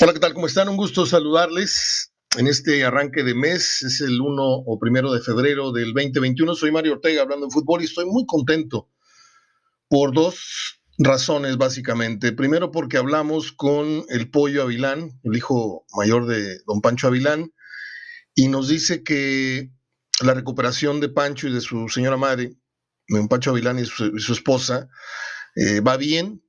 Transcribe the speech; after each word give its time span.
Hola, 0.00 0.12
¿qué 0.12 0.20
tal? 0.20 0.32
¿Cómo 0.32 0.46
están? 0.46 0.68
Un 0.68 0.76
gusto 0.76 1.06
saludarles 1.06 2.12
en 2.36 2.46
este 2.46 2.84
arranque 2.84 3.24
de 3.24 3.34
mes. 3.34 3.82
Es 3.82 4.00
el 4.00 4.20
1 4.20 4.42
o 4.44 4.78
primero 4.78 5.12
de 5.12 5.20
febrero 5.20 5.72
del 5.72 5.92
2021. 5.92 6.54
Soy 6.54 6.70
Mario 6.70 6.92
Ortega 6.92 7.22
hablando 7.22 7.46
de 7.46 7.52
fútbol 7.52 7.82
y 7.82 7.86
estoy 7.86 8.04
muy 8.04 8.24
contento 8.24 8.88
por 9.88 10.14
dos 10.14 10.80
razones, 10.98 11.56
básicamente. 11.56 12.30
Primero, 12.30 12.70
porque 12.70 12.96
hablamos 12.96 13.50
con 13.50 14.04
el 14.08 14.30
Pollo 14.30 14.62
Avilán, 14.62 15.18
el 15.24 15.36
hijo 15.36 15.84
mayor 15.96 16.26
de 16.26 16.60
don 16.64 16.80
Pancho 16.80 17.08
Avilán, 17.08 17.52
y 18.36 18.46
nos 18.46 18.68
dice 18.68 19.02
que 19.02 19.72
la 20.22 20.32
recuperación 20.32 21.00
de 21.00 21.08
Pancho 21.08 21.48
y 21.48 21.52
de 21.52 21.60
su 21.60 21.88
señora 21.88 22.16
madre, 22.16 22.54
don 23.08 23.26
Pancho 23.26 23.50
Avilán 23.50 23.80
y 23.80 23.84
su, 23.84 24.32
esposa, 24.32 24.88
eh, 25.56 25.80
va 25.80 25.96
bien, 25.96 26.40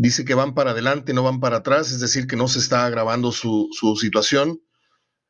dice 0.00 0.24
que 0.24 0.32
van 0.32 0.54
para 0.54 0.70
adelante, 0.70 1.12
no 1.12 1.22
van 1.22 1.40
para 1.40 1.58
atrás, 1.58 1.92
es 1.92 2.00
decir, 2.00 2.26
que 2.26 2.34
no 2.34 2.48
se 2.48 2.58
está 2.58 2.86
agravando 2.86 3.32
su, 3.32 3.68
situación, 4.00 4.62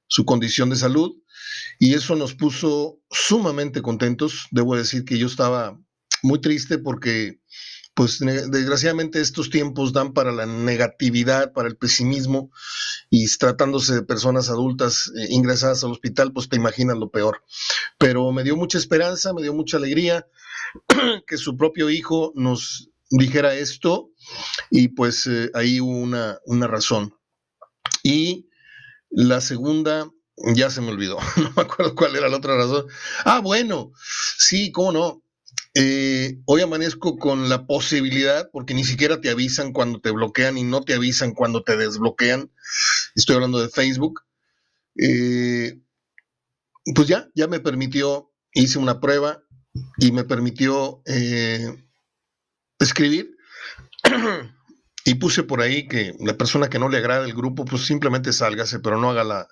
su 0.07 0.25
condición 0.25 0.71
de 0.71 0.77
salud, 0.77 1.11
y 1.81 1.95
eso 1.95 2.15
nos 2.15 2.35
puso 2.35 3.01
sumamente 3.11 3.83
contentos. 3.83 4.47
Debo 4.53 4.77
decir 4.77 5.05
que 5.05 5.19
yo 5.19 5.27
estaba 5.27 5.77
muy 6.23 6.41
triste 6.41 6.79
porque, 6.79 7.41
pues, 7.95 8.21
desgraciadamente 8.21 9.21
estos 9.21 9.51
tiempos 9.51 9.93
dan 9.93 10.13
para 10.13 10.31
la 10.31 10.47
negatividad, 10.47 11.53
para 11.53 11.67
el 11.67 11.77
pesimismo, 11.77 12.53
y 13.11 13.27
tratándose 13.39 13.95
de 13.95 14.03
personas 14.03 14.51
adultas 14.51 15.11
eh, 15.17 15.27
ingresadas 15.31 15.83
al 15.83 15.91
hospital, 15.91 16.33
pues 16.33 16.49
te 16.49 16.55
imaginas 16.55 16.97
lo 16.97 17.11
peor. 17.11 17.43
Pero 17.99 18.31
me 18.31 18.45
dio 18.45 18.55
mucha 18.55 18.79
esperanza, 18.79 19.33
me 19.33 19.43
dio 19.43 19.53
mucha 19.53 19.79
alegría 19.79 20.29
que 21.27 21.37
su 21.39 21.57
propio 21.57 21.91
hijo 21.91 22.33
nos 22.37 22.90
dijera 23.11 23.55
esto 23.55 24.11
y 24.71 24.89
pues 24.89 25.27
eh, 25.27 25.51
ahí 25.55 25.81
hubo 25.81 25.97
una, 25.97 26.39
una 26.47 26.67
razón. 26.67 27.15
Y 28.03 28.49
la 29.11 29.41
segunda, 29.41 30.09
ya 30.55 30.71
se 30.71 30.81
me 30.81 30.91
olvidó, 30.91 31.19
no 31.37 31.53
me 31.55 31.63
acuerdo 31.63 31.95
cuál 31.95 32.17
era 32.17 32.29
la 32.29 32.37
otra 32.37 32.57
razón. 32.57 32.87
Ah, 33.25 33.41
bueno, 33.41 33.93
sí, 34.39 34.73
cómo 34.73 34.93
no. 34.93 35.23
Eh, 35.75 36.41
hoy 36.47 36.63
amanezco 36.63 37.17
con 37.17 37.49
la 37.49 37.67
posibilidad, 37.67 38.49
porque 38.53 38.75
ni 38.75 38.85
siquiera 38.85 39.21
te 39.21 39.31
avisan 39.31 39.73
cuando 39.73 40.01
te 40.01 40.11
bloquean 40.11 40.59
y 40.59 40.65
no 40.65 40.83
te 40.83 40.95
avisan 40.95 41.33
cuando 41.33 41.63
te 41.63 41.77
desbloquean. 41.77 42.51
Estoy 43.15 43.37
hablando 43.37 43.61
de 43.61 43.69
Facebook. 43.69 44.23
Eh, 44.97 45.81
pues 46.95 47.07
ya, 47.07 47.29
ya 47.35 47.47
me 47.47 47.61
permitió, 47.61 48.33
hice 48.53 48.79
una 48.79 49.01
prueba 49.01 49.43
y 49.99 50.11
me 50.11 50.25
permitió 50.25 51.03
escribir 52.81 53.37
y 55.05 55.15
puse 55.15 55.43
por 55.43 55.61
ahí 55.61 55.87
que 55.87 56.15
la 56.19 56.37
persona 56.37 56.69
que 56.69 56.79
no 56.79 56.89
le 56.89 56.99
agrada 56.99 57.25
el 57.25 57.35
grupo, 57.35 57.65
pues 57.65 57.87
simplemente 57.87 58.33
sálgase, 58.33 58.81
pero 58.81 58.99
no 58.99 59.11
haga 59.11 59.25
la, 59.25 59.49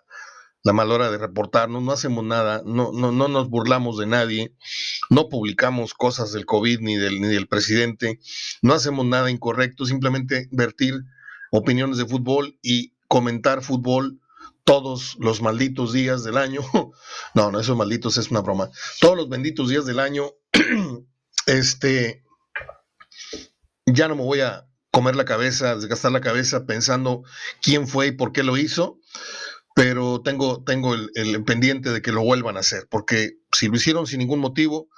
la 0.62 0.72
mala 0.72 0.94
hora 0.94 1.10
de 1.10 1.18
reportarnos, 1.18 1.82
no 1.82 1.92
hacemos 1.92 2.24
nada, 2.24 2.62
no, 2.64 2.92
no, 2.92 3.12
no 3.12 3.28
nos 3.28 3.48
burlamos 3.48 3.98
de 3.98 4.06
nadie, 4.06 4.54
no 5.10 5.28
publicamos 5.28 5.94
cosas 5.94 6.32
del 6.32 6.46
COVID 6.46 6.80
ni 6.80 6.96
del, 6.96 7.20
ni 7.20 7.28
del 7.28 7.46
presidente, 7.46 8.18
no 8.62 8.74
hacemos 8.74 9.06
nada 9.06 9.30
incorrecto, 9.30 9.86
simplemente 9.86 10.48
vertir 10.50 10.94
opiniones 11.50 11.98
de 11.98 12.06
fútbol 12.06 12.58
y 12.62 12.94
comentar 13.06 13.62
fútbol 13.62 14.20
todos 14.64 15.16
los 15.18 15.40
malditos 15.40 15.92
días 15.92 16.24
del 16.24 16.36
año. 16.36 16.60
No, 17.34 17.52
no, 17.52 17.60
esos 17.60 17.76
malditos 17.76 18.16
es 18.16 18.30
una 18.30 18.40
broma. 18.40 18.70
Todos 19.00 19.16
los 19.16 19.28
benditos 19.28 19.68
días 19.68 19.86
del 19.86 20.00
año, 20.00 20.32
este, 21.46 22.24
ya 23.98 24.08
no 24.08 24.14
me 24.14 24.22
voy 24.22 24.40
a 24.40 24.64
comer 24.92 25.16
la 25.16 25.24
cabeza, 25.24 25.74
desgastar 25.74 26.12
la 26.12 26.20
cabeza 26.20 26.64
pensando 26.66 27.24
quién 27.60 27.88
fue 27.88 28.08
y 28.08 28.12
por 28.12 28.32
qué 28.32 28.44
lo 28.44 28.56
hizo, 28.56 28.98
pero 29.74 30.22
tengo, 30.22 30.62
tengo 30.64 30.94
el, 30.94 31.44
pendiente 31.44 31.90
de 31.90 32.00
que 32.00 32.12
lo 32.12 32.22
vuelvan 32.22 32.56
a 32.56 32.60
hacer, 32.60 32.86
porque 32.90 33.32
si 33.52 33.66
lo 33.66 33.76
hicieron 33.76 34.06
sin 34.06 34.20
ningún 34.20 34.38
motivo, 34.38 34.88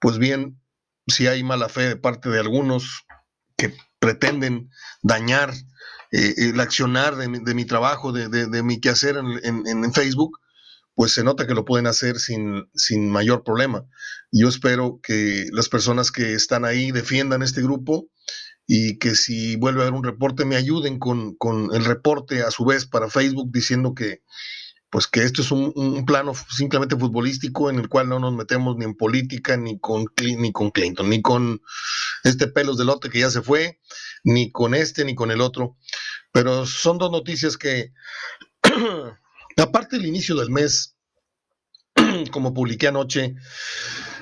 pues 0.00 0.18
bien, 0.18 0.60
si 1.06 1.26
hay 1.26 1.44
mala 1.44 1.68
fe 1.68 1.88
de 1.88 1.96
parte 1.96 2.30
de 2.30 2.40
algunos 2.40 3.04
que 3.56 3.74
pretenden 3.98 4.70
dañar 5.02 5.52
eh, 6.12 6.34
el 6.38 6.60
accionar 6.60 7.16
de 7.16 7.28
mi, 7.28 7.64
trabajo, 7.66 8.12
de, 8.12 8.62
mi 8.62 8.80
quehacer 8.80 9.16
en, 9.16 9.66
en, 9.66 9.92
Facebook, 9.92 10.38
pues 10.94 11.12
se 11.12 11.24
nota 11.24 11.46
que 11.46 11.54
lo 11.54 11.64
pueden 11.64 11.86
hacer 11.86 12.18
sin, 12.18 12.68
sin 12.74 13.10
mayor 13.10 13.44
problema. 13.44 13.84
Yo 14.32 14.48
espero 14.48 15.00
que 15.02 15.46
las 15.52 15.68
personas 15.68 16.10
que 16.10 16.32
están 16.32 16.64
ahí 16.64 16.92
defiendan 16.92 17.42
este 17.42 17.62
grupo 17.62 18.08
y 18.70 18.98
que 18.98 19.16
si 19.16 19.56
vuelve 19.56 19.80
a 19.80 19.84
haber 19.84 19.94
un 19.94 20.04
reporte 20.04 20.44
me 20.44 20.54
ayuden 20.54 20.98
con, 20.98 21.36
el 21.72 21.84
reporte 21.86 22.42
a 22.42 22.50
su 22.50 22.66
vez 22.66 22.84
para 22.84 23.08
Facebook 23.08 23.50
diciendo 23.50 23.94
que 23.94 24.22
pues 24.90 25.06
que 25.06 25.22
esto 25.22 25.40
es 25.40 25.50
un, 25.50 26.04
plano 26.06 26.32
simplemente 26.34 26.96
futbolístico 26.96 27.70
en 27.70 27.78
el 27.78 27.88
cual 27.88 28.10
no 28.10 28.18
nos 28.18 28.34
metemos 28.34 28.76
ni 28.76 28.84
en 28.84 28.94
política 28.94 29.56
ni 29.56 29.80
con 29.80 30.06
ni 30.20 30.52
con 30.52 30.70
Clinton 30.70 31.08
ni 31.08 31.22
con 31.22 31.62
este 32.24 32.46
pelos 32.46 32.76
de 32.76 32.84
lote 32.84 33.08
que 33.08 33.20
ya 33.20 33.30
se 33.30 33.40
fue 33.40 33.80
ni 34.22 34.52
con 34.52 34.74
este 34.74 35.04
ni 35.04 35.14
con 35.14 35.30
el 35.30 35.40
otro. 35.40 35.76
Pero 36.32 36.66
son 36.66 36.98
dos 36.98 37.10
noticias 37.10 37.56
que 37.56 37.92
aparte 39.56 39.96
del 39.96 40.06
inicio 40.06 40.36
del 40.36 40.50
mes 40.50 40.94
como 42.30 42.52
publiqué 42.52 42.88
anoche 42.88 43.34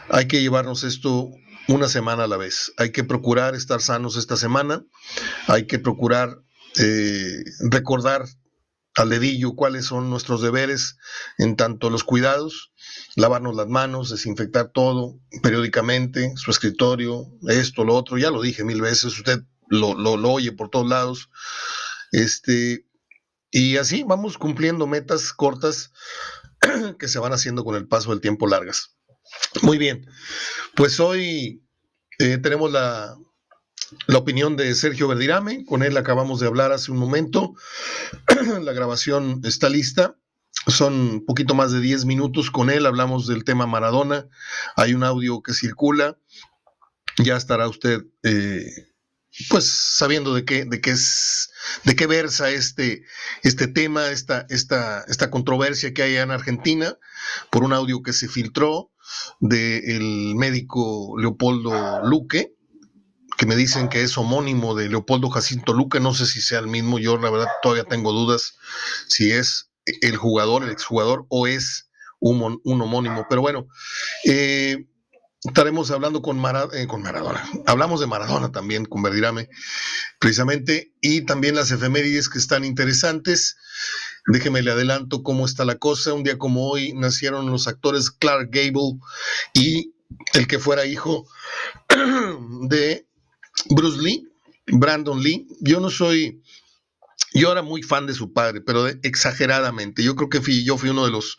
hay 0.08 0.28
que 0.28 0.40
llevarnos 0.40 0.84
esto 0.84 1.30
una 1.68 1.88
semana 1.88 2.24
a 2.24 2.28
la 2.28 2.36
vez. 2.36 2.72
Hay 2.76 2.92
que 2.92 3.04
procurar 3.04 3.54
estar 3.54 3.80
sanos 3.80 4.16
esta 4.16 4.36
semana, 4.36 4.84
hay 5.46 5.66
que 5.66 5.78
procurar 5.78 6.42
eh, 6.78 7.44
recordar 7.70 8.26
al 8.96 9.10
dedillo 9.10 9.54
cuáles 9.54 9.86
son 9.86 10.08
nuestros 10.08 10.40
deberes 10.40 10.96
en 11.38 11.56
tanto 11.56 11.90
los 11.90 12.02
cuidados, 12.02 12.72
lavarnos 13.14 13.54
las 13.54 13.68
manos, 13.68 14.10
desinfectar 14.10 14.70
todo 14.72 15.20
periódicamente, 15.42 16.32
su 16.36 16.50
escritorio, 16.50 17.26
esto, 17.48 17.84
lo 17.84 17.94
otro, 17.94 18.16
ya 18.16 18.30
lo 18.30 18.40
dije 18.40 18.64
mil 18.64 18.80
veces, 18.80 19.18
usted 19.18 19.40
lo, 19.68 19.94
lo 19.94 20.30
oye 20.30 20.52
por 20.52 20.70
todos 20.70 20.88
lados. 20.88 21.30
Este, 22.12 22.86
y 23.50 23.76
así 23.76 24.02
vamos 24.02 24.38
cumpliendo 24.38 24.86
metas 24.86 25.32
cortas 25.32 25.92
que 26.98 27.08
se 27.08 27.18
van 27.18 27.32
haciendo 27.32 27.64
con 27.64 27.76
el 27.76 27.86
paso 27.86 28.10
del 28.10 28.20
tiempo 28.20 28.46
largas. 28.46 28.96
Muy 29.62 29.78
bien, 29.78 30.06
pues 30.74 31.00
hoy 31.00 31.62
eh, 32.18 32.38
tenemos 32.38 32.70
la, 32.70 33.16
la 34.06 34.18
opinión 34.18 34.56
de 34.56 34.74
Sergio 34.74 35.08
Verdirame, 35.08 35.64
con 35.64 35.82
él 35.82 35.96
acabamos 35.96 36.40
de 36.40 36.46
hablar 36.46 36.72
hace 36.72 36.90
un 36.90 36.98
momento, 36.98 37.54
la 38.62 38.72
grabación 38.72 39.40
está 39.44 39.68
lista, 39.68 40.16
son 40.66 40.94
un 40.94 41.24
poquito 41.24 41.54
más 41.54 41.72
de 41.72 41.80
10 41.80 42.04
minutos 42.04 42.50
con 42.50 42.70
él, 42.70 42.86
hablamos 42.86 43.26
del 43.26 43.44
tema 43.44 43.66
Maradona, 43.66 44.26
hay 44.74 44.94
un 44.94 45.04
audio 45.04 45.42
que 45.42 45.54
circula, 45.54 46.18
ya 47.18 47.36
estará 47.36 47.68
usted 47.68 48.04
eh, 48.22 48.64
pues 49.48 49.70
sabiendo 49.70 50.34
de 50.34 50.44
qué, 50.44 50.64
de 50.64 50.80
qué 50.80 50.90
es, 50.90 51.50
de 51.84 51.94
qué 51.94 52.06
versa 52.06 52.50
este, 52.50 53.04
este 53.42 53.66
tema, 53.68 54.08
esta, 54.10 54.46
esta, 54.48 55.04
esta 55.08 55.30
controversia 55.30 55.92
que 55.92 56.02
hay 56.02 56.16
en 56.16 56.30
Argentina, 56.30 56.96
por 57.50 57.62
un 57.62 57.72
audio 57.72 58.02
que 58.02 58.12
se 58.12 58.28
filtró 58.28 58.90
del 59.40 60.34
médico 60.36 61.16
Leopoldo 61.18 62.04
Luque, 62.04 62.54
que 63.36 63.46
me 63.46 63.56
dicen 63.56 63.88
que 63.88 64.02
es 64.02 64.16
homónimo 64.16 64.74
de 64.74 64.88
Leopoldo 64.88 65.28
Jacinto 65.28 65.72
Luque, 65.72 66.00
no 66.00 66.14
sé 66.14 66.26
si 66.26 66.40
sea 66.40 66.58
el 66.58 66.68
mismo, 66.68 66.98
yo 66.98 67.18
la 67.18 67.30
verdad 67.30 67.48
todavía 67.62 67.84
tengo 67.84 68.12
dudas 68.12 68.54
si 69.08 69.30
es 69.30 69.70
el 70.00 70.16
jugador, 70.16 70.64
el 70.64 70.70
exjugador, 70.70 71.26
o 71.28 71.46
es 71.46 71.90
un, 72.18 72.60
un 72.64 72.80
homónimo, 72.80 73.26
pero 73.28 73.40
bueno, 73.40 73.68
eh, 74.24 74.86
estaremos 75.44 75.90
hablando 75.90 76.22
con, 76.22 76.42
eh, 76.72 76.86
con 76.86 77.02
Maradona. 77.02 77.48
Hablamos 77.66 78.00
de 78.00 78.06
Maradona 78.06 78.50
también, 78.50 78.84
con 78.84 79.02
Verdirame, 79.02 79.48
precisamente, 80.18 80.92
y 81.00 81.22
también 81.22 81.54
las 81.54 81.70
efemérides 81.70 82.28
que 82.28 82.38
están 82.38 82.64
interesantes. 82.64 83.56
Déjeme 84.26 84.62
le 84.62 84.72
adelanto 84.72 85.22
cómo 85.22 85.46
está 85.46 85.64
la 85.64 85.76
cosa. 85.76 86.12
Un 86.12 86.24
día 86.24 86.38
como 86.38 86.68
hoy 86.68 86.92
nacieron 86.94 87.50
los 87.50 87.68
actores 87.68 88.10
Clark 88.10 88.50
Gable 88.50 88.98
y 89.54 89.92
el 90.34 90.46
que 90.46 90.58
fuera 90.58 90.84
hijo 90.84 91.28
de 92.68 93.06
Bruce 93.70 94.00
Lee, 94.00 94.28
Brandon 94.66 95.22
Lee. 95.22 95.46
Yo 95.60 95.80
no 95.80 95.90
soy, 95.90 96.42
yo 97.34 97.52
era 97.52 97.62
muy 97.62 97.82
fan 97.82 98.06
de 98.06 98.14
su 98.14 98.32
padre, 98.32 98.60
pero 98.60 98.86
exageradamente. 98.86 100.02
Yo 100.02 100.16
creo 100.16 100.28
que 100.28 100.40
fui, 100.40 100.64
yo 100.64 100.76
fui 100.76 100.90
uno 100.90 101.04
de 101.04 101.12
los 101.12 101.38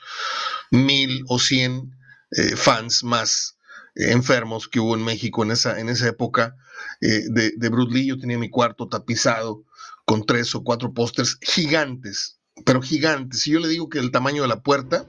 mil 0.71 1.23
o 1.27 1.39
cien 1.39 1.91
eh, 2.31 2.55
fans 2.55 3.03
más 3.03 3.57
enfermos 3.95 4.67
que 4.67 4.79
hubo 4.79 4.95
en 4.95 5.03
México 5.03 5.43
en 5.43 5.51
esa, 5.51 5.79
en 5.79 5.89
esa 5.89 6.07
época 6.07 6.55
eh, 7.01 7.23
de, 7.29 7.51
de 7.55 7.69
Bruce 7.69 7.93
Lee. 7.93 8.07
Yo 8.07 8.17
tenía 8.17 8.37
mi 8.37 8.49
cuarto 8.49 8.87
tapizado 8.87 9.63
con 10.05 10.25
tres 10.25 10.55
o 10.55 10.63
cuatro 10.63 10.93
pósters 10.93 11.37
gigantes, 11.41 12.36
pero 12.65 12.81
gigantes. 12.81 13.41
Si 13.41 13.51
yo 13.51 13.59
le 13.59 13.67
digo 13.67 13.89
que 13.89 13.99
el 13.99 14.11
tamaño 14.11 14.41
de 14.41 14.47
la 14.47 14.61
puerta 14.61 15.05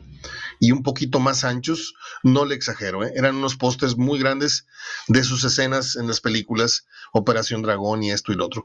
y 0.61 0.73
un 0.73 0.83
poquito 0.83 1.21
más 1.21 1.45
anchos, 1.45 1.95
no 2.23 2.45
le 2.45 2.55
exagero, 2.55 3.05
¿eh? 3.05 3.13
eran 3.15 3.37
unos 3.37 3.57
pósters 3.57 3.97
muy 3.97 4.19
grandes 4.19 4.67
de 5.07 5.23
sus 5.23 5.45
escenas 5.45 5.97
en 5.97 6.09
las 6.09 6.21
películas 6.21 6.87
Operación 7.13 7.63
Dragón 7.63 8.03
y 8.03 8.11
esto 8.11 8.33
y 8.33 8.37
lo 8.37 8.47
otro. 8.47 8.65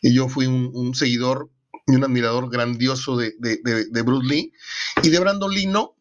Y 0.00 0.14
yo 0.14 0.28
fui 0.28 0.46
un, 0.46 0.94
seguidor 0.94 1.50
y 1.86 1.94
un 1.94 2.04
admirador 2.04 2.50
grandioso 2.50 3.16
de, 3.16 3.34
de, 3.38 4.02
Bruce 4.02 4.26
Lee. 4.26 4.52
Y 5.02 5.10
de 5.10 5.18
Brandon 5.18 5.52
Lee 5.52 5.66
no, 5.66 5.96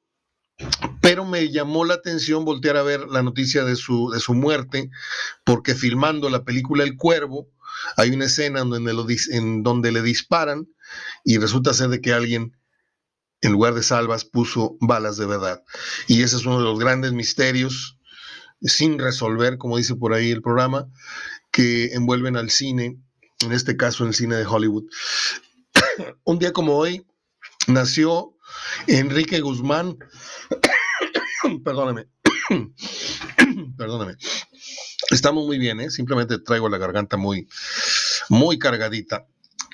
pero 1.02 1.26
me 1.26 1.52
llamó 1.52 1.84
la 1.84 1.96
atención 1.96 2.46
voltear 2.46 2.78
a 2.78 2.84
ver 2.84 3.08
la 3.10 3.22
noticia 3.22 3.66
de 3.66 3.76
su, 3.76 4.10
de 4.12 4.20
su 4.20 4.34
muerte, 4.34 4.90
porque 5.44 5.76
filmando 5.76 6.30
la 6.30 6.46
película 6.46 6.84
El 6.84 6.96
Cuervo, 6.96 7.50
hay 7.98 8.12
una 8.12 8.26
escena 8.26 8.62
en 8.62 8.70
donde, 8.70 8.94
lo, 8.94 9.06
en 9.32 9.64
donde 9.64 9.92
le 9.92 10.02
disparan 10.02 10.68
y 11.24 11.38
resulta 11.38 11.74
ser 11.74 11.90
de 11.90 12.02
que 12.02 12.14
alguien 12.14 12.58
en 13.44 13.52
lugar 13.52 13.74
de 13.74 13.84
salvas 13.84 14.24
puso 14.24 14.78
balas 14.80 15.18
de 15.18 15.26
verdad. 15.26 15.64
Y 16.08 16.24
ese 16.24 16.38
es 16.38 16.46
uno 16.46 16.60
de 16.60 16.64
los 16.64 16.80
grandes 16.80 17.12
misterios 17.12 18.00
sin 18.62 18.98
resolver, 18.98 19.58
como 19.58 19.78
dice 19.78 19.96
por 19.96 20.14
ahí 20.14 20.32
el 20.32 20.42
programa, 20.42 20.88
que 21.52 21.94
envuelven 21.94 22.38
al 22.38 22.50
cine, 22.50 22.98
en 23.42 23.52
este 23.52 23.76
caso 23.76 24.06
el 24.06 24.14
cine 24.14 24.38
de 24.38 24.46
Hollywood. 24.46 24.86
Un 26.24 26.40
día 26.40 26.54
como 26.54 26.78
hoy 26.78 27.06
nació 27.68 28.38
Enrique 28.88 29.42
Guzmán, 29.42 29.98
perdóname, 31.66 32.08
perdóname. 33.78 34.16
Estamos 35.12 35.46
muy 35.46 35.60
bien, 35.60 35.82
¿eh? 35.82 35.92
simplemente 35.92 36.40
traigo 36.40 36.70
la 36.70 36.78
garganta 36.78 37.18
muy, 37.18 37.50
muy 38.30 38.58
cargadita 38.58 39.28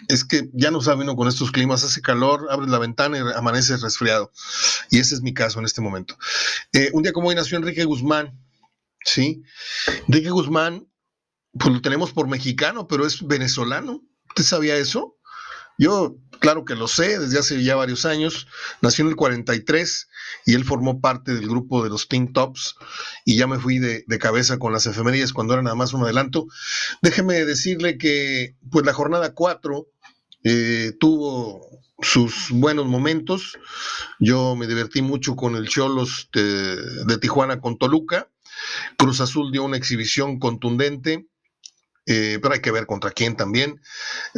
es 0.07 0.23
que 0.23 0.49
ya 0.53 0.71
no 0.71 0.81
sabe 0.81 1.03
uno 1.03 1.15
con 1.15 1.27
estos 1.27 1.51
climas, 1.51 1.83
hace 1.83 2.01
calor, 2.01 2.47
abre 2.49 2.67
la 2.67 2.79
ventana 2.79 3.17
y 3.17 3.21
amanece 3.35 3.77
resfriado. 3.77 4.31
Y 4.89 4.99
ese 4.99 5.15
es 5.15 5.21
mi 5.21 5.33
caso 5.33 5.59
en 5.59 5.65
este 5.65 5.81
momento. 5.81 6.17
Eh, 6.73 6.89
un 6.93 7.03
día 7.03 7.13
como 7.13 7.29
hoy 7.29 7.35
nació 7.35 7.57
Enrique 7.57 7.83
Guzmán, 7.83 8.39
¿sí? 9.03 9.43
Enrique 10.07 10.29
Guzmán, 10.29 10.87
pues 11.53 11.73
lo 11.73 11.81
tenemos 11.81 12.11
por 12.11 12.27
mexicano, 12.27 12.87
pero 12.87 13.05
es 13.05 13.25
venezolano. 13.25 14.01
¿Usted 14.29 14.43
sabía 14.43 14.77
eso? 14.77 15.17
Yo, 15.77 16.17
claro 16.39 16.65
que 16.65 16.75
lo 16.75 16.87
sé, 16.87 17.19
desde 17.19 17.39
hace 17.39 17.63
ya 17.63 17.75
varios 17.75 18.05
años. 18.05 18.47
Nació 18.81 19.03
en 19.03 19.09
el 19.09 19.15
43 19.15 20.07
y 20.45 20.53
él 20.55 20.63
formó 20.63 21.01
parte 21.01 21.33
del 21.33 21.47
grupo 21.47 21.83
de 21.83 21.89
los 21.89 22.07
Teen 22.07 22.33
Tops 22.33 22.75
y 23.25 23.37
ya 23.37 23.47
me 23.47 23.59
fui 23.59 23.79
de, 23.79 24.03
cabeza 24.19 24.59
con 24.59 24.73
las 24.73 24.85
efemérides 24.85 25.33
cuando 25.33 25.53
era 25.53 25.61
nada 25.61 25.75
más 25.75 25.93
un 25.93 26.03
adelanto. 26.03 26.47
Déjeme 27.01 27.45
decirle 27.45 27.97
que 27.97 28.55
pues 28.69 28.85
la 28.85 28.93
jornada 28.93 29.33
4 29.33 29.87
eh, 30.43 30.93
tuvo 30.99 31.69
sus 32.01 32.49
buenos 32.49 32.85
momentos. 32.85 33.57
Yo 34.19 34.55
me 34.55 34.67
divertí 34.67 35.01
mucho 35.01 35.35
con 35.35 35.55
el 35.55 35.67
Cholos 35.67 36.29
de, 36.33 37.17
Tijuana 37.19 37.59
con 37.59 37.77
Toluca. 37.77 38.29
Cruz 38.97 39.21
Azul 39.21 39.51
dio 39.51 39.63
una 39.63 39.77
exhibición 39.77 40.39
contundente. 40.39 41.27
Eh, 42.11 42.39
pero 42.41 42.55
hay 42.55 42.59
que 42.59 42.71
ver 42.71 42.87
contra 42.87 43.11
quién 43.11 43.35
también, 43.35 43.79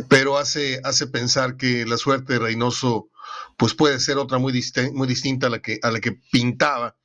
pero 0.09 0.37
hace, 0.37 0.81
hace 0.83 1.07
pensar 1.07 1.55
que 1.55 1.85
la 1.85 1.95
suerte 1.95 2.33
de 2.33 2.39
Reynoso 2.39 3.07
pues 3.55 3.75
puede 3.75 3.97
ser 4.01 4.17
otra 4.17 4.39
muy, 4.39 4.51
muy 4.91 5.07
distinta 5.07 5.47
a 5.47 5.49
la 5.49 5.61
que, 5.61 5.79
a 5.81 5.89
la 5.89 6.01
que 6.01 6.11
pintaba 6.11 6.97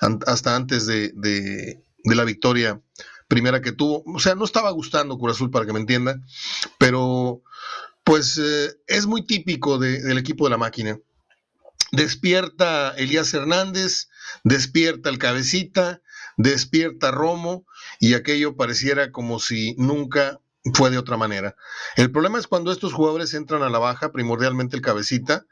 hasta 0.00 0.54
antes 0.54 0.86
de, 0.86 1.82
la 2.04 2.24
victoria 2.24 2.80
primera 3.26 3.60
que 3.60 3.72
tuvo. 3.72 4.04
O 4.06 4.20
sea, 4.20 4.36
no 4.36 4.44
estaba 4.44 4.70
gustando 4.70 5.18
Cruz 5.18 5.34
Azul, 5.34 5.50
para 5.50 5.66
que 5.66 5.72
me 5.72 5.80
entienda, 5.80 6.20
pero 6.78 7.42
pues 8.04 8.38
eh, 8.38 8.76
es 8.86 9.06
muy 9.06 9.26
típico 9.26 9.78
del 9.78 10.18
equipo 10.18 10.44
de 10.44 10.50
la 10.50 10.58
máquina. 10.58 10.98
Despierta 11.90 12.94
Elías 12.96 13.34
Hernández, 13.34 14.08
despierta 14.44 15.10
el 15.10 15.18
cabecita, 15.18 16.00
despierta 16.36 17.10
Romo 17.10 17.66
y 18.00 18.14
aquello 18.14 18.56
pareciera 18.56 19.12
como 19.12 19.38
si 19.38 19.74
nunca 19.78 20.40
fue 20.74 20.90
de 20.90 20.98
otra 20.98 21.16
manera. 21.16 21.56
El 21.96 22.12
problema 22.12 22.38
es 22.38 22.46
cuando 22.46 22.70
estos 22.70 22.92
jugadores 22.92 23.34
entran 23.34 23.62
a 23.62 23.70
la 23.70 23.78
baja, 23.78 24.12
primordialmente 24.12 24.76
el 24.76 24.82
cabecita. 24.82 25.44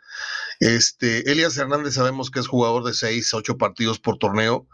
Este, 0.60 1.30
Elias 1.30 1.56
Hernández 1.56 1.94
sabemos 1.94 2.30
que 2.30 2.38
es 2.38 2.46
jugador 2.46 2.84
de 2.84 2.94
6, 2.94 3.34
8 3.34 3.58
partidos 3.58 3.98
por 3.98 4.18
torneo. 4.18 4.68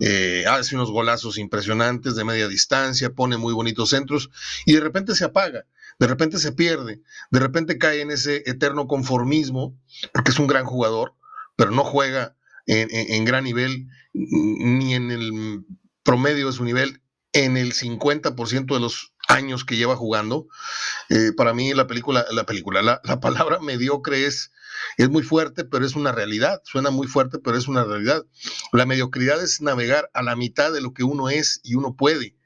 Eh, 0.00 0.44
hace 0.48 0.74
unos 0.74 0.90
golazos 0.90 1.38
impresionantes 1.38 2.16
de 2.16 2.24
media 2.24 2.48
distancia, 2.48 3.10
pone 3.10 3.36
muy 3.36 3.54
bonitos 3.54 3.90
centros 3.90 4.30
y 4.64 4.74
de 4.74 4.80
repente 4.80 5.14
se 5.14 5.24
apaga, 5.24 5.66
de 5.98 6.06
repente 6.06 6.38
se 6.38 6.52
pierde, 6.52 7.00
de 7.30 7.40
repente 7.40 7.78
cae 7.78 8.00
en 8.00 8.10
ese 8.10 8.42
eterno 8.46 8.88
conformismo, 8.88 9.78
porque 10.12 10.32
es 10.32 10.38
un 10.38 10.48
gran 10.48 10.64
jugador, 10.64 11.14
pero 11.54 11.70
no 11.70 11.84
juega 11.84 12.34
en 12.66 13.24
gran 13.24 13.44
nivel 13.44 13.86
ni 14.12 14.94
en 14.94 15.10
el 15.10 15.64
promedio 16.02 16.46
de 16.46 16.52
su 16.52 16.64
nivel 16.64 17.00
en 17.32 17.58
el 17.58 17.74
50% 17.74 18.74
de 18.74 18.80
los 18.80 19.12
años 19.28 19.64
que 19.64 19.76
lleva 19.76 19.94
jugando. 19.94 20.48
Eh, 21.10 21.32
para 21.36 21.52
mí 21.52 21.74
la 21.74 21.86
película, 21.86 22.24
la 22.30 22.46
película, 22.46 22.82
la, 22.82 23.20
palabra 23.20 23.58
mediocre 23.60 24.24
es, 24.24 24.52
es 24.96 25.10
muy 25.10 25.22
fuerte, 25.22 25.64
pero 25.64 25.84
es 25.84 25.96
una 25.96 26.12
realidad. 26.12 26.62
Suena 26.64 26.90
muy 26.90 27.06
fuerte, 27.06 27.38
pero 27.38 27.58
es 27.58 27.68
una 27.68 27.84
realidad. 27.84 28.24
La 28.72 28.86
mediocridad 28.86 29.42
es 29.42 29.60
navegar 29.60 30.10
a 30.14 30.22
la 30.22 30.34
mitad 30.34 30.72
de 30.72 30.80
lo 30.80 30.94
que 30.94 31.04
uno 31.04 31.28
es 31.28 31.60
y 31.62 31.74
uno 31.74 31.94
puede 31.94 32.36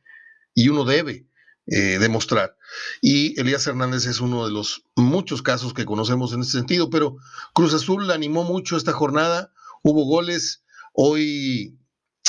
y 0.55 0.69
uno 0.69 0.85
debe 0.85 1.27
eh, 1.67 1.99
demostrar. 2.01 2.57
Y 3.01 3.39
Elías 3.41 3.67
Hernández 3.67 4.07
es 4.07 4.21
uno 4.21 4.45
de 4.45 4.53
los 4.53 4.85
muchos 4.97 5.43
casos 5.43 5.73
que 5.73 5.85
conocemos 5.85 6.33
en 6.33 6.41
ese 6.41 6.53
sentido, 6.53 6.91
pero 6.91 7.17
Cruz 7.55 7.75
Azul 7.75 8.11
animó 8.11 8.43
mucho 8.43 8.77
esta 8.77 8.93
jornada, 8.93 9.53
hubo 9.83 10.05
goles, 10.05 10.65
hoy 10.93 11.79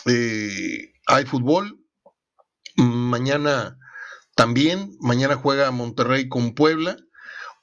eh, 0.06 0.94
hay 1.08 1.26
fútbol, 1.26 1.80
mañana 2.76 3.78
también, 4.36 4.98
mañana 5.00 5.36
juega 5.36 5.72
Monterrey 5.72 6.30
con 6.30 6.56
Puebla. 6.56 6.98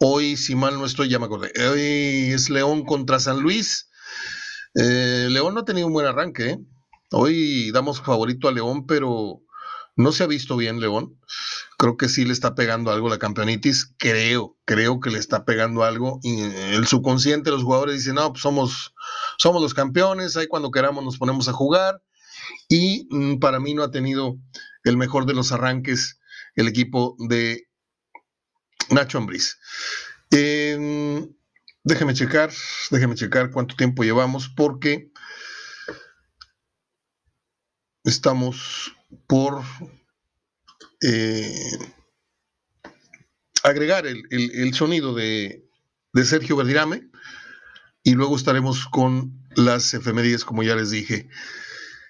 Hoy, 0.01 0.37
si 0.37 0.55
mal 0.55 0.79
no 0.79 0.87
estoy, 0.87 1.09
ya 1.09 1.19
me 1.19 1.25
acordé. 1.27 1.51
Hoy 1.69 2.33
es 2.33 2.51
León 2.51 2.85
contra 2.85 3.19
San 3.19 3.41
Luis. 3.41 3.91
Eh, 4.75 5.27
León 5.31 5.55
no 5.55 5.61
ha 5.61 5.65
tenido 5.65 5.89
un 5.89 5.93
buen 5.93 6.07
arranque. 6.07 6.51
¿eh? 6.51 6.59
Hoy 7.11 7.73
damos 7.73 8.01
favorito 8.01 8.47
a 8.49 8.53
León, 8.53 8.87
pero 8.87 9.43
no 9.97 10.13
se 10.13 10.23
ha 10.23 10.29
visto 10.29 10.57
bien 10.57 10.79
León. 10.79 11.19
Creo 11.79 11.97
que 11.97 12.09
sí 12.09 12.25
le 12.25 12.33
está 12.33 12.55
pegando 12.55 12.93
algo 12.93 13.09
la 13.09 13.19
campeonitis. 13.19 13.93
Creo, 13.99 14.57
creo 14.65 15.01
que 15.01 15.11
le 15.11 15.19
está 15.19 15.45
pegando 15.45 15.83
algo. 15.83 16.21
Y 16.23 16.43
el 16.43 16.87
subconsciente, 16.87 17.51
los 17.51 17.65
jugadores 17.65 17.97
dicen, 17.97 18.15
no, 18.15 18.31
pues 18.33 18.43
somos, 18.43 18.95
somos 19.39 19.63
los 19.63 19.73
campeones. 19.73 20.37
Ahí 20.37 20.47
cuando 20.47 20.71
queramos 20.71 21.03
nos 21.03 21.17
ponemos 21.17 21.49
a 21.49 21.53
jugar. 21.53 22.03
Y 22.69 23.09
mm, 23.11 23.39
para 23.39 23.61
mí 23.61 23.73
no 23.75 23.83
ha 23.83 23.91
tenido 23.91 24.37
el 24.85 24.97
mejor 24.97 25.25
de 25.27 25.35
los 25.35 25.53
arranques 25.53 26.21
el 26.55 26.69
equipo 26.69 27.17
de 27.19 27.69
Nacho 28.91 29.19
Ambriz. 29.19 29.59
Em, 30.31 31.35
déjeme 31.85 32.15
checar, 32.15 32.51
déjeme 32.91 33.15
checar 33.15 33.51
cuánto 33.51 33.77
tiempo 33.77 34.03
llevamos 34.03 34.49
porque 34.49 35.11
estamos 38.05 38.93
por 39.27 39.63
eh, 41.03 41.79
agregar 43.63 44.07
el, 44.07 44.75
sonido 44.75 45.15
de, 45.15 45.65
Sergio 46.25 46.57
Verdirame 46.57 47.09
y 48.09 48.15
luego 48.15 48.37
estaremos 48.37 48.87
con 48.87 49.39
las 49.55 49.93
efemérides, 49.93 50.43
como 50.43 50.63
ya 50.63 50.75
les 50.75 50.91
dije. 50.91 51.29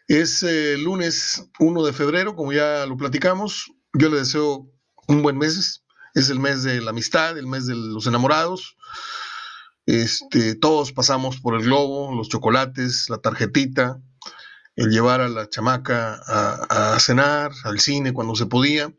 Es 0.07 0.45
el 0.45 0.85
lunes 0.85 1.45
1 1.59 1.85
de 1.85 1.93
febrero, 1.93 2.37
como 2.37 2.53
ya 2.53 2.87
lo 2.87 2.97
platicamos, 2.97 3.73
yo 3.95 4.09
le 4.09 4.19
deseo 4.19 4.71
un 5.09 5.23
buen 5.23 5.37
mes. 5.39 5.83
Es 6.15 6.31
el 6.31 6.39
mes 6.39 6.63
de 6.63 6.81
la 6.81 6.91
amistad, 6.91 7.37
el 7.37 7.49
mes 7.49 7.67
de 7.67 7.75
los 7.75 8.07
enamorados. 8.07 8.77
Este, 9.87 10.55
todos 10.55 10.93
pasamos 10.93 11.41
por 11.41 11.57
el 11.57 11.63
globo, 11.63 12.15
los 12.15 12.29
chocolates, 12.29 13.11
la 13.11 13.19
tarjetita, 13.19 14.01
el 14.77 14.91
llevar 14.91 15.21
a 15.21 15.29
la 15.29 15.49
chamaca 15.49 16.23
a, 16.29 16.97
cenar, 17.01 17.51
al 17.65 17.81
cine 17.81 18.13
cuando 18.13 18.37
se 18.37 18.47
podía. 18.47 18.95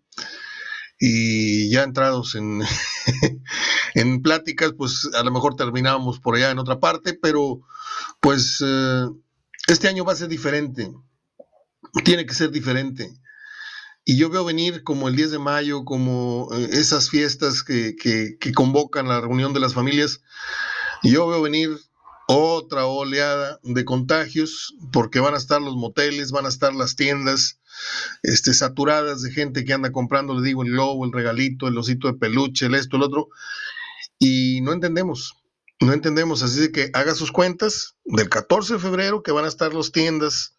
Y 1.00 1.70
ya 1.70 1.84
entrados 1.84 2.36
en, 2.36 2.62
en 3.96 4.22
pláticas, 4.22 4.74
pues 4.77 5.10
a 5.13 5.24
lo 5.24 5.32
mejor 5.32 5.56
terminábamos 5.56 6.20
por 6.20 6.36
allá 6.36 6.51
en 6.51 6.60
otra 6.60 6.79
parte, 6.79 7.13
pero 7.13 7.62
pues 8.20 8.63
eh, 8.65 9.08
este 9.68 9.88
año 9.88 10.03
va 10.03 10.13
a 10.13 10.18
ser 10.18 10.27
diferente. 10.27 10.91
Tiene 12.03 12.25
que 12.25 12.34
ser 12.34 12.51
diferente. 12.51 13.10
Y 14.06 14.18
yo 14.18 14.29
veo 14.29 14.44
venir 14.44 14.84
como 14.84 15.08
el 15.08 15.15
10 15.15 15.32
de 15.32 15.39
mayo, 15.39 15.86
como 15.86 16.50
eh, 16.53 16.70
esas 16.72 17.10
fiestas 17.10 17.63
que, 17.63 17.96
convocan 18.56 19.08
la 19.08 19.22
reunión 19.22 19.53
de 19.53 19.60
las 19.60 19.74
familias, 19.74 20.22
y 21.03 21.12
yo 21.12 21.27
veo 21.27 21.41
venir 21.41 21.70
otra 22.31 22.86
oleada 22.86 23.59
de 23.63 23.86
contagios, 23.86 24.75
porque 24.91 25.19
van 25.19 25.33
a 25.33 25.38
estar 25.38 25.59
los 25.59 25.75
moteles, 25.75 26.31
van 26.31 26.45
a 26.45 26.50
estar 26.50 26.75
las 26.75 26.95
tiendas 26.95 27.59
este, 28.21 28.53
saturadas 28.53 29.24
de 29.24 29.31
gente 29.31 29.65
que 29.65 29.74
anda 29.74 29.91
comprando, 29.91 30.36
le 30.36 30.45
digo, 30.45 30.62
el 30.62 30.69
globo, 30.69 31.05
el 31.05 31.12
regalito, 31.12 31.67
el 31.67 31.77
osito 31.77 32.07
de 32.07 32.19
peluche, 32.19 32.67
el 32.67 32.75
esto, 32.75 32.98
el 32.98 33.03
otro, 33.03 33.29
y 34.19 34.62
no 34.62 34.74
entendemos, 34.74 35.38
no 35.79 35.91
entendemos, 35.91 36.43
así 36.43 36.59
de 36.59 36.71
que 36.71 36.91
haga 36.93 37.15
sus 37.15 37.31
cuentas 37.31 37.95
del 38.05 38.29
14 38.29 38.74
de 38.74 38.79
febrero, 38.79 39.24
que 39.24 39.31
van 39.31 39.45
a 39.45 39.50
estar 39.50 39.74
las 39.74 39.91
tiendas 39.91 40.55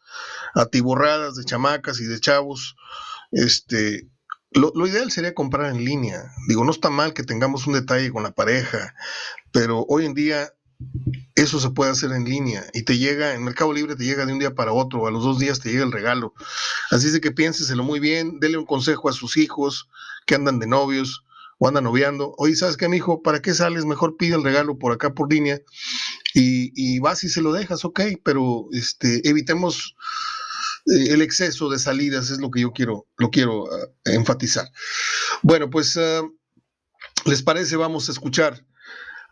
atiborradas 0.57 1.37
de 1.37 1.45
chamacas 1.45 2.01
y 2.01 2.05
de 2.05 2.19
chavos, 2.19 2.75
este, 3.31 4.09
lo, 4.51 4.73
ideal 4.89 5.13
sería 5.13 5.35
comprar 5.35 5.71
en 5.71 5.85
línea. 5.85 6.33
Digo, 6.49 6.65
no 6.65 6.73
está 6.73 6.91
mal 6.91 7.15
que 7.15 7.23
tengamos 7.23 7.69
un 7.69 7.75
detalle 7.75 8.11
con 8.11 8.25
la 8.25 8.33
pareja, 8.33 8.93
pero 9.53 9.87
hoy 9.89 10.07
en 10.07 10.15
día 10.15 10.53
eso 11.35 11.61
se 11.61 11.71
puede 11.71 11.91
hacer 11.91 12.13
en 12.13 12.25
línea 12.25 12.67
y 12.73 12.83
te 12.83 12.99
llega, 12.99 13.35
en 13.35 13.45
Mercado 13.45 13.73
Libre 13.73 13.97
te 13.97 14.05
llega 14.05 14.27
de 14.27 14.33
un 14.33 14.39
día 14.39 14.55
para 14.55 14.73
otro, 14.73 15.07
a 15.07 15.11
los 15.11 15.25
dos 15.25 15.39
días 15.39 15.61
te 15.61 15.71
llega 15.71 15.85
el 15.85 15.93
regalo. 15.93 16.35
Así 16.91 17.07
es 17.09 17.19
que 17.21 17.31
piénseselo 17.31 17.83
muy 17.83 18.01
bien, 18.01 18.41
dele 18.41 18.59
un 18.59 18.67
consejo 18.67 19.09
a 19.09 19.13
sus 19.13 19.37
hijos 19.37 19.89
que 20.27 20.35
andan 20.35 20.59
de 20.59 20.67
novios 20.67 21.25
o 21.59 21.69
andan 21.69 21.85
noviando. 21.85 22.35
Oye, 22.39 22.57
¿sabes 22.57 22.77
qué, 22.77 22.89
hijo? 22.95 23.23
¿Para 23.23 23.41
qué 23.41 23.55
sales? 23.55 23.85
Mejor 23.85 24.17
pide 24.17 24.35
el 24.35 24.45
regalo 24.45 24.79
por 24.79 24.93
acá 24.93 25.15
por 25.15 25.33
línea 25.33 25.61
y, 26.35 26.99
vas 27.01 27.25
y 27.25 27.29
se 27.29 27.43
lo 27.43 27.53
dejas, 27.53 27.85
ok, 27.85 28.01
pero 28.23 28.67
este, 28.73 29.27
evitemos 29.29 29.97
eh, 30.87 31.13
el 31.13 31.23
exceso 31.23 31.69
de 31.69 31.79
salidas, 31.79 32.31
es 32.31 32.39
lo 32.39 32.51
que 32.51 32.61
yo 32.61 32.73
quiero, 32.73 33.07
lo 33.17 33.31
quiero 33.31 33.65
uh, 33.65 33.69
enfatizar. 34.05 34.69
Bueno, 35.43 35.71
pues, 35.71 35.97
uh, 35.97 36.33
¿les 37.25 37.43
parece? 37.43 37.77
Vamos 37.77 38.09
a 38.09 38.13
escuchar 38.13 38.65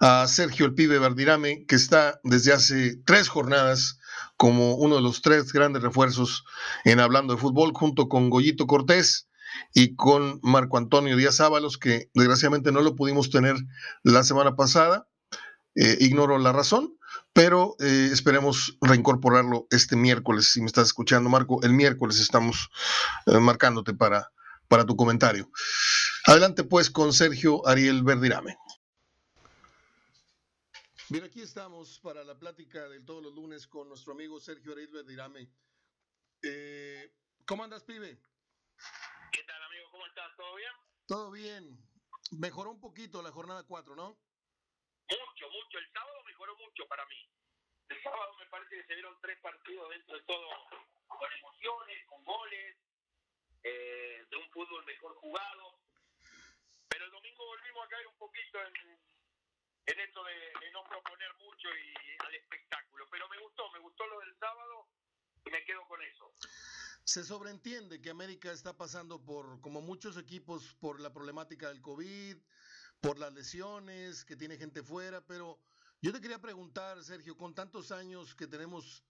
a 0.00 0.26
Sergio 0.26 0.66
el 0.66 0.74
Pibe 0.74 0.98
Verdirame, 0.98 1.64
que 1.66 1.74
está 1.74 2.20
desde 2.22 2.52
hace 2.52 2.96
tres 3.04 3.28
jornadas 3.28 3.98
como 4.36 4.76
uno 4.76 4.96
de 4.96 5.02
los 5.02 5.22
tres 5.22 5.52
grandes 5.52 5.82
refuerzos 5.82 6.44
en 6.84 7.00
Hablando 7.00 7.34
de 7.34 7.40
Fútbol, 7.40 7.72
junto 7.74 8.08
con 8.08 8.30
Goyito 8.30 8.66
Cortés 8.66 9.28
y 9.74 9.96
con 9.96 10.38
Marco 10.42 10.78
Antonio 10.78 11.16
Díaz 11.16 11.40
Ábalos, 11.40 11.78
que 11.78 12.10
desgraciadamente 12.14 12.70
no 12.72 12.80
lo 12.80 12.94
pudimos 12.94 13.30
tener 13.30 13.56
la 14.02 14.22
semana 14.22 14.54
pasada. 14.54 15.08
Eh, 15.74 15.96
ignoro 16.00 16.38
la 16.38 16.52
razón, 16.52 16.96
pero 17.32 17.76
eh, 17.80 18.10
esperemos 18.12 18.78
reincorporarlo 18.80 19.66
este 19.70 19.96
miércoles. 19.96 20.50
Si 20.52 20.60
me 20.60 20.66
estás 20.66 20.88
escuchando, 20.88 21.28
Marco, 21.28 21.60
el 21.62 21.72
miércoles 21.72 22.20
estamos 22.20 22.68
eh, 23.26 23.38
marcándote 23.38 23.94
para, 23.94 24.30
para 24.68 24.84
tu 24.84 24.96
comentario. 24.96 25.50
Adelante 26.26 26.64
pues 26.64 26.90
con 26.90 27.12
Sergio 27.12 27.66
Ariel 27.66 28.02
Verdirame. 28.02 28.56
Bien, 31.10 31.24
aquí 31.24 31.40
estamos 31.40 31.98
para 32.00 32.22
la 32.22 32.38
plática 32.38 32.86
de 32.86 33.00
todos 33.00 33.22
los 33.22 33.32
lunes 33.32 33.66
con 33.66 33.88
nuestro 33.88 34.12
amigo 34.12 34.38
Sergio 34.38 34.72
Ariel 34.72 34.88
Verdirame. 34.88 35.48
Eh, 36.42 37.10
¿Cómo 37.46 37.64
andas, 37.64 37.82
pibe? 37.82 38.20
¿Qué 39.32 39.42
tal, 39.44 39.62
amigo? 39.62 39.90
¿Cómo 39.90 40.06
estás? 40.06 40.36
¿Todo 40.36 40.54
bien? 40.56 40.72
Todo 41.06 41.30
bien. 41.30 41.78
Mejoró 42.32 42.72
un 42.72 42.80
poquito 42.80 43.22
la 43.22 43.32
jornada 43.32 43.62
4, 43.62 43.96
¿no? 43.96 44.20
Mucho, 45.08 45.48
mucho. 45.48 45.78
El 45.78 45.90
sábado 45.94 46.22
mejoró 46.26 46.54
mucho 46.58 46.86
para 46.86 47.06
mí. 47.06 47.26
El 47.88 48.02
sábado 48.02 48.34
me 48.38 48.46
parece 48.48 48.76
que 48.76 48.86
se 48.88 48.92
dieron 48.92 49.16
tres 49.22 49.40
partidos 49.40 49.88
dentro 49.88 50.14
de 50.14 50.22
todo, 50.24 50.46
con 51.06 51.32
emociones, 51.32 52.06
con 52.06 52.22
goles, 52.22 52.76
eh, 53.62 54.26
de 54.30 54.36
un 54.36 54.50
fútbol 54.50 54.84
mejor 54.84 55.14
jugado. 55.14 55.72
Pero 56.90 57.06
el 57.06 57.10
domingo 57.12 57.46
volvimos 57.46 57.86
a 57.86 57.88
caer 57.88 58.06
un 58.08 58.18
poquito 58.18 58.58
en, 58.60 59.07
en 59.88 60.00
esto 60.00 60.22
de, 60.24 60.34
de, 60.60 60.70
no 60.72 60.84
proponer 60.84 61.32
mucho 61.38 61.68
y 61.68 62.26
al 62.26 62.34
espectáculo. 62.34 63.06
Pero 63.10 63.28
me 63.28 63.38
gustó, 63.38 63.70
me 63.72 63.78
gustó 63.78 64.06
lo 64.06 64.20
del 64.20 64.38
sábado 64.38 64.86
y 65.46 65.50
me 65.50 65.64
quedo 65.64 65.86
con 65.88 66.02
eso. 66.02 66.32
Se 67.04 67.24
sobreentiende 67.24 68.02
que 68.02 68.10
América 68.10 68.52
está 68.52 68.76
pasando 68.76 69.24
por, 69.24 69.60
como 69.62 69.80
muchos 69.80 70.18
equipos, 70.18 70.74
por 70.78 71.00
la 71.00 71.12
problemática 71.12 71.68
del 71.68 71.80
COVID, 71.80 72.36
por 73.00 73.18
las 73.18 73.32
lesiones, 73.32 74.24
que 74.26 74.36
tiene 74.36 74.58
gente 74.58 74.82
fuera, 74.82 75.24
pero 75.26 75.58
yo 76.02 76.12
te 76.12 76.20
quería 76.20 76.38
preguntar, 76.38 77.02
Sergio, 77.02 77.36
con 77.36 77.54
tantos 77.54 77.92
años 77.92 78.34
que 78.34 78.46
tenemos, 78.46 79.04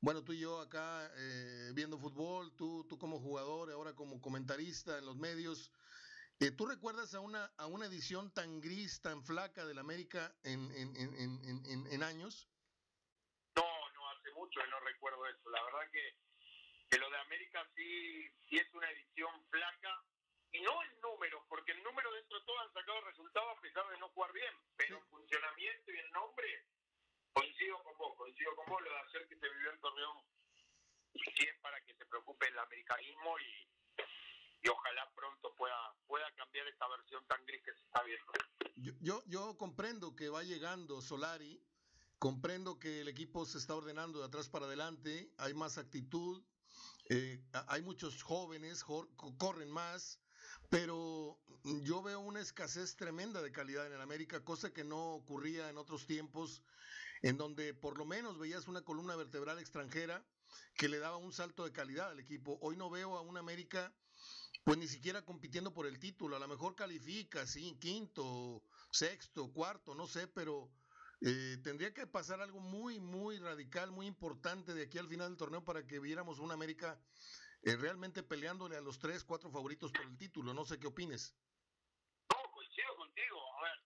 bueno, 0.00 0.22
tú 0.22 0.32
y 0.32 0.38
yo 0.38 0.60
acá 0.60 1.10
eh, 1.16 1.72
viendo 1.74 1.98
fútbol, 1.98 2.54
tú, 2.54 2.86
tú 2.88 2.98
como 2.98 3.18
jugador, 3.18 3.72
ahora 3.72 3.94
como 3.94 4.20
comentarista 4.20 4.98
en 4.98 5.06
los 5.06 5.16
medios, 5.16 5.72
eh, 6.40 6.50
¿tú 6.52 6.66
recuerdas 6.66 7.14
a 7.14 7.20
una, 7.20 7.52
a 7.58 7.66
una 7.66 7.86
edición 7.86 8.32
tan 8.32 8.60
gris, 8.60 9.00
tan 9.02 9.22
flaca 9.22 9.66
del 9.66 9.78
América 9.78 10.34
en, 10.42 10.70
en, 10.72 10.96
en, 10.96 11.64
en, 11.66 11.86
en 11.86 12.02
años? 12.02 12.48
No, 13.56 13.64
no, 13.94 14.10
hace 14.10 14.30
mucho 14.32 14.64
no 14.66 14.80
recuerdo 14.80 15.26
eso. 15.26 15.50
La 15.50 15.62
verdad 15.64 15.90
que, 15.92 16.16
que 16.90 16.98
lo 16.98 17.10
de 17.10 17.18
América 17.18 17.66
sí, 17.76 18.26
sí 18.48 18.56
es 18.56 18.72
una 18.72 18.90
edición 18.90 19.30
flaca 19.50 20.02
y 20.52 20.62
no 20.62 20.82
en 20.82 21.00
números, 21.00 21.44
porque 21.48 21.72
el 21.72 21.82
número 21.82 22.10
dentro 22.12 22.40
de 22.40 22.46
todo 22.46 22.58
han 22.58 22.72
sacado 22.72 23.00
resultados 23.02 23.58
a 23.58 23.60
pesar 23.60 23.88
de 23.90 23.98
no 23.98 24.08
jugar 24.08 24.32
bien, 24.32 24.54
pero 24.76 24.96
en 24.96 25.06
funcionamiento 25.08 25.92
y 25.92 25.98
en 25.98 26.10
nombre 26.10 26.64
coincido 27.32 27.82
con 27.84 27.96
vos, 27.98 28.16
coincido 28.16 28.56
con 28.56 28.66
vos, 28.66 28.82
lo 28.82 28.90
de 28.90 28.98
hacer 28.98 29.28
que 29.28 29.36
se 29.36 29.48
vivió 29.48 29.70
en 29.70 29.80
Torreón 29.80 30.24
sí 31.14 31.46
es 31.46 31.56
para 31.60 31.80
que 31.82 31.94
se 31.94 32.06
preocupe 32.06 32.48
el 32.48 32.58
americanismo 32.58 33.38
y, 33.38 33.68
y 34.62 34.68
ojalá 34.68 35.10
pronto 35.14 35.54
pueda, 35.56 35.94
pueda 36.06 36.30
cambiar 36.36 36.66
esta 36.68 36.88
versión 36.88 37.24
tan 37.26 37.44
gris 37.46 37.62
que 37.64 37.72
se 37.72 37.82
está 37.84 38.02
viendo. 38.02 38.32
Yo, 38.76 38.92
yo, 39.00 39.22
yo 39.26 39.56
comprendo 39.56 40.14
que 40.14 40.28
va 40.28 40.42
llegando 40.42 41.00
Solari, 41.00 41.62
comprendo 42.18 42.78
que 42.78 43.00
el 43.00 43.08
equipo 43.08 43.46
se 43.46 43.58
está 43.58 43.74
ordenando 43.74 44.18
de 44.18 44.26
atrás 44.26 44.48
para 44.48 44.66
adelante, 44.66 45.32
hay 45.38 45.54
más 45.54 45.78
actitud, 45.78 46.42
eh, 47.08 47.42
hay 47.68 47.82
muchos 47.82 48.22
jóvenes, 48.22 48.84
corren 49.38 49.70
más, 49.70 50.20
pero 50.68 51.40
yo 51.82 52.02
veo 52.02 52.20
una 52.20 52.40
escasez 52.40 52.96
tremenda 52.96 53.42
de 53.42 53.52
calidad 53.52 53.86
en 53.86 53.94
el 53.94 54.00
América, 54.00 54.44
cosa 54.44 54.72
que 54.72 54.84
no 54.84 55.14
ocurría 55.14 55.68
en 55.70 55.78
otros 55.78 56.06
tiempos, 56.06 56.62
en 57.22 57.36
donde 57.36 57.74
por 57.74 57.98
lo 57.98 58.04
menos 58.04 58.38
veías 58.38 58.68
una 58.68 58.82
columna 58.82 59.16
vertebral 59.16 59.58
extranjera 59.58 60.24
que 60.74 60.88
le 60.88 60.98
daba 60.98 61.16
un 61.16 61.32
salto 61.32 61.64
de 61.64 61.72
calidad 61.72 62.10
al 62.10 62.20
equipo. 62.20 62.58
Hoy 62.62 62.76
no 62.76 62.90
veo 62.90 63.16
a 63.16 63.20
un 63.20 63.36
América, 63.36 63.92
pues 64.64 64.78
ni 64.78 64.86
siquiera 64.86 65.24
compitiendo 65.24 65.72
por 65.72 65.86
el 65.86 65.98
título. 65.98 66.36
A 66.36 66.40
lo 66.40 66.48
mejor 66.48 66.74
califica, 66.74 67.46
sí, 67.46 67.78
quinto, 67.80 68.62
sexto, 68.90 69.52
cuarto, 69.52 69.94
no 69.94 70.06
sé, 70.06 70.28
pero 70.28 70.70
eh, 71.22 71.58
tendría 71.62 71.92
que 71.92 72.06
pasar 72.06 72.40
algo 72.40 72.60
muy, 72.60 73.00
muy 73.00 73.38
radical, 73.38 73.90
muy 73.90 74.06
importante 74.06 74.74
de 74.74 74.84
aquí 74.84 74.98
al 74.98 75.08
final 75.08 75.28
del 75.28 75.38
torneo 75.38 75.64
para 75.64 75.86
que 75.86 76.00
viéramos 76.00 76.38
un 76.38 76.52
América 76.52 76.98
eh, 77.62 77.76
realmente 77.76 78.22
peleándole 78.22 78.76
a 78.76 78.80
los 78.80 78.98
tres, 78.98 79.24
cuatro 79.24 79.50
favoritos 79.50 79.92
por 79.92 80.02
el 80.02 80.16
título. 80.16 80.54
No 80.54 80.64
sé 80.64 80.78
qué 80.78 80.86
opines. 80.86 81.36
No, 82.30 82.50
coincido 82.52 82.96
contigo. 82.96 83.38
A 83.58 83.62
ver, 83.62 83.78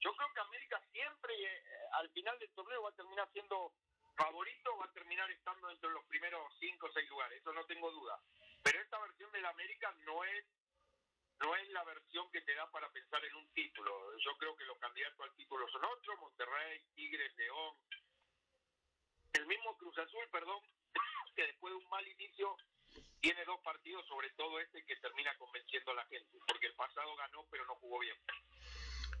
yo 0.00 0.14
creo 0.14 0.28
que 0.32 0.40
América 0.40 0.80
siempre 0.92 1.34
eh, 1.34 1.62
al 1.98 2.10
final 2.10 2.38
del 2.38 2.50
torneo 2.54 2.82
va 2.82 2.90
a 2.90 2.94
terminar 2.94 3.28
siendo 3.32 3.74
favorito, 4.16 4.76
va 4.78 4.86
a 4.86 4.92
terminar 4.92 5.30
estando 5.30 5.70
entre 5.70 5.90
los 5.90 6.04
primeros 6.06 6.40
cinco 6.58 6.86
o 6.86 6.92
seis 6.92 7.08
lugares, 7.10 7.40
eso 7.40 7.52
no 7.52 7.64
tengo 7.66 7.90
duda. 7.90 8.18
Pero 8.62 8.80
esta 8.80 8.98
versión 8.98 9.30
del 9.32 9.46
América 9.46 9.94
no 10.04 10.24
es 10.24 10.44
no 11.38 11.54
es 11.54 11.68
la 11.70 11.84
versión 11.84 12.30
que 12.32 12.40
te 12.40 12.54
da 12.54 12.70
para 12.70 12.90
pensar 12.92 13.22
en 13.24 13.34
un 13.36 13.46
título. 13.52 13.92
Yo 14.18 14.36
creo 14.38 14.56
que 14.56 14.64
los 14.64 14.78
candidatos 14.78 15.20
al 15.20 15.34
título 15.34 15.68
son 15.68 15.84
otros, 15.84 16.18
Monterrey, 16.18 16.80
Tigres, 16.94 17.36
León, 17.36 17.76
el 19.34 19.46
mismo 19.46 19.76
Cruz 19.76 19.96
Azul, 19.98 20.26
perdón, 20.32 20.60
que 21.36 21.42
después 21.42 21.72
de 21.72 21.76
un 21.76 21.88
mal 21.90 22.06
inicio 22.08 22.56
tiene 23.20 23.44
dos 23.44 23.60
partidos, 23.60 24.06
sobre 24.06 24.30
todo 24.30 24.58
este 24.60 24.84
que 24.84 24.96
termina 24.96 25.36
convenciendo 25.36 25.90
a 25.90 25.94
la 25.94 26.06
gente, 26.06 26.38
porque 26.46 26.66
el 26.66 26.74
pasado 26.74 27.14
ganó 27.16 27.44
pero 27.50 27.66
no 27.66 27.74
jugó 27.76 27.98
bien. 27.98 28.16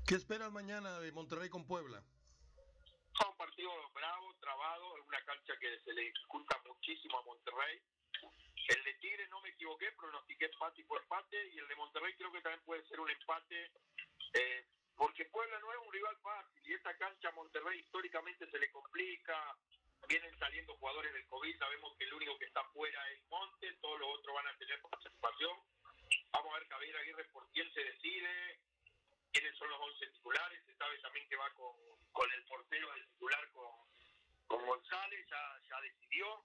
¿Qué 0.06 0.14
esperas 0.14 0.50
mañana 0.52 1.00
de 1.00 1.12
Monterrey 1.12 1.48
con 1.48 1.66
Puebla? 1.66 2.02
Un 3.26 3.36
partido 3.36 3.70
bravo, 3.92 4.34
trabado, 4.40 4.96
en 4.98 5.02
una 5.04 5.24
cancha 5.24 5.58
que 5.58 5.80
se 5.80 5.92
le 5.92 6.02
dificulta 6.02 6.60
muchísimo 6.66 7.18
a 7.18 7.22
Monterrey. 7.22 7.80
El 8.68 8.82
de 8.82 8.94
Tigre 8.94 9.28
no 9.28 9.40
me 9.40 9.50
equivoqué, 9.50 9.92
pronostiqué 9.92 10.46
empate 10.46 10.84
por 10.84 11.00
empate, 11.00 11.48
y 11.48 11.58
el 11.58 11.68
de 11.68 11.76
Monterrey 11.76 12.14
creo 12.14 12.32
que 12.32 12.40
también 12.40 12.64
puede 12.64 12.84
ser 12.86 12.98
un 12.98 13.10
empate, 13.10 13.70
eh, 14.34 14.66
porque 14.96 15.24
Puebla 15.26 15.58
no 15.60 15.72
es 15.72 15.78
un 15.78 15.92
rival 15.92 16.16
fácil, 16.20 16.62
y 16.64 16.74
esta 16.74 16.96
cancha 16.96 17.28
a 17.28 17.32
Monterrey 17.32 17.78
históricamente 17.78 18.50
se 18.50 18.58
le 18.58 18.70
complica, 18.72 19.56
vienen 20.08 20.36
saliendo 20.38 20.76
jugadores 20.76 21.12
del 21.12 21.26
COVID, 21.26 21.58
sabemos 21.58 21.96
que 21.96 22.04
el 22.04 22.14
único 22.14 22.38
que 22.38 22.46
está 22.46 22.64
fuera 22.70 23.10
es 23.12 23.22
Monte, 23.28 23.72
todos 23.80 24.00
los 24.00 24.18
otros 24.18 24.34
van 24.34 24.48
a 24.48 24.56
tener 24.58 24.80
participación. 24.82 25.58
Vamos 26.32 26.54
a 26.54 26.58
ver 26.58 26.68
Javier 26.68 26.96
Aguirre 26.96 27.24
por 27.26 27.48
quién 27.50 27.72
se 27.72 27.84
decide, 27.84 28.60
quiénes 29.32 29.56
son 29.58 29.70
los 29.70 29.80
11 29.80 30.06
titulares, 30.08 30.64
se 30.64 30.74
sabe 30.74 30.98
también 30.98 31.28
que 31.28 31.36
va 31.36 31.50
con, 31.54 31.74
con 32.12 32.32
el 32.32 32.44
portero 32.44 32.92
del 32.92 33.06
titular, 33.08 33.48
con, 33.52 33.70
con 34.46 34.66
González, 34.66 35.26
ya, 35.28 35.60
ya 35.68 35.80
decidió. 35.80 36.44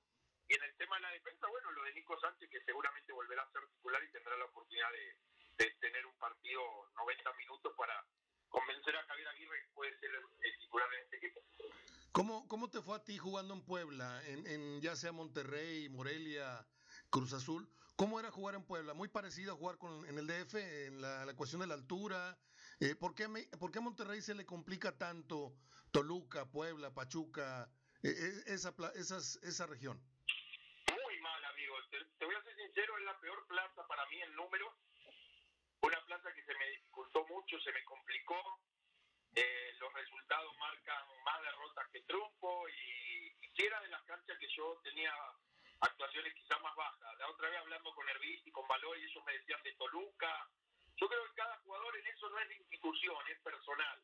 Y 0.52 0.54
en 0.54 0.64
el 0.64 0.76
tema 0.76 0.98
de 0.98 1.04
la 1.04 1.12
defensa, 1.12 1.48
bueno, 1.48 1.72
lo 1.72 1.82
de 1.84 1.94
Nico 1.94 2.20
Sánchez, 2.20 2.50
que 2.50 2.60
seguramente 2.66 3.14
volverá 3.14 3.42
a 3.42 3.52
ser 3.54 3.62
titular 3.70 4.04
y 4.04 4.12
tendrá 4.12 4.36
la 4.36 4.44
oportunidad 4.44 4.92
de, 4.92 5.64
de 5.64 5.72
tener 5.80 6.06
un 6.06 6.18
partido 6.18 6.62
90 6.94 7.34
minutos 7.36 7.74
para 7.78 8.06
convencer 8.50 8.94
a 8.98 9.04
Javier 9.06 9.30
Aguirre 9.30 9.62
que 9.64 9.74
puede 9.74 9.98
ser 10.02 10.10
el, 10.12 10.60
titular 10.60 10.94
en 10.94 11.04
este 11.04 11.18
equipo. 11.24 11.42
¿Cómo, 12.12 12.50
¿Cómo 12.50 12.70
te 12.70 12.82
fue 12.82 12.98
a 12.98 13.04
ti 13.06 13.18
jugando 13.18 13.54
en 13.54 13.64
Puebla, 13.64 14.22
en, 14.26 14.46
en, 14.46 14.82
ya 14.82 14.98
sea 14.98 15.14
Monterrey, 15.14 15.88
Morelia, 15.88 16.68
Cruz 17.10 17.32
Azul? 17.32 17.72
¿Cómo 17.96 18.20
era 18.20 18.30
jugar 18.30 18.56
en 18.56 18.66
Puebla? 18.66 18.94
Muy 18.94 19.08
parecido 19.08 19.54
a 19.54 19.56
jugar 19.56 19.78
con, 19.78 20.06
en 20.06 20.18
el 20.18 20.28
DF, 20.28 20.56
en 20.56 21.00
la, 21.00 21.26
la 21.26 21.34
cuestión 21.34 21.62
de 21.62 21.68
la 21.68 21.76
altura. 21.76 22.38
Eh, 22.82 22.96
¿por, 22.96 23.16
qué 23.16 23.30
me, 23.30 23.44
¿Por 23.58 23.72
qué 23.72 23.80
a 23.80 23.82
Monterrey 23.82 24.22
se 24.22 24.36
le 24.36 24.46
complica 24.46 24.98
tanto 24.98 25.56
Toluca, 25.92 26.52
Puebla, 26.52 26.94
Pachuca, 26.94 27.72
eh, 28.04 28.44
esa, 28.48 28.76
esas, 28.96 29.40
esa 29.44 29.66
región? 29.66 30.11
mucho 37.52 37.64
se 37.64 37.72
me 37.74 37.84
complicó. 37.84 38.60
Eh, 39.36 39.74
los 39.80 39.94
resultados 39.94 40.56
marcan 40.58 41.06
más 41.24 41.42
derrotas 41.42 41.88
que 41.92 42.02
triunfo 42.02 42.68
y, 42.70 43.36
y 43.42 43.66
era 43.66 43.80
de 43.82 43.88
las 43.90 44.04
canchas 44.04 44.38
que 44.38 44.48
yo 44.56 44.80
tenía 44.84 45.14
actuaciones 45.80 46.34
quizás 46.34 46.62
más 46.62 46.76
bajas. 46.76 47.18
La 47.18 47.30
otra 47.30 47.50
vez 47.50 47.60
hablando 47.60 47.94
con 47.94 48.08
Herbiz 48.10 48.42
y 48.46 48.52
con 48.52 48.68
Valor 48.68 48.98
y 48.98 49.04
ellos 49.04 49.24
me 49.26 49.34
decían 49.34 49.62
de 49.64 49.74
Toluca. 49.74 50.50
Yo 50.98 51.08
creo 51.08 51.26
que 51.26 51.34
cada 51.34 51.58
jugador 51.60 51.98
en 51.98 52.08
eso 52.08 52.30
no 52.30 52.40
es 52.40 52.50
de 52.50 52.56
institución, 52.56 53.18
es 53.30 53.40
personal. 53.42 54.04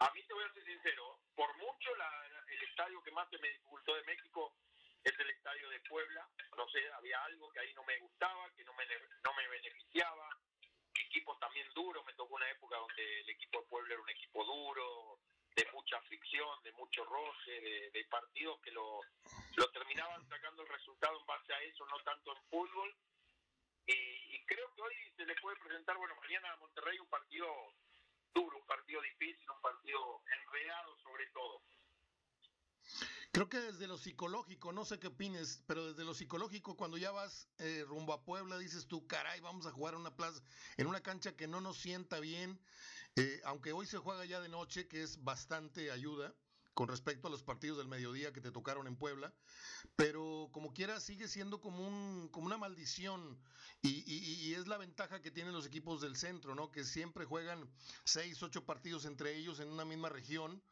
A 0.00 0.10
mí 0.12 0.22
te 0.24 0.34
voy 0.34 0.44
a 0.44 0.52
ser 0.52 0.64
sincero, 0.64 1.18
por 1.34 1.56
mucho 1.56 1.94
la, 1.96 2.08
el 2.46 2.62
estadio 2.62 3.02
que 3.02 3.10
más 3.10 3.28
se 3.30 3.38
me 3.38 3.48
dificultó 3.48 3.94
de 3.94 4.04
México 4.04 4.54
es 5.02 5.18
el 5.18 5.30
estadio 5.30 5.68
de 5.70 5.80
Puebla. 5.80 6.28
No 6.56 6.68
sé, 6.68 6.80
había 6.92 7.24
algo 7.24 7.50
que 7.50 7.60
ahí 7.60 7.74
no 7.74 7.82
me 7.84 7.98
gustaba, 7.98 8.50
que 8.54 8.64
no 8.64 8.72
me, 8.74 8.84
no 9.24 9.34
me 9.34 9.48
beneficiaba. 9.48 10.28
Equipos 11.08 11.40
también 11.40 11.66
duros, 11.74 12.04
me 12.04 12.12
tocó 12.12 12.34
una 12.34 12.50
época 12.50 12.76
donde 12.76 13.20
el 13.20 13.30
equipo 13.30 13.60
de 13.60 13.66
Puebla 13.66 13.94
era 13.94 14.02
un 14.02 14.10
equipo 14.10 14.44
duro, 14.44 15.18
de 15.56 15.66
mucha 15.72 15.98
fricción, 16.02 16.62
de 16.62 16.72
mucho 16.72 17.02
roce, 17.04 17.50
de, 17.92 18.04
partidos 18.10 18.60
que 18.60 18.70
lo, 18.72 19.00
lo 19.56 19.70
terminaban 19.70 20.28
sacando 20.28 20.62
el 20.62 20.68
resultado 20.68 21.18
en 21.18 21.26
base 21.26 21.54
a 21.54 21.62
eso, 21.62 21.86
no 21.86 21.98
tanto 22.04 22.36
en 22.36 22.42
fútbol. 22.50 22.94
Y, 23.86 23.92
y 23.92 24.44
creo 24.44 24.70
que 24.74 24.82
hoy 24.82 24.94
se 25.16 25.24
le 25.24 25.34
puede 25.36 25.56
presentar, 25.56 25.96
bueno, 25.96 26.14
mañana 26.20 26.52
a 26.52 26.56
Monterrey 26.58 26.98
un 26.98 27.08
partido 27.08 27.48
duro, 28.34 28.58
un 28.58 28.66
partido 28.66 29.00
difícil, 29.00 29.50
un 29.50 29.60
partido 29.62 30.20
enredado 30.30 30.94
sobre 30.98 31.26
todo. 31.28 31.62
Creo 33.32 33.48
que 33.48 33.60
desde 33.60 33.86
lo 33.86 33.98
psicológico, 33.98 34.72
no 34.72 34.84
sé 34.84 34.98
qué 34.98 35.08
opines, 35.08 35.62
pero 35.66 35.86
desde 35.86 36.04
lo 36.04 36.14
psicológico, 36.14 36.76
cuando 36.76 36.96
ya 36.96 37.10
vas 37.10 37.48
eh, 37.58 37.84
rumbo 37.86 38.12
a 38.12 38.24
Puebla, 38.24 38.58
dices 38.58 38.86
tú, 38.86 39.06
caray, 39.06 39.40
vamos 39.40 39.66
a 39.66 39.72
jugar 39.72 39.94
en 39.94 40.00
una 40.00 40.16
plaza, 40.16 40.42
en 40.76 40.86
una 40.86 41.02
cancha 41.02 41.36
que 41.36 41.46
no 41.46 41.60
nos 41.60 41.78
sienta 41.78 42.20
bien, 42.20 42.58
eh, 43.16 43.40
aunque 43.44 43.72
hoy 43.72 43.86
se 43.86 43.98
juega 43.98 44.24
ya 44.24 44.40
de 44.40 44.48
noche, 44.48 44.88
que 44.88 45.02
es 45.02 45.22
bastante 45.22 45.90
ayuda 45.90 46.34
con 46.78 46.86
respecto 46.86 47.26
a 47.26 47.30
los 47.32 47.42
partidos 47.42 47.76
del 47.78 47.88
mediodía 47.88 48.32
que 48.32 48.40
te 48.40 48.52
tocaron 48.52 48.86
en 48.86 48.94
Puebla, 48.94 49.34
pero 49.96 50.48
como 50.52 50.72
quiera 50.72 51.00
sigue 51.00 51.26
siendo 51.26 51.60
como, 51.60 51.84
un, 51.84 52.28
como 52.28 52.46
una 52.46 52.56
maldición 52.56 53.36
y, 53.82 54.54
es 54.54 54.68
la 54.68 54.78
ventaja 54.78 55.20
que 55.20 55.32
tienen 55.32 55.52
los 55.52 55.66
equipos 55.66 56.00
del 56.00 56.14
centro, 56.14 56.54
¿no? 56.54 56.70
que 56.70 56.84
siempre 56.84 57.24
juegan 57.24 57.68
seis, 58.04 58.40
ocho 58.44 58.64
partidos 58.64 59.06
entre 59.06 59.36
ellos 59.36 59.58
en 59.58 59.68
una 59.70 59.84
misma 59.84 60.08
región, 60.08 60.62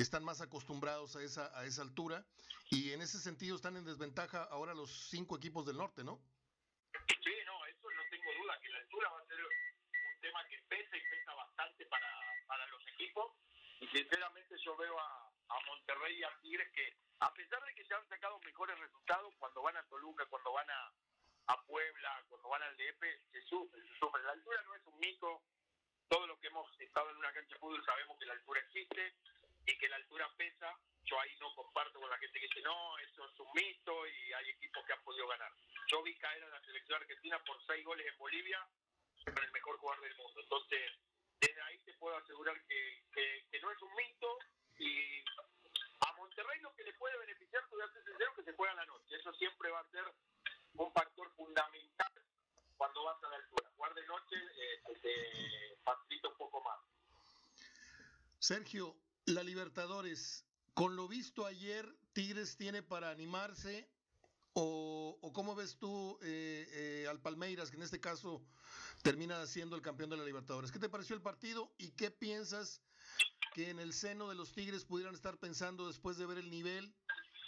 están 0.00 0.24
más 0.24 0.40
acostumbrados 0.40 1.16
a 1.16 1.22
esa, 1.22 1.58
a 1.58 1.64
esa 1.66 1.82
altura 1.82 2.24
y 2.70 2.92
en 2.92 3.02
ese 3.02 3.18
sentido 3.18 3.56
están 3.56 3.76
en 3.76 3.84
desventaja 3.84 4.44
ahora 4.44 4.74
los 4.74 4.90
cinco 5.10 5.36
equipos 5.36 5.66
del 5.66 5.76
norte, 5.76 6.02
¿no? 6.04 6.20
Sí, 7.22 7.34
no, 7.46 7.66
eso 7.66 7.90
no 7.90 8.02
tengo 8.10 8.30
duda, 8.42 8.58
que 8.60 8.70
la 8.70 8.78
altura 8.78 9.10
va 9.10 9.20
a 9.20 9.26
ser 9.26 9.38
un 9.44 10.20
tema 10.20 10.40
que 10.48 10.58
pesa 10.68 10.96
y 10.96 11.00
pesa 11.10 11.34
bastante 11.34 11.86
para, 11.86 12.08
para 12.46 12.66
los 12.68 12.82
equipos 12.94 13.32
y 13.80 13.86
sinceramente 13.88 14.56
yo 14.64 14.76
veo 14.76 14.98
a 14.98 15.32
Monterrey 15.66 16.18
y 16.18 16.24
a 16.24 16.38
Tigres 16.40 16.70
que 16.72 16.96
a 17.22 17.32
pesar 17.34 17.62
de 17.64 17.74
que 17.74 17.84
se 17.84 17.94
han 17.94 18.08
sacado 18.08 18.40
mejores 18.40 18.76
resultados 18.78 19.32
cuando 19.38 19.62
van 19.62 19.76
a 19.76 19.86
Toluca, 19.86 20.26
cuando 20.26 20.52
van 20.52 20.68
a, 20.68 20.92
a 21.46 21.62
Puebla, 21.66 22.24
cuando 22.28 22.48
van 22.48 22.62
al 22.62 22.76
DF, 22.76 23.00
se 23.30 23.42
sufre, 23.42 23.80
se 23.80 23.98
sufre. 23.98 24.22
La 24.24 24.32
altura 24.32 24.60
no 24.62 24.74
es 24.74 24.86
un 24.86 24.98
mito. 24.98 25.42
Todo 26.08 26.26
lo 26.26 26.38
que 26.40 26.48
hemos 26.48 26.66
estado 26.80 27.10
en 27.10 27.16
una 27.18 27.32
cancha 27.32 27.54
de 27.54 27.60
fútbol 27.60 27.84
sabemos 27.84 28.18
que 28.18 28.26
la 28.26 28.32
altura 28.34 28.60
existe 28.60 29.14
y 29.66 29.78
que 29.78 29.88
la 29.88 29.96
altura 29.96 30.30
pesa. 30.36 30.76
Yo 31.04 31.18
ahí 31.20 31.34
no 31.40 31.54
comparto 31.54 32.00
con 32.00 32.08
la 32.08 32.18
gente 32.18 32.38
que 32.38 32.46
dice, 32.46 32.62
no, 32.62 32.98
eso 32.98 33.26
es 33.26 33.40
un 33.40 33.48
mito 33.54 34.06
y 34.06 34.32
hay 34.32 34.50
equipos 34.50 34.84
que 34.86 34.92
han 34.92 35.02
podido 35.02 35.26
ganar. 35.26 35.52
Yo 35.88 36.02
vi 36.02 36.16
caer 36.16 36.44
a 36.44 36.48
la 36.48 36.60
selección 36.60 37.00
argentina 37.00 37.42
por 37.44 37.62
seis 37.66 37.84
goles 37.84 38.06
en 38.06 38.18
Bolivia 38.18 38.66
con 39.24 39.44
el 39.44 39.52
mejor 39.52 39.76
jugador 39.78 40.02
del 40.02 40.16
mundo. 40.16 40.40
Entonces, 40.40 40.92
desde 41.40 41.62
ahí 41.62 41.78
te 41.80 41.92
puedo 41.94 42.16
asegurar 42.16 42.60
que, 42.66 43.02
que, 43.12 43.60
no 43.60 43.70
es 43.70 43.82
un 43.82 43.94
mito 43.94 44.38
y 44.78 45.24
a 46.00 46.12
Monterrey 46.16 46.60
lo 46.60 46.74
que 46.74 46.84
le 46.84 46.92
puede 46.94 47.16
beneficiar, 47.18 47.62
a 47.62 47.92
ser 47.92 48.04
sincero, 48.04 48.34
que 48.34 48.44
se 48.44 48.52
juega 48.54 48.74
la 48.74 48.86
noche. 48.86 49.16
Eso 49.16 49.32
siempre 49.34 49.70
va 49.70 49.80
a 49.80 49.90
ser 49.90 50.04
un 50.74 50.92
factor 50.92 51.30
fundamental 51.34 52.12
cuando 52.76 53.04
vas 53.04 53.22
a 53.22 53.28
la 53.28 53.36
altura. 53.36 53.70
Jugar 53.76 53.94
de 53.94 54.06
noche 54.06 54.36
eh, 54.36 54.82
te 55.02 55.76
facilita 55.84 56.28
un 56.28 56.36
poco 56.36 56.60
más. 56.62 56.80
Sergio, 58.38 58.96
la 59.26 59.42
Libertadores, 59.42 60.44
con 60.74 60.96
lo 60.96 61.08
visto 61.08 61.46
ayer, 61.46 61.86
Tigres 62.12 62.56
tiene 62.56 62.82
para 62.82 63.10
animarse. 63.10 63.88
¿O, 64.54 65.18
cómo 65.32 65.54
ves 65.54 65.78
tú 65.78 66.18
eh, 66.22 66.68
eh, 66.72 67.06
al 67.08 67.20
Palmeiras, 67.20 67.70
que 67.70 67.76
en 67.76 67.82
este 67.82 68.00
caso 68.00 68.44
termina 69.02 69.46
siendo 69.46 69.76
el 69.76 69.82
campeón 69.82 70.10
de 70.10 70.18
la 70.18 70.24
Libertadores? 70.24 70.70
¿Qué 70.70 70.78
te 70.78 70.90
pareció 70.90 71.16
el 71.16 71.22
partido 71.22 71.72
y 71.78 71.92
qué 71.92 72.10
piensas 72.10 72.82
que 73.54 73.70
en 73.70 73.78
el 73.78 73.94
seno 73.94 74.28
de 74.28 74.34
los 74.34 74.52
Tigres 74.52 74.84
pudieran 74.84 75.14
estar 75.14 75.38
pensando 75.38 75.86
después 75.86 76.18
de 76.18 76.26
ver 76.26 76.38
el 76.38 76.50
nivel, 76.50 76.94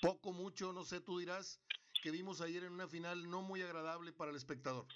poco, 0.01 0.33
mucho, 0.33 0.73
no 0.73 0.85
sé, 0.85 1.01
tú 1.01 1.19
dirás, 1.19 1.61
que 2.03 2.11
vimos 2.11 2.41
ayer 2.41 2.65
en 2.65 2.73
una 2.73 2.89
final 2.89 3.29
no 3.29 3.43
muy 3.43 3.63
agradable 3.63 4.13
para 4.13 4.31
el 4.31 4.37
espectador. 4.37 4.87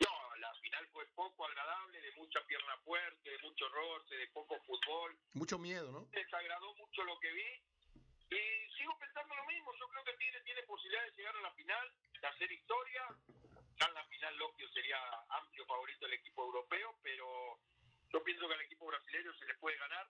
No, 0.00 0.36
la 0.36 0.54
final 0.54 0.86
fue 0.92 1.06
poco 1.14 1.46
agradable, 1.46 2.00
de 2.00 2.12
mucha 2.16 2.40
pierna 2.46 2.76
fuerte, 2.84 3.11
mucho 3.62 3.74
roce, 3.74 4.16
de 4.16 4.26
poco 4.28 4.58
fútbol. 4.66 5.16
Mucho 5.34 5.58
miedo, 5.58 5.92
¿no? 5.92 6.08
Desagradó 6.10 6.74
mucho 6.74 7.04
lo 7.04 7.18
que 7.20 7.30
vi. 7.30 7.62
Y 8.30 8.76
sigo 8.76 8.98
pensando 8.98 9.34
lo 9.36 9.46
mismo, 9.46 9.72
yo 9.78 9.88
creo 9.88 10.04
que 10.04 10.14
Tigres 10.14 10.44
tiene 10.44 10.62
posibilidad 10.62 11.04
de 11.04 11.12
llegar 11.12 11.36
a 11.36 11.42
la 11.42 11.52
final, 11.52 11.92
de 12.20 12.26
hacer 12.26 12.50
historia. 12.50 13.02
Ya 13.78 13.86
en 13.86 13.94
la 13.94 14.04
final 14.04 14.36
Loquio 14.38 14.68
sería 14.70 14.98
amplio 15.28 15.66
favorito 15.66 16.06
del 16.06 16.14
equipo 16.14 16.42
europeo, 16.44 16.96
pero 17.02 17.58
yo 18.12 18.24
pienso 18.24 18.48
que 18.48 18.54
al 18.54 18.60
equipo 18.62 18.86
brasileño 18.86 19.32
se 19.34 19.46
le 19.46 19.54
puede 19.54 19.76
ganar. 19.78 20.08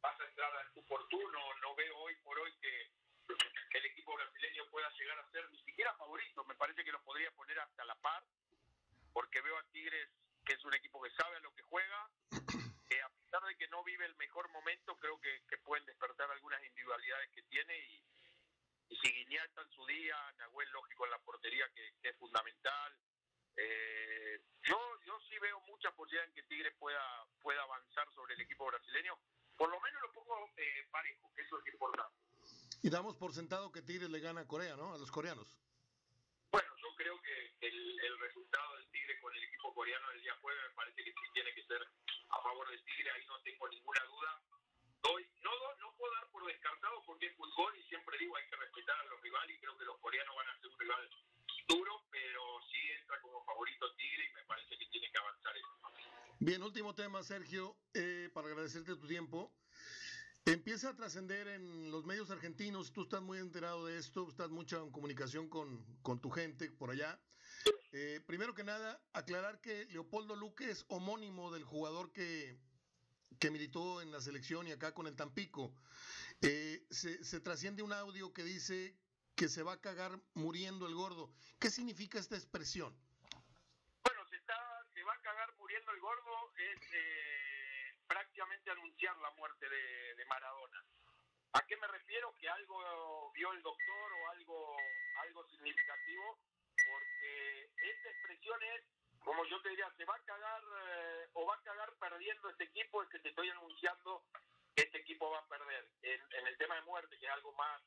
Vas 0.00 0.18
a 0.18 0.24
entrar 0.24 0.56
al 0.56 0.72
tu 0.72 0.82
No 1.60 1.74
veo 1.74 1.98
hoy 1.98 2.14
por 2.22 2.38
hoy 2.38 2.52
que, 2.62 2.88
el 3.76 3.84
equipo 3.84 4.14
brasileño 4.14 4.64
pueda 4.70 4.90
llegar 4.90 5.18
a 5.18 5.30
ser 5.30 5.50
ni 5.50 5.58
siquiera 5.64 5.94
favorito. 5.96 6.44
Me 6.44 6.54
parece 6.54 6.84
que 6.84 6.92
lo 6.92 7.02
podría 7.02 7.30
poner 7.32 7.58
hasta 7.60 7.84
la 7.84 7.94
par, 7.96 8.24
porque 9.12 9.40
veo 9.42 9.58
a 9.58 9.64
Tigres 9.64 10.08
que 10.44 10.54
es 10.54 10.64
un 10.64 10.74
equipo 10.74 11.00
que 11.02 11.10
sabe 11.10 11.36
a 11.36 11.40
lo 11.40 11.54
que 11.54 11.62
juega. 11.62 12.10
Que 12.90 13.00
a 13.00 13.08
pesar 13.08 13.42
de 13.44 13.56
que 13.56 13.68
no 13.68 13.84
vive 13.84 14.04
el 14.04 14.16
mejor 14.16 14.50
momento, 14.50 14.98
creo 14.98 15.18
que, 15.20 15.40
pueden 15.64 15.86
despertar 15.86 16.28
algunas 16.30 16.62
individualidades 16.64 17.30
que 17.30 17.42
tiene 17.44 17.78
y, 17.78 18.04
y 18.88 18.96
si 18.96 19.12
Guiñá 19.12 19.44
está 19.44 19.62
en 19.62 19.70
su 19.70 19.86
día, 19.86 20.16
Nahuel 20.38 20.68
lógico 20.70 21.04
en 21.04 21.12
la 21.12 21.18
portería 21.20 21.64
que 21.72 21.94
es 22.02 22.16
fundamental, 22.18 22.98
eh, 23.56 24.40
yo, 24.62 24.78
yo 25.04 25.20
sí 25.28 25.38
veo 25.38 25.60
mucha 25.60 25.90
posibilidad 25.92 26.26
en 26.26 26.34
que 26.34 26.42
Tigre 26.44 26.70
pueda, 26.72 27.02
pueda 27.42 27.62
avanzar 27.62 28.10
sobre 28.14 28.34
el 28.34 28.40
equipo 28.40 28.66
brasileño. 28.66 29.18
Por 29.56 29.70
lo 29.70 29.80
menos 29.80 30.02
lo 30.02 30.12
pongo 30.12 30.50
eh, 30.56 30.86
parejo, 30.90 31.30
que 31.34 31.42
eso 31.42 31.58
es 31.58 31.72
importante. 31.72 32.16
Y 32.82 32.88
damos 32.88 33.16
por 33.16 33.34
sentado 33.34 33.70
que 33.70 33.82
Tigre 33.82 34.08
le 34.08 34.20
gana 34.20 34.42
a 34.42 34.46
Corea, 34.46 34.76
¿no? 34.76 34.94
A 34.94 34.98
los 34.98 35.10
coreanos. 35.10 35.58
Bueno, 36.50 36.68
yo 36.76 36.94
creo 36.96 37.20
que 37.20 37.49
el, 37.60 38.00
el 38.00 38.18
resultado 38.18 38.76
del 38.76 38.90
Tigre 38.90 39.20
con 39.20 39.34
el 39.34 39.42
equipo 39.42 39.74
coreano 39.74 40.08
del 40.10 40.22
día 40.22 40.34
jueves 40.40 40.62
me 40.68 40.74
parece 40.74 41.04
que 41.04 41.12
sí 41.12 41.26
tiene 41.34 41.54
que 41.54 41.64
ser 41.64 41.82
a 42.30 42.42
favor 42.42 42.68
del 42.70 42.82
Tigre, 42.84 43.10
ahí 43.10 43.26
no 43.26 43.40
tengo 43.42 43.68
ninguna 43.68 44.04
duda. 44.04 44.42
Hoy 45.02 45.26
no, 45.42 45.50
no 45.80 45.96
puedo 45.96 46.12
dar 46.14 46.30
por 46.30 46.46
descartado 46.46 47.02
porque 47.06 47.26
es 47.26 47.36
fútbol 47.36 47.76
y 47.76 47.82
siempre 47.88 48.16
digo 48.18 48.36
hay 48.36 48.48
que 48.48 48.56
respetar 48.56 48.98
a 48.98 49.04
los 49.04 49.20
rivales 49.20 49.56
y 49.56 49.60
creo 49.60 49.76
que 49.76 49.84
los 49.84 49.98
coreanos 49.98 50.36
van 50.36 50.48
a 50.48 50.60
ser 50.60 50.70
un 50.70 50.78
rival 50.78 51.10
duro, 51.68 52.04
pero 52.10 52.42
sí 52.70 52.78
entra 52.98 53.20
como 53.20 53.44
favorito 53.44 53.94
Tigre 53.96 54.26
y 54.30 54.34
me 54.34 54.44
parece 54.44 54.78
que 54.78 54.86
tiene 54.86 55.10
que 55.10 55.18
avanzar 55.18 55.56
eso. 55.56 55.68
Bien, 56.38 56.62
último 56.62 56.94
tema, 56.94 57.22
Sergio, 57.22 57.76
eh, 57.92 58.30
para 58.32 58.48
agradecerte 58.48 58.96
tu 58.96 59.06
tiempo. 59.06 59.52
Empieza 60.46 60.88
a 60.88 60.96
trascender 60.96 61.48
en 61.48 61.90
los 61.90 62.06
medios 62.06 62.30
argentinos, 62.30 62.92
tú 62.94 63.02
estás 63.02 63.20
muy 63.20 63.38
enterado 63.38 63.84
de 63.84 63.98
esto, 63.98 64.26
estás 64.26 64.48
mucho 64.48 64.82
en 64.82 64.90
comunicación 64.90 65.50
con, 65.50 65.84
con 66.00 66.20
tu 66.20 66.30
gente 66.30 66.70
por 66.70 66.90
allá. 66.90 67.20
Eh, 67.92 68.20
primero 68.26 68.54
que 68.54 68.62
nada, 68.62 69.00
aclarar 69.12 69.60
que 69.60 69.86
Leopoldo 69.86 70.36
Luque 70.36 70.70
es 70.70 70.84
homónimo 70.88 71.50
del 71.50 71.64
jugador 71.64 72.12
que, 72.12 72.56
que 73.40 73.50
militó 73.50 74.00
en 74.00 74.12
la 74.12 74.20
selección 74.20 74.68
y 74.68 74.72
acá 74.72 74.94
con 74.94 75.06
el 75.06 75.16
Tampico. 75.16 75.74
Eh, 76.42 76.86
se, 76.90 77.22
se, 77.24 77.40
trasciende 77.40 77.82
un 77.82 77.92
audio 77.92 78.32
que 78.32 78.44
dice 78.44 78.96
que 79.34 79.48
se 79.48 79.62
va 79.62 79.72
a 79.72 79.80
cagar 79.80 80.20
muriendo 80.34 80.86
el 80.86 80.94
gordo. 80.94 81.32
¿Qué 81.58 81.70
significa 81.70 82.18
esta 82.18 82.36
expresión? 82.36 82.96
Bueno, 84.04 84.24
se, 84.28 84.36
está, 84.36 84.54
se 84.94 85.02
va 85.02 85.12
a 85.12 85.20
cagar 85.22 85.52
muriendo 85.56 85.90
el 85.92 86.00
gordo 86.00 86.52
es 86.56 86.80
eh, 86.92 87.94
prácticamente 88.06 88.70
anunciar 88.70 89.16
la 89.18 89.30
muerte 89.32 89.68
de, 89.68 90.24
Maradona. 90.26 90.84
¿A 91.54 91.66
qué 91.66 91.76
me 91.78 91.88
refiero? 91.88 92.32
Que 92.38 92.48
algo 92.48 93.32
vio 93.32 93.50
el 93.52 93.62
doctor 93.62 94.12
o 94.12 94.30
algo, 94.30 94.76
algo 95.22 95.48
significativo, 95.48 96.38
porque 96.90 97.70
esta 97.76 98.10
expresión 98.10 98.62
es, 98.62 98.82
como 99.20 99.44
yo 99.46 99.60
te 99.62 99.70
diría, 99.70 99.90
se 99.96 100.04
va 100.04 100.16
a 100.16 100.24
cagar 100.24 100.62
eh, 100.62 101.28
o 101.34 101.46
va 101.46 101.54
a 101.54 101.62
cagar 101.62 101.92
perdiendo 101.98 102.50
este 102.50 102.64
equipo, 102.64 103.02
es 103.02 103.08
que 103.08 103.18
te 103.20 103.28
estoy 103.28 103.48
anunciando 103.50 104.24
que 104.74 104.82
este 104.82 104.98
equipo 104.98 105.30
va 105.30 105.38
a 105.38 105.48
perder. 105.48 105.88
en 106.02 106.46
el 106.46 106.58
tema 106.58 106.74
de 106.74 106.82
muerte, 106.82 107.18
que 107.18 107.26
es 107.26 107.32
algo 107.32 107.52
más 107.52 107.80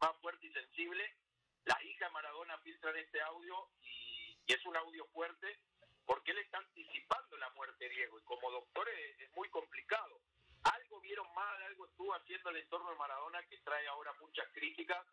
más 0.00 0.16
fuerte 0.20 0.46
y 0.46 0.52
sensible. 0.52 1.16
La 1.64 1.82
hija 1.82 2.10
Maradona 2.10 2.58
filtra 2.58 2.90
en 2.90 2.98
este 2.98 3.20
audio 3.22 3.68
y, 3.80 4.38
es 4.46 4.64
un 4.66 4.76
audio 4.76 5.06
fuerte 5.06 5.58
porque 6.04 6.32
él 6.32 6.38
está 6.38 6.58
anticipando 6.58 7.38
la 7.38 7.48
muerte 7.50 7.88
Diego 7.88 8.18
y 8.18 8.22
como 8.24 8.50
doctor 8.50 8.86
es, 8.90 9.30
muy 9.34 9.48
complicado. 9.48 10.20
Algo 10.64 11.00
vieron 11.00 11.26
mal, 11.34 11.62
algo 11.62 11.86
estuvo 11.86 12.14
haciendo 12.14 12.50
el 12.50 12.58
entorno 12.58 12.90
de 12.90 12.96
Maradona 12.96 13.42
que 13.44 13.56
trae 13.58 13.86
ahora 13.88 14.12
muchas 14.20 14.46
críticas 14.52 15.04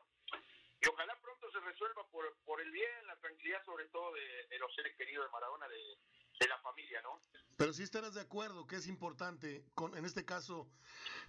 y 0.81 0.87
ojalá 0.87 1.17
pronto 1.21 1.51
se 1.51 1.59
resuelva 1.59 2.07
por, 2.09 2.25
por 2.43 2.59
el 2.61 2.71
bien, 2.71 3.07
la 3.07 3.15
tranquilidad 3.17 3.63
sobre 3.65 3.85
todo 3.89 4.13
de, 4.13 4.59
los 4.59 4.73
seres 4.73 4.95
queridos 4.97 5.25
de 5.25 5.31
Maradona. 5.31 5.67
De, 5.67 5.97
de 6.41 6.47
la 6.47 6.57
familia, 6.59 7.01
¿no? 7.03 7.21
Pero 7.55 7.71
si 7.71 7.83
estarás 7.83 8.15
de 8.15 8.21
acuerdo 8.21 8.65
que 8.65 8.77
es 8.77 8.87
importante, 8.87 9.63
con, 9.75 9.95
en 9.95 10.05
este 10.05 10.25
caso, 10.25 10.67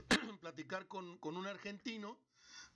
platicar 0.40 0.88
con, 0.88 1.18
con 1.18 1.36
un 1.36 1.46
argentino 1.46 2.18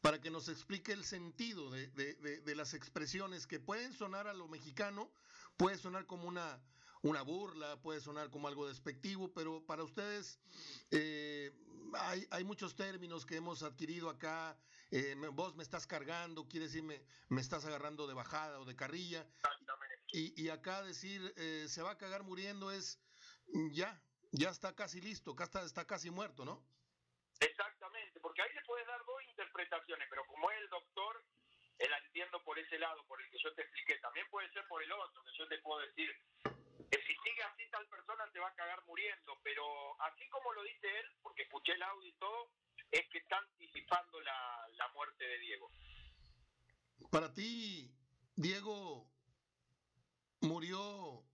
para 0.03 0.21
que 0.21 0.31
nos 0.31 0.49
explique 0.49 0.93
el 0.93 1.05
sentido 1.05 1.71
de, 1.71 1.89
de, 1.89 2.15
de, 2.15 2.41
de, 2.41 2.55
las 2.55 2.75
expresiones 2.75 3.47
que 3.47 3.59
pueden 3.59 3.93
sonar 3.95 4.27
a 4.27 4.35
lo 4.35 4.49
mexicano, 4.49 5.11
puede 5.57 5.79
sonar 5.79 6.07
como 6.07 6.29
una, 6.29 6.61
una 7.07 7.23
burla, 7.23 7.81
puede 7.81 8.01
sonar 8.01 8.31
como 8.31 8.49
algo 8.49 8.67
despectivo, 8.67 9.33
pero 9.33 9.65
para 9.65 9.85
ustedes 9.85 10.41
eh, 10.91 11.53
hay, 11.95 12.27
hay, 12.31 12.45
muchos 12.45 12.75
términos 12.75 13.25
que 13.25 13.37
hemos 13.37 13.63
adquirido 13.63 14.11
acá. 14.11 14.59
Eh, 14.91 15.15
vos 15.33 15.55
me 15.55 15.63
estás 15.63 15.87
cargando, 15.87 16.49
quiere 16.49 16.67
decir 16.67 16.83
me, 16.83 17.01
me, 17.29 17.41
estás 17.41 17.65
agarrando 17.65 18.07
de 18.07 18.15
bajada 18.15 18.59
o 18.61 18.65
de 18.65 18.75
carrilla. 18.75 19.27
Y, 20.13 20.41
y 20.41 20.49
acá 20.49 20.83
decir 20.83 21.33
eh, 21.37 21.67
se 21.69 21.83
va 21.83 21.93
a 21.93 21.99
cagar 21.99 22.23
muriendo 22.23 22.71
es 22.71 23.01
ya, 23.73 24.01
ya 24.33 24.51
está 24.51 24.75
casi 24.75 25.01
listo, 25.01 25.37
está, 25.39 25.63
está 25.63 25.87
casi 25.87 26.11
muerto, 26.11 26.45
¿no? 26.45 26.65
Exactamente, 27.39 28.19
porque 28.21 28.43
ahí 28.43 28.53
le 28.53 28.63
puedes 28.63 28.87
dar 28.87 29.05
dos 29.05 29.23
interpretaciones, 29.29 30.07
pero 30.09 30.27
como 30.27 30.51
es 30.51 30.59
el 30.59 30.69
doctor, 30.71 31.25
él 31.79 31.91
la 31.91 31.99
entiendo 31.99 32.43
por 32.43 32.59
ese 32.59 32.79
lado, 32.79 33.05
por 33.07 33.21
el 33.21 33.31
que 33.31 33.39
yo 33.43 33.53
te 33.55 33.63
expliqué. 33.63 33.99
También 33.99 34.27
puede 34.31 34.51
ser 34.53 34.67
por 34.67 34.83
el 34.83 34.91
otro, 34.91 35.23
que 35.23 35.39
yo 35.39 35.47
te 35.49 35.59
puedo 35.59 35.81
decir 35.81 36.11
sigue 37.27 37.43
así 37.43 37.69
tal 37.71 37.87
persona 37.89 38.25
se 38.33 38.39
va 38.39 38.49
a 38.49 38.55
cagar 38.55 38.85
muriendo, 38.87 39.33
pero 39.43 39.65
así 40.03 40.29
como 40.29 40.53
lo 40.53 40.63
dice 40.63 40.87
él, 40.87 41.07
porque 41.23 41.43
escuché 41.43 41.73
el 41.73 41.83
audio 41.83 42.09
y 42.09 42.19
todo, 42.19 42.51
es 42.91 43.09
que 43.11 43.19
está 43.19 43.39
anticipando 43.39 44.21
la, 44.21 44.69
la 44.75 44.89
muerte 44.89 45.25
de 45.25 45.39
Diego. 45.39 45.71
Para 47.11 47.33
ti, 47.33 47.93
Diego 48.37 49.11
murió 50.41 51.25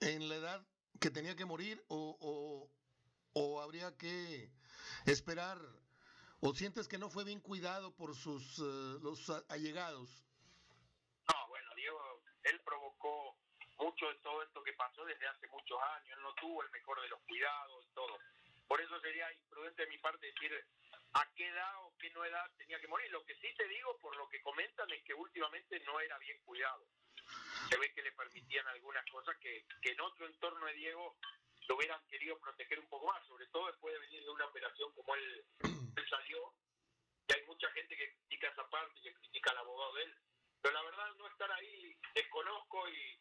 en 0.00 0.28
la 0.28 0.36
edad 0.36 0.66
que 1.00 1.10
tenía 1.10 1.34
que 1.34 1.44
morir 1.44 1.84
o, 1.88 2.16
o, 2.20 2.70
o 3.32 3.60
habría 3.60 3.96
que 3.96 4.52
esperar 5.06 5.58
o 6.40 6.54
sientes 6.54 6.86
que 6.88 6.98
no 6.98 7.08
fue 7.08 7.24
bien 7.24 7.40
cuidado 7.40 7.94
por 7.96 8.14
sus 8.14 8.58
uh, 8.58 9.00
los 9.02 9.30
allegados? 9.48 10.24
No, 11.26 11.48
bueno, 11.48 11.74
Diego, 11.74 12.22
él 12.42 12.60
provocó 12.64 13.38
mucho 13.78 14.08
de 14.08 14.14
todo 14.16 14.42
esto 14.42 14.62
que 14.62 14.72
pasó 14.74 15.04
desde 15.04 15.26
hace 15.26 15.48
muchos 15.48 15.80
años, 15.96 16.16
él 16.16 16.22
no 16.22 16.34
tuvo 16.34 16.62
el 16.62 16.70
mejor 16.70 17.00
de 17.00 17.08
los 17.08 17.20
cuidados 17.22 17.84
y 17.84 17.94
todo. 17.94 18.18
Por 18.66 18.80
eso 18.80 19.00
sería 19.00 19.32
imprudente 19.32 19.82
de 19.82 19.88
mi 19.88 19.98
parte 19.98 20.26
decir 20.26 20.66
a 21.12 21.26
qué 21.34 21.48
edad 21.48 21.84
o 21.84 21.94
qué 21.98 22.10
no 22.10 22.24
edad 22.24 22.50
tenía 22.56 22.80
que 22.80 22.88
morir. 22.88 23.10
Lo 23.10 23.24
que 23.24 23.34
sí 23.36 23.54
te 23.56 23.68
digo, 23.68 23.96
por 23.98 24.16
lo 24.16 24.28
que 24.28 24.42
comentan, 24.42 24.90
es 24.90 25.02
que 25.04 25.14
últimamente 25.14 25.80
no 25.80 26.00
era 26.00 26.18
bien 26.18 26.38
cuidado 26.44 26.86
se 27.68 27.78
ve 27.78 27.92
que 27.92 28.02
le 28.02 28.12
permitían 28.12 28.66
algunas 28.68 29.04
cosas 29.10 29.36
que, 29.38 29.64
que 29.80 29.92
en 29.92 30.00
otro 30.00 30.26
entorno 30.26 30.66
de 30.66 30.74
Diego 30.74 31.16
lo 31.68 31.76
hubieran 31.76 32.00
querido 32.08 32.38
proteger 32.38 32.78
un 32.78 32.88
poco 32.88 33.06
más, 33.06 33.26
sobre 33.26 33.46
todo 33.46 33.66
después 33.68 33.94
de 33.94 34.00
venir 34.00 34.22
de 34.22 34.30
una 34.30 34.46
operación 34.46 34.92
como 34.92 35.14
él, 35.14 35.44
él 35.62 36.08
salió, 36.08 36.52
y 37.26 37.32
hay 37.32 37.46
mucha 37.46 37.70
gente 37.70 37.96
que 37.96 38.12
critica 38.12 38.48
esa 38.48 38.68
parte 38.68 39.00
que 39.00 39.14
critica 39.14 39.50
al 39.50 39.58
abogado 39.58 39.94
de 39.94 40.02
él, 40.02 40.14
pero 40.60 40.74
la 40.74 40.82
verdad 40.82 41.14
no 41.16 41.26
estar 41.28 41.50
ahí, 41.52 41.96
desconozco 42.14 42.88
y, 42.88 43.18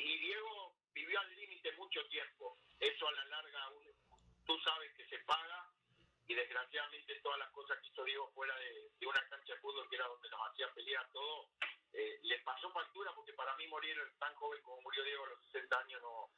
y 0.00 0.18
Diego 0.18 0.76
vivió 0.92 1.18
al 1.18 1.36
límite 1.36 1.72
mucho 1.72 2.04
tiempo, 2.08 2.58
eso 2.78 3.08
a 3.08 3.12
la 3.12 3.24
larga 3.26 3.70
tú 4.44 4.58
sabes 4.60 4.92
que 4.94 5.06
se 5.08 5.18
paga 5.20 5.70
y 6.28 6.34
desgraciadamente 6.34 7.20
todas 7.22 7.38
las 7.38 7.50
cosas 7.50 7.78
que 7.80 7.88
hizo 7.88 8.04
Diego 8.04 8.30
fuera 8.34 8.54
de, 8.58 8.90
de 8.98 9.06
una 9.06 9.26
cancha 9.28 9.54
de 9.54 9.60
fútbol 9.60 9.88
que 9.88 9.96
era 9.96 10.06
donde 10.06 10.28
nos 10.28 10.40
hacía 10.50 10.72
pelear 10.74 11.08
todo, 11.12 11.48
eh, 11.92 12.20
le 12.22 12.38
pasó 12.40 12.70
factura 12.72 13.14
porque 13.14 13.32
para 13.32 13.56
mí 13.56 13.66
morir 13.68 13.96
tan 14.18 14.34
joven 14.34 14.62
como 14.62 14.80
murió 14.82 15.02
Diego 15.02 15.24
a 15.24 15.28
los 15.30 15.44
60 15.50 15.78
años 15.78 16.02
no 16.02 16.30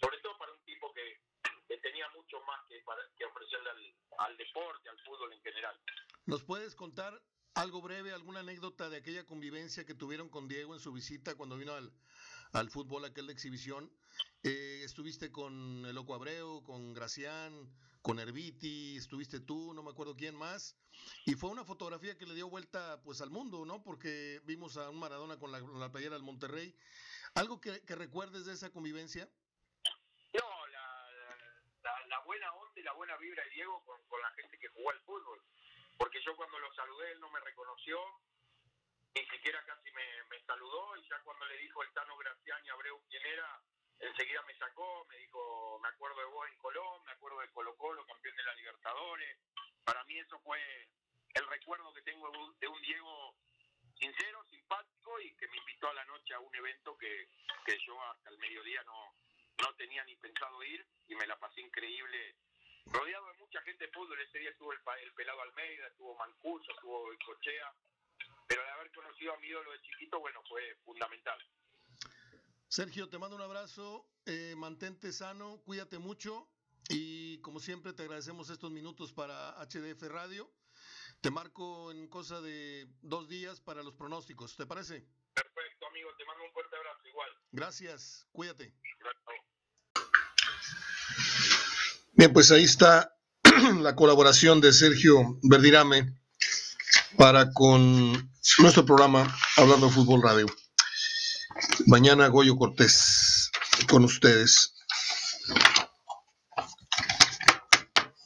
sobre 0.00 0.18
todo 0.18 0.36
para 0.38 0.52
un 0.52 0.64
tipo 0.64 0.92
que, 0.92 1.20
que 1.68 1.78
tenía 1.78 2.08
mucho 2.10 2.40
más 2.42 2.60
que, 2.68 2.80
para, 2.80 3.02
que 3.16 3.24
ofrecerle 3.24 3.70
al, 3.70 3.94
al, 4.18 4.36
deporte, 4.36 4.88
al 4.88 4.98
fútbol 5.04 5.32
en 5.32 5.40
general. 5.40 5.80
¿Nos 6.26 6.44
puedes 6.44 6.74
contar 6.74 7.18
algo 7.54 7.80
breve, 7.80 8.12
alguna 8.12 8.40
anécdota 8.40 8.90
de 8.90 8.98
aquella 8.98 9.24
convivencia 9.24 9.86
que 9.86 9.94
tuvieron 9.94 10.28
con 10.28 10.48
Diego 10.48 10.74
en 10.74 10.80
su 10.80 10.92
visita 10.92 11.34
cuando 11.34 11.56
vino 11.56 11.72
al, 11.72 11.90
al 12.52 12.70
fútbol, 12.70 13.04
aquel 13.04 13.30
exhibición? 13.30 13.90
Eh, 14.42 14.82
estuviste 14.84 15.32
con 15.32 15.84
el 15.84 15.94
Loco 15.94 16.14
Abreu, 16.14 16.62
con 16.62 16.94
Gracián, 16.94 17.70
con 18.06 18.20
Herbiti, 18.20 18.96
estuviste 18.96 19.40
tú, 19.40 19.74
no 19.74 19.82
me 19.82 19.90
acuerdo 19.90 20.14
quién 20.16 20.36
más, 20.36 20.76
y 21.24 21.34
fue 21.34 21.50
una 21.50 21.64
fotografía 21.64 22.16
que 22.16 22.26
le 22.26 22.34
dio 22.34 22.48
vuelta 22.48 23.02
pues 23.02 23.20
al 23.20 23.30
mundo, 23.30 23.64
¿no? 23.64 23.82
Porque 23.82 24.40
vimos 24.44 24.76
a 24.76 24.90
un 24.90 25.00
Maradona 25.00 25.38
con 25.38 25.50
la, 25.50 25.58
la 25.58 25.90
playera 25.90 26.14
del 26.14 26.22
Monterrey. 26.22 26.72
¿Algo 27.34 27.60
que, 27.60 27.84
que, 27.84 27.96
recuerdes 27.96 28.46
de 28.46 28.52
esa 28.52 28.70
convivencia? 28.70 29.28
No, 30.32 30.66
la, 30.68 31.10
la, 31.82 32.06
la, 32.06 32.20
buena 32.20 32.52
onda 32.52 32.80
y 32.80 32.84
la 32.84 32.92
buena 32.92 33.16
vibra 33.16 33.42
de 33.42 33.50
Diego 33.50 33.82
con, 33.84 34.00
con 34.06 34.20
la 34.22 34.30
gente 34.30 34.56
que 34.58 34.68
jugó 34.68 34.90
al 34.90 35.00
fútbol, 35.00 35.42
porque 35.98 36.20
yo 36.24 36.36
cuando 36.36 36.58
lo 36.60 36.72
saludé 36.74 37.10
él 37.10 37.20
no 37.20 37.30
me 37.30 37.40
reconoció, 37.40 37.98
ni 39.16 39.24
siquiera 39.28 39.64
casi 39.64 39.90
me, 39.92 40.24
me 40.24 40.38
saludó, 40.44 40.94
y 40.98 41.08
ya 41.08 41.18
cuando 41.20 41.46
le 41.46 41.56
dijo 41.56 41.82
el 41.82 41.92
Tano 41.94 42.18
Gracián 42.18 42.62
y 42.64 42.68
Abreu 42.68 43.02
quién 43.08 43.24
era, 43.24 43.62
enseguida 43.98 44.42
me 44.42 44.54
sacó, 44.58 45.06
me 45.06 45.16
dijo, 45.16 45.78
me 45.82 45.88
acuerdo 45.88 46.20
de 46.20 46.26
vos 46.26 46.46
en 46.46 46.58
Colón, 46.58 47.02
me 47.06 47.12
acuerdo 47.12 47.40
de 47.40 47.50
Colo 47.50 47.74
Colo, 47.76 48.04
campeón 48.04 48.36
de 48.36 48.42
la 48.42 48.54
Libertadores. 48.54 49.38
Para 49.84 50.04
mí 50.04 50.18
eso 50.18 50.38
fue 50.40 50.60
el 51.32 51.46
recuerdo 51.46 51.94
que 51.94 52.02
tengo 52.02 52.30
de 52.60 52.68
un 52.68 52.82
Diego 52.82 53.34
sincero, 53.98 54.44
simpático 54.50 55.18
y 55.20 55.34
que 55.36 55.48
me 55.48 55.56
invitó 55.56 55.88
a 55.88 55.94
la 55.94 56.04
noche 56.04 56.34
a 56.34 56.40
un 56.40 56.54
evento 56.54 56.98
que, 56.98 57.28
que 57.64 57.78
yo 57.86 57.98
hasta 58.02 58.28
el 58.28 58.38
mediodía 58.38 58.82
no, 58.84 59.14
no 59.62 59.74
tenía 59.76 60.04
ni 60.04 60.14
pensado 60.16 60.62
ir 60.62 60.86
y 61.08 61.14
me 61.14 61.26
la 61.26 61.38
pasé 61.38 61.62
increíble. 61.62 62.36
Rodeado 62.84 63.26
de 63.28 63.38
mucha 63.38 63.62
gente 63.62 63.86
de 63.86 63.92
fútbol, 63.92 64.20
ese 64.20 64.38
día 64.38 64.50
estuvo 64.50 64.72
el, 64.72 64.80
el 65.02 65.12
pelado 65.14 65.40
Almeida, 65.40 65.86
estuvo 65.86 66.14
Mancuso, 66.16 66.70
estuvo 66.70 67.08
Cochea, 67.24 67.72
pero 68.46 68.62
de 68.62 68.70
haber 68.70 68.90
conocido 68.92 69.32
a 69.32 69.38
mi 69.38 69.48
ídolo 69.48 69.70
de 69.72 69.80
chiquito, 69.82 70.20
bueno, 70.20 70.40
fue 70.48 70.62
fundamental. 70.84 71.38
Sergio, 72.68 73.08
te 73.08 73.18
mando 73.18 73.36
un 73.36 73.42
abrazo, 73.42 74.06
eh, 74.26 74.54
mantente 74.56 75.12
sano, 75.12 75.62
cuídate 75.64 75.98
mucho 75.98 76.48
y 76.88 77.38
como 77.40 77.60
siempre 77.60 77.92
te 77.92 78.02
agradecemos 78.02 78.50
estos 78.50 78.70
minutos 78.70 79.12
para 79.12 79.54
HDF 79.64 80.02
Radio. 80.08 80.50
Te 81.20 81.30
marco 81.30 81.90
en 81.90 82.08
cosa 82.08 82.40
de 82.40 82.88
dos 83.00 83.28
días 83.28 83.60
para 83.60 83.82
los 83.82 83.94
pronósticos, 83.94 84.56
¿te 84.56 84.66
parece? 84.66 85.06
Perfecto, 85.32 85.86
amigo, 85.88 86.10
te 86.18 86.24
mando 86.24 86.44
un 86.44 86.52
fuerte 86.52 86.76
abrazo 86.76 87.08
igual. 87.08 87.30
Gracias, 87.52 88.26
cuídate. 88.32 88.74
Gracias. 88.98 89.26
Bien, 92.12 92.32
pues 92.32 92.50
ahí 92.50 92.64
está 92.64 93.16
la 93.80 93.94
colaboración 93.94 94.60
de 94.60 94.72
Sergio 94.72 95.38
Verdirame 95.42 96.18
para 97.16 97.52
con 97.52 98.30
nuestro 98.58 98.86
programa 98.86 99.36
Hablando 99.56 99.86
de 99.86 99.92
Fútbol 99.92 100.22
Radio. 100.22 100.46
Mañana 101.86 102.28
Goyo 102.28 102.56
Cortés 102.56 103.50
con 103.88 104.04
ustedes. 104.04 104.74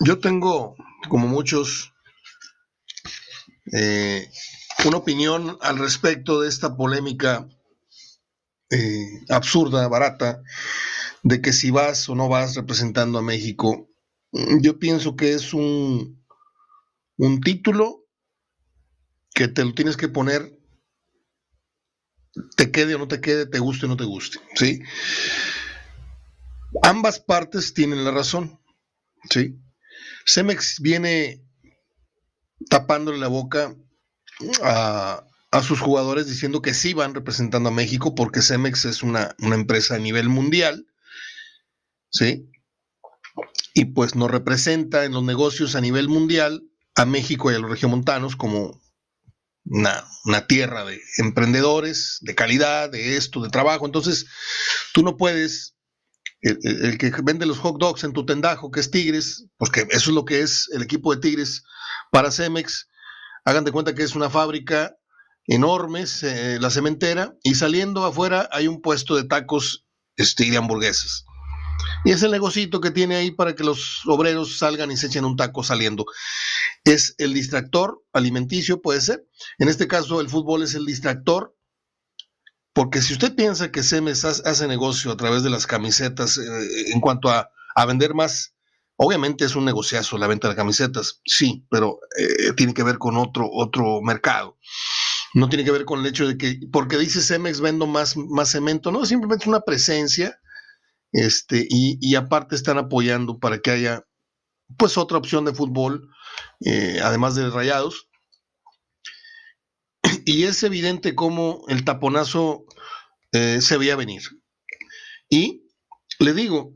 Yo 0.01 0.19
tengo, 0.21 0.77
como 1.09 1.27
muchos, 1.27 1.93
eh, 3.73 4.31
una 4.85 4.99
opinión 4.99 5.59
al 5.63 5.79
respecto 5.79 6.41
de 6.41 6.49
esta 6.49 6.77
polémica 6.77 7.49
eh, 8.71 9.25
absurda, 9.31 9.89
barata, 9.89 10.43
de 11.23 11.41
que 11.41 11.53
si 11.53 11.71
vas 11.71 12.09
o 12.09 12.15
no 12.15 12.29
vas 12.29 12.55
representando 12.55 13.19
a 13.19 13.23
México. 13.23 13.89
Yo 14.61 14.79
pienso 14.79 15.17
que 15.17 15.35
es 15.35 15.53
un, 15.53 16.25
un 17.17 17.41
título 17.41 18.01
que 19.40 19.48
te 19.48 19.64
lo 19.64 19.72
tienes 19.72 19.96
que 19.96 20.09
poner 20.09 20.55
te 22.57 22.70
quede 22.70 22.94
o 22.94 22.98
no 22.98 23.09
te 23.09 23.22
quede, 23.22 23.46
te 23.46 23.59
guste 23.59 23.87
o 23.87 23.88
no 23.88 23.96
te 23.96 24.05
guste, 24.05 24.38
¿sí? 24.55 24.83
Ambas 26.83 27.20
partes 27.20 27.72
tienen 27.72 28.05
la 28.05 28.11
razón, 28.11 28.61
¿sí? 29.31 29.59
Cemex 30.26 30.83
viene 30.83 31.42
tapándole 32.68 33.16
la 33.16 33.29
boca 33.29 33.74
a, 34.62 35.24
a, 35.50 35.62
sus 35.62 35.81
jugadores 35.81 36.26
diciendo 36.26 36.61
que 36.61 36.74
sí 36.74 36.92
van 36.92 37.14
representando 37.14 37.70
a 37.70 37.72
México 37.72 38.14
porque 38.14 38.42
Cemex 38.42 38.85
es 38.85 39.03
una, 39.03 39.35
una 39.38 39.55
empresa 39.55 39.94
a 39.94 39.98
nivel 39.98 40.29
mundial, 40.29 40.87
¿sí? 42.11 42.46
Y 43.72 43.87
pues 43.87 44.14
nos 44.14 44.31
representa 44.31 45.07
en 45.07 45.12
los 45.12 45.24
negocios 45.24 45.76
a 45.76 45.81
nivel 45.81 46.11
mundial 46.11 46.62
a 46.94 47.07
México 47.07 47.50
y 47.50 47.55
a 47.55 47.59
los 47.59 47.70
regiomontanos 47.70 48.37
como 48.37 48.79
una, 49.64 50.05
una, 50.25 50.46
tierra 50.46 50.85
de 50.85 51.01
emprendedores, 51.18 52.18
de 52.20 52.35
calidad, 52.35 52.90
de 52.90 53.16
esto, 53.16 53.42
de 53.42 53.51
trabajo. 53.51 53.87
Entonces, 53.87 54.27
tú 54.92 55.03
no 55.03 55.16
puedes, 55.16 55.77
el, 56.40 56.99
que 56.99 57.12
vende 57.23 57.46
los 57.46 57.59
hot 57.59 57.79
dogs 57.79 58.05
en 58.05 58.12
tu 58.12 58.25
tendajo, 58.25 58.70
que 58.70 58.81
es 58.81 58.90
Tigres, 58.90 59.46
porque 59.59 59.87
eso 59.90 60.11
es 60.11 60.14
lo 60.14 60.25
que 60.25 60.40
es 60.40 60.68
el 60.73 60.83
equipo 60.83 61.14
de 61.14 61.20
Tigres 61.20 61.62
para 62.11 62.31
Cemex, 62.31 62.88
hagan 63.44 63.64
de 63.64 63.73
cuenta 63.73 63.94
que 63.94 64.03
es 64.03 64.14
una 64.14 64.31
fábrica 64.31 64.96
enormes, 65.46 66.23
eh, 66.23 66.59
la 66.61 66.70
cementera, 66.70 67.35
y 67.42 67.55
saliendo 67.55 68.05
afuera 68.05 68.49
hay 68.53 68.68
un 68.68 68.81
puesto 68.81 69.16
de 69.16 69.25
tacos 69.25 69.87
este, 70.16 70.46
y 70.46 70.51
de 70.51 70.59
hamburguesas. 70.59 71.25
Y 72.05 72.12
es 72.12 72.23
el 72.23 72.31
negocito 72.31 72.81
que 72.81 72.90
tiene 72.90 73.16
ahí 73.16 73.31
para 73.31 73.55
que 73.55 73.64
los 73.64 74.03
obreros 74.07 74.59
salgan 74.59 74.90
y 74.90 74.97
se 74.97 75.07
echen 75.09 75.25
un 75.25 75.37
taco 75.37 75.62
saliendo. 75.62 76.07
Es 76.85 77.14
el 77.19 77.35
distractor 77.35 78.03
alimenticio, 78.12 78.81
puede 78.81 79.01
ser. 79.01 79.27
En 79.59 79.69
este 79.69 79.87
caso, 79.87 80.21
el 80.21 80.29
fútbol 80.29 80.62
es 80.62 80.75
el 80.75 80.87
distractor. 80.87 81.57
Porque 82.73 83.03
si 83.03 83.12
usted 83.12 83.35
piensa 83.35 83.73
que 83.73 83.83
Cemes 83.83 84.25
hace 84.25 84.69
negocio 84.69 85.11
a 85.11 85.16
través 85.16 85.43
de 85.43 85.51
las 85.51 85.66
camisetas 85.66 86.38
eh, 86.38 86.93
en 86.93 87.01
cuanto 87.01 87.29
a, 87.29 87.51
vender 87.87 88.14
más, 88.14 88.55
obviamente 88.97 89.45
es 89.45 89.57
un 89.57 89.64
negociazo 89.64 90.19
la 90.19 90.29
venta 90.29 90.49
de 90.49 90.55
camisetas, 90.55 91.21
sí, 91.25 91.66
pero 91.71 91.99
eh, 92.16 92.53
tiene 92.57 92.75
que 92.75 92.83
ver 92.83 92.99
con 92.99 93.16
otro, 93.16 93.49
otro 93.51 94.01
mercado. 94.03 94.59
No 95.35 95.49
tiene 95.49 95.64
que 95.64 95.71
ver 95.73 95.85
con 95.85 96.01
el 96.01 96.07
hecho 96.07 96.29
de 96.29 96.37
que, 96.37 96.61
porque 96.73 96.99
dice 96.99 97.23
Cemex 97.23 97.61
vendo 97.61 97.87
más, 97.87 98.16
más 98.16 98.51
cemento, 98.51 98.93
no, 98.93 99.05
simplemente 99.05 99.45
es 99.45 99.49
una 99.49 99.62
presencia 99.62 100.38
este, 101.12 101.66
y, 101.68 102.14
aparte 102.14 102.55
están 102.55 102.79
apoyando 102.79 103.38
para 103.38 103.59
que 103.61 103.70
haya 103.70 104.07
pues 104.77 104.96
otra 104.96 105.18
opción 105.18 105.44
de 105.44 105.55
fútbol, 105.55 106.09
eh, 106.64 107.01
además 107.03 107.35
de 107.35 107.51
rayados. 107.51 108.09
Y 110.25 110.44
es 110.44 110.62
evidente 110.62 111.14
cómo 111.14 111.64
el 111.68 111.85
taponazo 111.85 112.64
eh, 113.33 113.61
se 113.61 113.77
veía 113.77 113.96
venir. 113.96 114.23
Y 115.29 115.64
le 116.18 116.33
digo, 116.35 116.75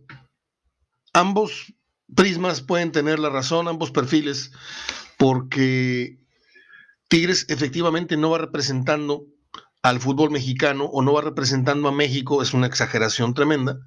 ambos 1.13 1.73
prismas 2.15 2.61
pueden 2.63 2.91
tener 2.91 3.19
la 3.19 3.31
razón, 3.31 3.69
ambos 3.69 3.91
perfiles, 3.91 4.51
porque 5.19 6.19
Tigres 7.09 7.47
efectivamente 7.49 8.17
no 8.17 8.31
va 8.31 8.39
representando 8.39 9.27
al 9.83 10.01
fútbol 10.01 10.31
mexicano 10.31 10.87
o 10.87 11.03
no 11.03 11.13
va 11.13 11.21
representando 11.21 11.89
a 11.89 11.93
México, 11.93 12.43
es 12.43 12.55
una 12.55 12.67
exageración 12.67 13.35
tremenda 13.35 13.79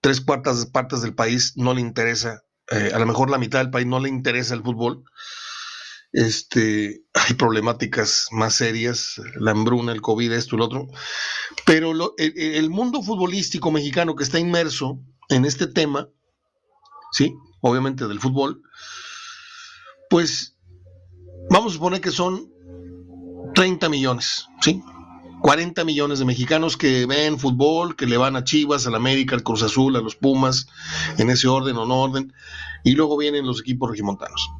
tres 0.00 0.20
cuartas 0.20 0.66
partes 0.66 1.02
del 1.02 1.14
país 1.14 1.52
no 1.56 1.74
le 1.74 1.80
interesa, 1.80 2.42
eh, 2.70 2.90
a 2.94 2.98
lo 2.98 3.06
mejor 3.06 3.30
la 3.30 3.38
mitad 3.38 3.60
del 3.60 3.70
país 3.70 3.86
no 3.86 4.00
le 4.00 4.08
interesa 4.08 4.54
el 4.54 4.62
fútbol. 4.62 5.04
Este, 6.12 7.02
hay 7.14 7.34
problemáticas 7.34 8.28
más 8.30 8.54
serias, 8.54 9.20
la 9.36 9.50
hambruna, 9.50 9.92
el 9.92 10.00
COVID, 10.00 10.32
esto 10.32 10.56
y 10.56 10.58
lo 10.58 10.64
otro. 10.64 10.86
Pero 11.66 11.92
el, 12.16 12.70
mundo 12.70 13.02
futbolístico 13.02 13.70
mexicano 13.70 14.16
que 14.16 14.24
está 14.24 14.38
inmerso 14.38 15.00
en 15.28 15.44
este 15.44 15.66
tema, 15.66 16.08
¿sí? 17.12 17.34
Obviamente 17.60 18.06
del 18.06 18.20
fútbol, 18.20 18.62
pues 20.08 20.56
vamos 21.50 21.72
a 21.72 21.74
suponer 21.74 22.00
que 22.00 22.10
son 22.10 22.50
30 23.54 23.88
millones, 23.88 24.46
¿sí? 24.62 24.82
40 25.48 25.82
millones 25.84 26.18
de 26.18 26.26
mexicanos 26.26 26.76
que 26.76 27.06
ven 27.06 27.38
fútbol, 27.38 27.96
que 27.96 28.04
le 28.04 28.18
van 28.18 28.36
a 28.36 28.44
Chivas, 28.44 28.86
al 28.86 28.94
América, 28.94 29.34
al 29.34 29.42
Cruz 29.42 29.62
Azul, 29.62 29.96
a 29.96 30.02
los 30.02 30.14
Pumas, 30.14 30.66
en 31.16 31.30
ese 31.30 31.48
orden 31.48 31.74
o 31.78 31.86
no 31.86 32.02
orden, 32.02 32.34
y 32.84 32.92
luego 32.92 33.16
vienen 33.16 33.46
los 33.46 33.60
equipos 33.62 33.90
regimontanos. 33.90 34.50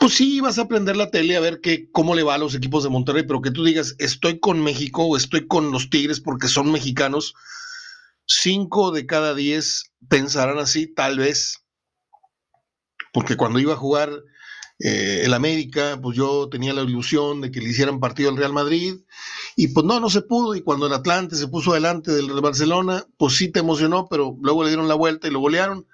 Pues 0.00 0.14
sí, 0.14 0.40
vas 0.40 0.58
a 0.58 0.66
prender 0.66 0.96
la 0.96 1.12
tele 1.12 1.36
a 1.36 1.40
ver 1.40 1.60
que, 1.60 1.88
cómo 1.92 2.16
le 2.16 2.24
va 2.24 2.34
a 2.34 2.38
los 2.38 2.56
equipos 2.56 2.82
de 2.82 2.90
Monterrey, 2.90 3.22
pero 3.22 3.40
que 3.40 3.52
tú 3.52 3.62
digas, 3.62 3.94
estoy 4.00 4.40
con 4.40 4.60
México 4.64 5.04
o 5.04 5.16
estoy 5.16 5.46
con 5.46 5.70
los 5.70 5.90
Tigres 5.90 6.18
porque 6.18 6.48
son 6.48 6.72
mexicanos, 6.72 7.36
cinco 8.26 8.90
de 8.90 9.06
cada 9.06 9.32
diez 9.36 9.92
pensarán 10.08 10.58
así, 10.58 10.92
tal 10.92 11.18
vez, 11.18 11.64
porque 13.12 13.36
cuando 13.36 13.60
iba 13.60 13.74
a 13.74 13.76
jugar 13.76 14.10
eh, 14.78 15.22
el 15.24 15.34
América, 15.34 15.98
pues 16.02 16.16
yo 16.16 16.48
tenía 16.48 16.74
la 16.74 16.82
ilusión 16.82 17.40
de 17.40 17.50
que 17.50 17.60
le 17.60 17.70
hicieran 17.70 18.00
partido 18.00 18.30
al 18.30 18.36
Real 18.36 18.52
Madrid, 18.52 18.96
y 19.56 19.68
pues 19.68 19.86
no, 19.86 20.00
no 20.00 20.10
se 20.10 20.22
pudo, 20.22 20.54
y 20.54 20.62
cuando 20.62 20.86
el 20.86 20.92
Atlante 20.92 21.36
se 21.36 21.48
puso 21.48 21.72
delante 21.72 22.10
del 22.12 22.28
Barcelona, 22.40 23.06
pues 23.16 23.36
sí 23.36 23.50
te 23.50 23.60
emocionó, 23.60 24.08
pero 24.08 24.36
luego 24.40 24.64
le 24.64 24.70
dieron 24.70 24.88
la 24.88 24.94
vuelta 24.94 25.28
y 25.28 25.30
lo 25.30 25.40
golearon. 25.40 25.86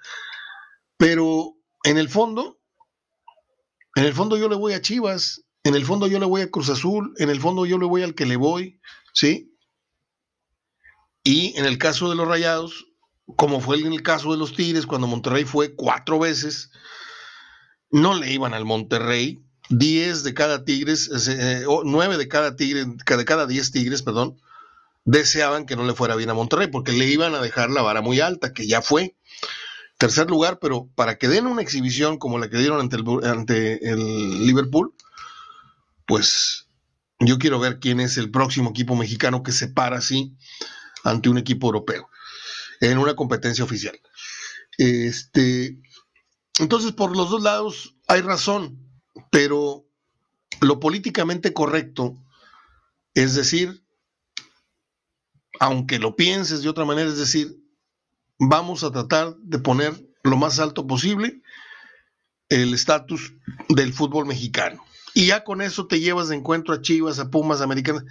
Pero 0.97 1.55
en 1.83 1.97
el 1.97 2.09
fondo, 2.09 2.59
en 3.95 4.05
el 4.05 4.13
fondo 4.13 4.37
yo 4.37 4.49
le 4.49 4.55
voy 4.55 4.73
a 4.73 4.81
Chivas, 4.81 5.43
en 5.63 5.75
el 5.75 5.85
fondo 5.85 6.07
yo 6.07 6.19
le 6.19 6.25
voy 6.25 6.41
a 6.41 6.49
Cruz 6.49 6.69
Azul, 6.69 7.13
en 7.17 7.29
el 7.29 7.39
fondo 7.39 7.65
yo 7.65 7.77
le 7.77 7.85
voy 7.85 8.01
al 8.01 8.15
que 8.15 8.25
le 8.25 8.35
voy, 8.35 8.79
¿sí? 9.13 9.55
Y 11.23 11.57
en 11.57 11.65
el 11.65 11.77
caso 11.77 12.09
de 12.09 12.15
los 12.15 12.27
Rayados, 12.27 12.87
como 13.35 13.61
fue 13.61 13.79
en 13.79 13.93
el 13.93 14.01
caso 14.01 14.31
de 14.31 14.37
los 14.37 14.55
Tigres, 14.55 14.87
cuando 14.87 15.07
Monterrey 15.07 15.45
fue 15.45 15.75
cuatro 15.75 16.17
veces, 16.17 16.71
no 17.91 18.13
le 18.13 18.31
iban 18.31 18.53
al 18.53 18.65
Monterrey. 18.65 19.43
10 19.69 20.23
de 20.23 20.33
cada 20.33 20.65
Tigres, 20.65 21.09
eh, 21.29 21.63
o 21.65 21.83
9 21.85 22.17
de 22.17 22.27
cada 22.27 22.57
Tigre, 22.57 22.85
de 22.85 23.25
cada 23.25 23.47
10 23.47 23.71
Tigres, 23.71 24.01
perdón, 24.01 24.37
deseaban 25.05 25.65
que 25.65 25.77
no 25.77 25.85
le 25.85 25.93
fuera 25.93 26.15
bien 26.15 26.29
a 26.29 26.33
Monterrey 26.33 26.67
porque 26.67 26.91
le 26.91 27.05
iban 27.05 27.35
a 27.35 27.41
dejar 27.41 27.69
la 27.69 27.81
vara 27.81 28.01
muy 28.01 28.19
alta, 28.19 28.53
que 28.53 28.67
ya 28.67 28.81
fue. 28.81 29.15
Tercer 29.97 30.29
lugar, 30.29 30.59
pero 30.59 30.89
para 30.95 31.17
que 31.17 31.27
den 31.27 31.45
una 31.45 31.61
exhibición 31.61 32.17
como 32.17 32.37
la 32.37 32.49
que 32.49 32.57
dieron 32.57 32.81
ante 32.81 32.97
el, 32.97 33.05
ante 33.23 33.89
el 33.89 34.45
Liverpool, 34.45 34.93
pues 36.05 36.67
yo 37.19 37.37
quiero 37.37 37.59
ver 37.59 37.79
quién 37.79 37.99
es 37.99 38.17
el 38.17 38.31
próximo 38.31 38.71
equipo 38.71 38.95
mexicano 38.95 39.43
que 39.43 39.51
se 39.51 39.67
para 39.67 39.97
así 39.97 40.35
ante 41.03 41.29
un 41.29 41.37
equipo 41.37 41.67
europeo 41.67 42.09
en 42.81 42.97
una 42.97 43.15
competencia 43.15 43.63
oficial. 43.63 43.99
Este, 44.77 45.77
entonces, 46.61 46.91
por 46.91 47.17
los 47.17 47.31
dos 47.31 47.41
lados 47.41 47.95
hay 48.07 48.21
razón, 48.21 48.87
pero 49.31 49.83
lo 50.59 50.79
políticamente 50.79 51.53
correcto, 51.53 52.23
es 53.15 53.33
decir, 53.33 53.83
aunque 55.59 55.97
lo 55.97 56.15
pienses 56.15 56.61
de 56.61 56.69
otra 56.69 56.85
manera, 56.85 57.09
es 57.09 57.17
decir, 57.17 57.59
vamos 58.37 58.83
a 58.83 58.91
tratar 58.91 59.35
de 59.37 59.57
poner 59.57 60.07
lo 60.23 60.37
más 60.37 60.59
alto 60.59 60.85
posible 60.85 61.41
el 62.49 62.75
estatus 62.75 63.33
del 63.69 63.91
fútbol 63.91 64.27
mexicano. 64.27 64.85
Y 65.15 65.25
ya 65.25 65.43
con 65.43 65.63
eso 65.63 65.87
te 65.87 65.99
llevas 65.99 66.27
de 66.27 66.35
encuentro 66.35 66.75
a 66.75 66.81
Chivas, 66.81 67.17
a 67.17 67.31
Pumas, 67.31 67.61
Americanas. 67.61 68.03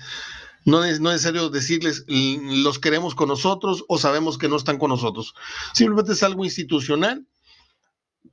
No 0.65 0.79
no 0.79 0.85
es 0.85 1.01
necesario 1.01 1.51
decirles 1.51 2.05
los 2.09 2.81
queremos 2.81 3.15
con 3.15 3.29
nosotros 3.29 3.85
o 3.87 3.97
sabemos 3.97 4.39
que 4.39 4.49
no 4.49 4.57
están 4.57 4.79
con 4.79 4.91
nosotros. 4.91 5.35
Simplemente 5.73 6.15
es 6.15 6.23
algo 6.25 6.45
institucional 6.45 7.29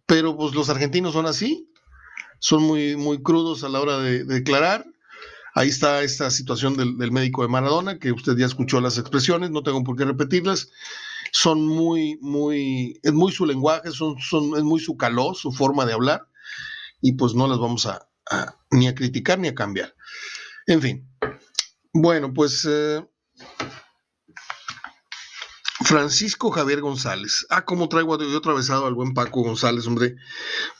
pero 0.06 0.36
pues 0.38 0.54
los 0.56 0.69
argentinos 0.69 1.13
son 1.13 1.26
así, 1.26 1.69
son 2.39 2.63
muy, 2.63 2.95
muy 2.95 3.21
crudos 3.21 3.63
a 3.63 3.69
la 3.69 3.82
hora 3.82 4.00
de, 4.00 4.23
declarar. 4.23 4.86
Ahí 5.54 5.69
está 5.69 6.04
esta 6.04 6.30
situación 6.30 6.78
del, 6.78 7.12
médico 7.12 7.41
de 7.41 7.47
Maradona, 7.47 7.97
que 7.97 8.12
usted 8.12 8.38
ya 8.38 8.45
escuchó 8.45 8.80
las 8.80 8.97
expresiones, 8.97 9.50
no 9.50 9.63
tengo 9.63 9.84
por 9.84 9.97
qué 9.97 10.06
repetirlas. 10.06 10.69
Son 11.32 11.65
muy, 11.65 12.17
muy, 12.21 13.00
es 13.04 13.12
muy 13.12 13.32
su 13.32 13.45
lenguaje, 13.45 13.91
son, 13.91 14.17
son, 14.19 14.56
es 14.56 14.63
muy 14.63 14.80
su 14.80 14.97
calor, 14.97 15.36
su 15.36 15.52
forma 15.52 15.86
de 15.86 15.93
hablar, 15.93 16.28
y 17.02 17.13
pues 17.13 17.34
no 17.34 17.47
las 17.47 17.58
vamos 17.58 17.86
a, 17.88 18.08
ni 18.71 18.88
a 18.88 18.95
criticar 18.95 19.39
ni 19.39 19.47
a 19.47 19.56
cambiar. 19.56 19.95
En 20.67 20.82
fin. 20.82 21.10
Bueno, 21.91 22.34
pues 22.34 22.65
eh, 22.69 23.04
Francisco 25.88 26.52
Javier 26.52 26.82
González. 26.82 27.47
Ah, 27.50 27.63
cómo 27.63 27.88
traigo 27.88 28.19
yo 28.19 28.39
atravesado 28.39 28.88
al 28.88 28.93
buen 28.93 29.13
Paco 29.13 29.41
González, 29.41 29.88
hombre, 29.88 30.15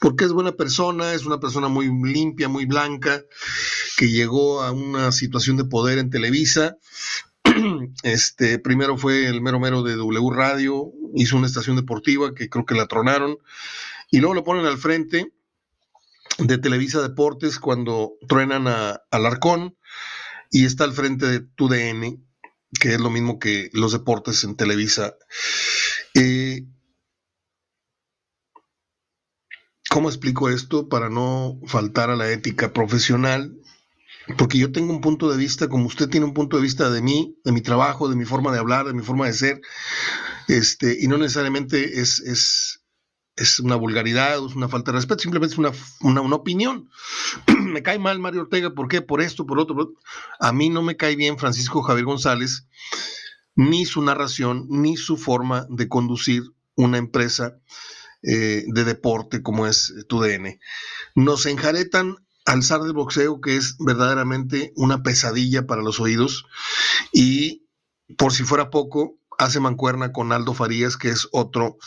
porque 0.00 0.26
es 0.26 0.32
buena 0.32 0.52
persona, 0.52 1.14
es 1.14 1.24
una 1.24 1.40
persona 1.40 1.68
muy 1.68 1.86
limpia, 1.86 2.50
muy 2.50 2.66
blanca, 2.66 3.22
que 3.96 4.10
llegó 4.10 4.60
a 4.60 4.70
una 4.70 5.10
situación 5.10 5.56
de 5.56 5.64
poder 5.64 5.98
en 5.98 6.10
Televisa. 6.10 6.76
Este, 8.02 8.58
primero 8.58 8.98
fue 8.98 9.28
el 9.28 9.40
mero 9.40 9.58
mero 9.58 9.82
de 9.82 9.96
W 9.96 10.28
Radio, 10.30 10.92
hizo 11.14 11.38
una 11.38 11.46
estación 11.46 11.76
deportiva 11.76 12.34
que 12.34 12.50
creo 12.50 12.66
que 12.66 12.74
la 12.74 12.86
tronaron, 12.86 13.38
y 14.10 14.18
luego 14.18 14.34
lo 14.34 14.44
ponen 14.44 14.66
al 14.66 14.76
frente 14.76 15.32
de 16.36 16.58
Televisa 16.58 17.00
Deportes 17.00 17.58
cuando 17.58 18.12
truenan 18.28 18.68
a 18.68 19.00
Alarcón, 19.10 19.74
y 20.50 20.66
está 20.66 20.84
al 20.84 20.92
frente 20.92 21.24
de 21.24 21.40
TUDN 21.40 22.27
que 22.80 22.94
es 22.94 23.00
lo 23.00 23.10
mismo 23.10 23.38
que 23.38 23.70
los 23.72 23.92
deportes 23.92 24.44
en 24.44 24.56
Televisa. 24.56 25.14
Eh, 26.14 26.66
¿Cómo 29.90 30.08
explico 30.08 30.50
esto 30.50 30.88
para 30.88 31.08
no 31.08 31.60
faltar 31.66 32.10
a 32.10 32.16
la 32.16 32.30
ética 32.30 32.72
profesional? 32.72 33.58
Porque 34.36 34.58
yo 34.58 34.70
tengo 34.70 34.92
un 34.92 35.00
punto 35.00 35.30
de 35.30 35.38
vista, 35.38 35.68
como 35.68 35.86
usted 35.86 36.08
tiene 36.10 36.26
un 36.26 36.34
punto 36.34 36.56
de 36.56 36.62
vista 36.62 36.90
de 36.90 37.00
mí, 37.00 37.38
de 37.44 37.52
mi 37.52 37.62
trabajo, 37.62 38.10
de 38.10 38.16
mi 38.16 38.26
forma 38.26 38.52
de 38.52 38.58
hablar, 38.58 38.86
de 38.86 38.92
mi 38.92 39.02
forma 39.02 39.26
de 39.26 39.32
ser, 39.32 39.60
este, 40.48 40.98
y 41.00 41.08
no 41.08 41.16
necesariamente 41.16 42.00
es, 42.00 42.20
es, 42.20 42.77
es 43.38 43.60
una 43.60 43.76
vulgaridad, 43.76 44.44
es 44.44 44.54
una 44.54 44.68
falta 44.68 44.90
de 44.90 44.98
respeto, 44.98 45.22
simplemente 45.22 45.54
es 45.54 45.58
una, 45.58 45.72
una, 46.00 46.34
opinión. 46.36 46.90
me 47.60 47.82
cae 47.82 47.98
mal 47.98 48.18
Mario 48.18 48.42
Ortega, 48.42 48.74
¿por 48.74 48.88
qué? 48.88 49.00
Por 49.00 49.22
esto, 49.22 49.46
por 49.46 49.58
otro, 49.58 49.94
A 50.40 50.52
mí 50.52 50.70
no 50.70 50.82
me 50.82 50.96
cae 50.96 51.16
bien 51.16 51.38
Francisco 51.38 51.82
Javier 51.82 52.04
González, 52.04 52.66
ni 53.54 53.86
su 53.86 54.02
narración, 54.02 54.66
ni 54.68 54.96
su 54.96 55.16
forma 55.16 55.66
de 55.70 55.88
conducir 55.88 56.42
una 56.74 56.98
empresa 56.98 57.58
eh, 58.22 58.64
de 58.66 58.84
deporte 58.84 59.42
como 59.42 59.66
es 59.66 59.94
TUDN. 60.08 60.58
Nos 61.14 61.46
enjaretan 61.46 62.16
al 62.44 62.62
zar 62.62 62.80
del 62.82 62.92
boxeo, 62.92 63.40
que 63.40 63.56
es 63.56 63.76
verdaderamente 63.78 64.72
una 64.74 65.02
pesadilla 65.02 65.66
para 65.66 65.82
los 65.82 66.00
oídos. 66.00 66.46
Y 67.12 67.66
por 68.16 68.32
si 68.32 68.42
fuera 68.42 68.70
poco, 68.70 69.18
hace 69.38 69.60
mancuerna 69.60 70.12
con 70.12 70.32
Aldo 70.32 70.54
Farías, 70.54 70.96
que 70.96 71.10
es 71.10 71.28
otro, 71.30 71.78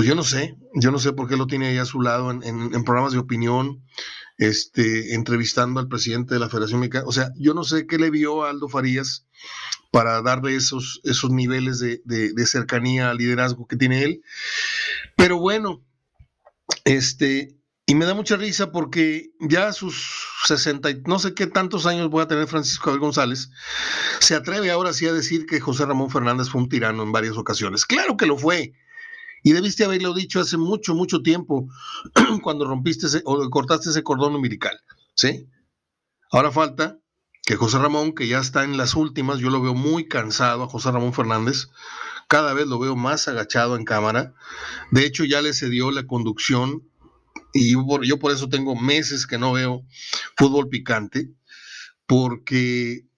pues 0.00 0.08
yo 0.08 0.14
no 0.14 0.24
sé, 0.24 0.56
yo 0.72 0.90
no 0.90 0.98
sé 0.98 1.12
por 1.12 1.28
qué 1.28 1.36
lo 1.36 1.46
tiene 1.46 1.66
ahí 1.66 1.76
a 1.76 1.84
su 1.84 2.00
lado 2.00 2.30
en, 2.30 2.84
programas 2.84 3.12
de 3.12 3.18
opinión, 3.18 3.84
este, 4.38 5.14
entrevistando 5.14 5.78
al 5.78 5.88
presidente 5.88 6.32
de 6.32 6.40
la 6.40 6.48
Federación 6.48 6.80
Mexicana. 6.80 7.04
O 7.06 7.12
sea, 7.12 7.32
yo 7.36 7.52
no 7.52 7.64
sé 7.64 7.86
qué 7.86 7.98
le 7.98 8.08
vio 8.08 8.42
a 8.42 8.48
Aldo 8.48 8.70
Farías 8.70 9.26
para 9.90 10.22
darle 10.22 10.56
esos, 10.56 11.02
esos 11.04 11.30
niveles 11.30 11.80
de, 11.80 12.46
cercanía 12.46 13.10
al 13.10 13.18
liderazgo 13.18 13.66
que 13.66 13.76
tiene 13.76 14.02
él. 14.02 14.22
Pero 15.18 15.38
bueno, 15.38 15.84
este, 16.86 17.58
y 17.84 17.94
me 17.94 18.06
da 18.06 18.14
mucha 18.14 18.36
risa 18.36 18.72
porque 18.72 19.32
ya 19.38 19.68
a 19.68 19.74
sus 19.74 20.24
60 20.46 20.90
y 20.92 21.02
no 21.02 21.18
sé 21.18 21.34
qué 21.34 21.46
tantos 21.46 21.84
años 21.84 22.08
voy 22.08 22.22
a 22.22 22.26
tener 22.26 22.46
Francisco 22.46 22.84
Javier 22.84 23.00
González, 23.00 23.50
se 24.20 24.34
atreve 24.34 24.70
ahora 24.70 24.94
sí 24.94 25.06
a 25.06 25.12
decir 25.12 25.44
que 25.44 25.60
José 25.60 25.84
Ramón 25.84 26.08
Fernández 26.08 26.48
fue 26.48 26.62
un 26.62 26.70
tirano 26.70 27.02
en 27.02 27.12
varias 27.12 27.36
ocasiones. 27.36 27.84
Claro 27.84 28.16
que 28.16 28.24
lo 28.24 28.38
fue. 28.38 28.72
Y 29.42 29.52
debiste 29.52 29.84
haberlo 29.84 30.14
dicho 30.14 30.40
hace 30.40 30.56
mucho, 30.56 30.94
mucho 30.94 31.22
tiempo, 31.22 31.68
cuando 32.42 32.66
rompiste 32.66 33.06
o 33.24 33.50
cortaste 33.50 33.90
ese 33.90 34.02
cordón 34.02 34.34
umbilical. 34.34 34.78
¿Sí? 35.14 35.48
Ahora 36.30 36.50
falta 36.50 36.98
que 37.44 37.56
José 37.56 37.78
Ramón, 37.78 38.14
que 38.14 38.28
ya 38.28 38.38
está 38.38 38.64
en 38.64 38.76
las 38.76 38.94
últimas, 38.94 39.38
yo 39.38 39.50
lo 39.50 39.60
veo 39.60 39.74
muy 39.74 40.06
cansado 40.06 40.62
a 40.62 40.68
José 40.68 40.92
Ramón 40.92 41.12
Fernández, 41.12 41.68
cada 42.28 42.54
vez 42.54 42.68
lo 42.68 42.78
veo 42.78 42.94
más 42.94 43.26
agachado 43.26 43.76
en 43.76 43.84
cámara. 43.84 44.34
De 44.92 45.04
hecho, 45.04 45.24
ya 45.24 45.42
le 45.42 45.52
cedió 45.52 45.90
la 45.90 46.06
conducción 46.06 46.88
y 47.52 47.72
yo 47.72 48.18
por, 48.18 48.32
eso 48.32 48.48
tengo 48.48 48.76
meses 48.76 49.26
que 49.26 49.38
no 49.38 49.52
veo 49.52 49.84
fútbol 50.36 50.68
picante, 50.68 51.32
porque 52.06 53.08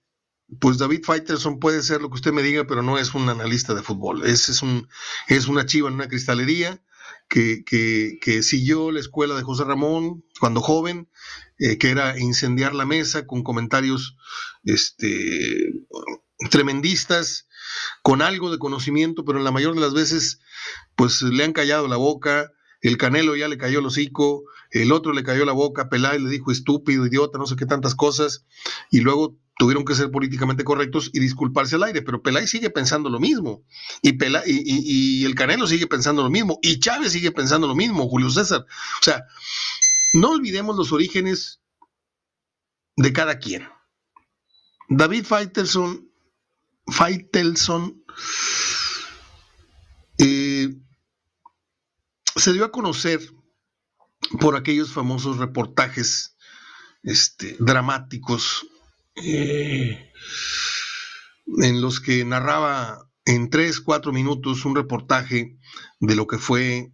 pues 0.59 0.77
David 0.77 1.03
Faitelson 1.03 1.59
puede 1.59 1.81
ser 1.81 2.01
lo 2.01 2.09
que 2.09 2.15
usted 2.15 2.33
me 2.33 2.43
diga, 2.43 2.65
pero 2.65 2.81
no 2.81 2.97
es 2.97 3.13
un 3.13 3.29
analista 3.29 3.73
de 3.73 3.83
fútbol. 3.83 4.25
Es, 4.25 4.49
es, 4.49 4.61
un, 4.61 4.87
es 5.27 5.47
una 5.47 5.65
chiva 5.65 5.87
en 5.87 5.95
una 5.95 6.07
cristalería 6.07 6.81
que, 7.29 7.63
que, 7.65 8.43
siguió 8.43 8.91
la 8.91 8.99
escuela 8.99 9.35
de 9.35 9.43
José 9.43 9.63
Ramón 9.63 10.23
cuando 10.39 10.61
joven, 10.61 11.09
eh, 11.57 11.77
que 11.77 11.89
era 11.89 12.19
incendiar 12.19 12.75
la 12.75 12.85
mesa 12.85 13.25
con 13.25 13.43
comentarios 13.43 14.15
este, 14.63 15.73
tremendistas, 16.49 17.47
con 18.01 18.21
algo 18.21 18.51
de 18.51 18.59
conocimiento, 18.59 19.25
pero 19.25 19.39
en 19.39 19.45
la 19.45 19.51
mayor 19.51 19.73
de 19.73 19.81
las 19.81 19.93
veces, 19.93 20.41
pues 20.95 21.21
le 21.21 21.43
han 21.43 21.53
callado 21.53 21.87
la 21.87 21.97
boca, 21.97 22.51
el 22.81 22.97
Canelo 22.97 23.35
ya 23.35 23.47
le 23.47 23.57
cayó 23.57 23.79
el 23.79 23.85
hocico, 23.85 24.43
el 24.71 24.91
otro 24.91 25.13
le 25.13 25.23
cayó 25.23 25.45
la 25.45 25.53
boca, 25.53 25.89
Peláez 25.89 26.21
le 26.21 26.29
dijo 26.29 26.51
estúpido, 26.51 27.05
idiota, 27.05 27.37
no 27.37 27.47
sé 27.47 27.55
qué 27.55 27.65
tantas 27.65 27.95
cosas, 27.95 28.45
y 28.91 28.99
luego 28.99 29.39
tuvieron 29.57 29.85
que 29.85 29.95
ser 29.95 30.09
políticamente 30.11 30.63
correctos 30.63 31.09
y 31.13 31.19
disculparse 31.19 31.75
al 31.75 31.83
aire, 31.83 32.01
pero 32.01 32.21
Peláez 32.21 32.49
sigue 32.49 32.69
pensando 32.69 33.09
lo 33.09 33.19
mismo, 33.19 33.63
y, 34.01 34.17
y, 34.45 35.25
el 35.25 35.35
Canelo 35.35 35.67
sigue 35.67 35.87
pensando 35.87 36.23
lo 36.23 36.29
mismo, 36.29 36.59
y 36.61 36.79
Chávez 36.79 37.11
sigue 37.11 37.31
pensando 37.31 37.67
lo 37.67 37.75
mismo, 37.75 38.07
Julio 38.09 38.29
César. 38.29 38.65
O 38.99 39.03
sea, 39.03 39.23
no 40.13 40.31
olvidemos 40.31 40.75
los 40.75 40.91
orígenes 40.91 41.61
de 42.95 43.13
cada 43.13 43.39
quien. 43.39 43.67
David 44.89 45.25
Faitelson, 45.25 46.09
Faitelson 46.87 48.03
eh, 50.17 50.75
se 52.35 52.53
dio 52.53 52.65
a 52.65 52.71
conocer 52.71 53.21
por 54.39 54.55
aquellos 54.55 54.91
famosos 54.91 55.37
reportajes 55.37 56.35
este, 57.03 57.55
dramáticos 57.59 58.65
eh, 59.15 60.11
en 61.57 61.81
los 61.81 61.99
que 61.99 62.25
narraba 62.25 63.09
en 63.25 63.49
tres, 63.49 63.79
cuatro 63.79 64.11
minutos 64.11 64.65
un 64.65 64.75
reportaje 64.75 65.57
de 65.99 66.15
lo 66.15 66.27
que 66.27 66.37
fue 66.37 66.91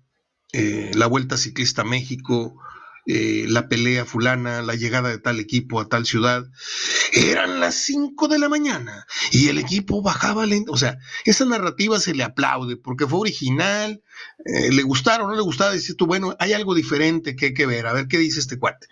eh, 0.53 0.91
la 0.93 1.07
Vuelta 1.07 1.37
Ciclista 1.37 1.83
a 1.83 1.85
México, 1.85 2.55
eh, 3.05 3.45
la 3.47 3.67
pelea 3.67 4.05
fulana, 4.05 4.61
la 4.61 4.75
llegada 4.75 5.09
de 5.09 5.17
tal 5.17 5.39
equipo 5.39 5.79
a 5.79 5.89
tal 5.89 6.05
ciudad. 6.05 6.45
Eran 7.11 7.59
las 7.59 7.75
5 7.75 8.27
de 8.27 8.37
la 8.37 8.49
mañana 8.49 9.07
y 9.31 9.47
el 9.47 9.57
equipo 9.57 10.01
bajaba 10.01 10.45
lento. 10.45 10.71
O 10.71 10.77
sea, 10.77 10.99
esa 11.25 11.45
narrativa 11.45 11.99
se 11.99 12.13
le 12.13 12.23
aplaude 12.23 12.77
porque 12.77 13.07
fue 13.07 13.19
original, 13.19 14.03
eh, 14.45 14.71
le 14.71 14.83
gustaron 14.83 15.27
o 15.27 15.29
no 15.29 15.35
le 15.35 15.41
gustaba, 15.41 15.73
dices 15.73 15.95
tú, 15.97 16.05
bueno, 16.05 16.35
hay 16.39 16.53
algo 16.53 16.75
diferente 16.75 17.35
que 17.35 17.47
hay 17.47 17.53
que 17.53 17.65
ver, 17.65 17.87
a 17.87 17.93
ver 17.93 18.07
qué 18.07 18.19
dice 18.19 18.39
este 18.39 18.59
cuate. 18.59 18.87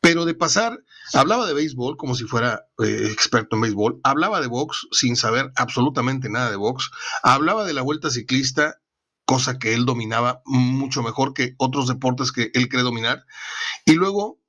Pero 0.00 0.24
de 0.24 0.34
pasar, 0.34 0.78
hablaba 1.12 1.46
de 1.46 1.54
béisbol 1.54 1.96
como 1.96 2.14
si 2.14 2.24
fuera 2.24 2.66
eh, 2.78 3.08
experto 3.10 3.56
en 3.56 3.62
béisbol, 3.62 4.00
hablaba 4.04 4.40
de 4.40 4.46
box 4.46 4.86
sin 4.92 5.16
saber 5.16 5.50
absolutamente 5.56 6.28
nada 6.28 6.50
de 6.50 6.56
box, 6.56 6.90
hablaba 7.22 7.64
de 7.64 7.74
la 7.74 7.82
vuelta 7.82 8.10
ciclista 8.10 8.80
cosa 9.28 9.58
que 9.58 9.74
él 9.74 9.84
dominaba 9.84 10.40
mucho 10.46 11.02
mejor 11.02 11.34
que 11.34 11.54
otros 11.58 11.86
deportes 11.86 12.32
que 12.32 12.50
él 12.54 12.70
cree 12.70 12.82
dominar. 12.82 13.26
Y 13.84 13.92
luego, 13.92 14.40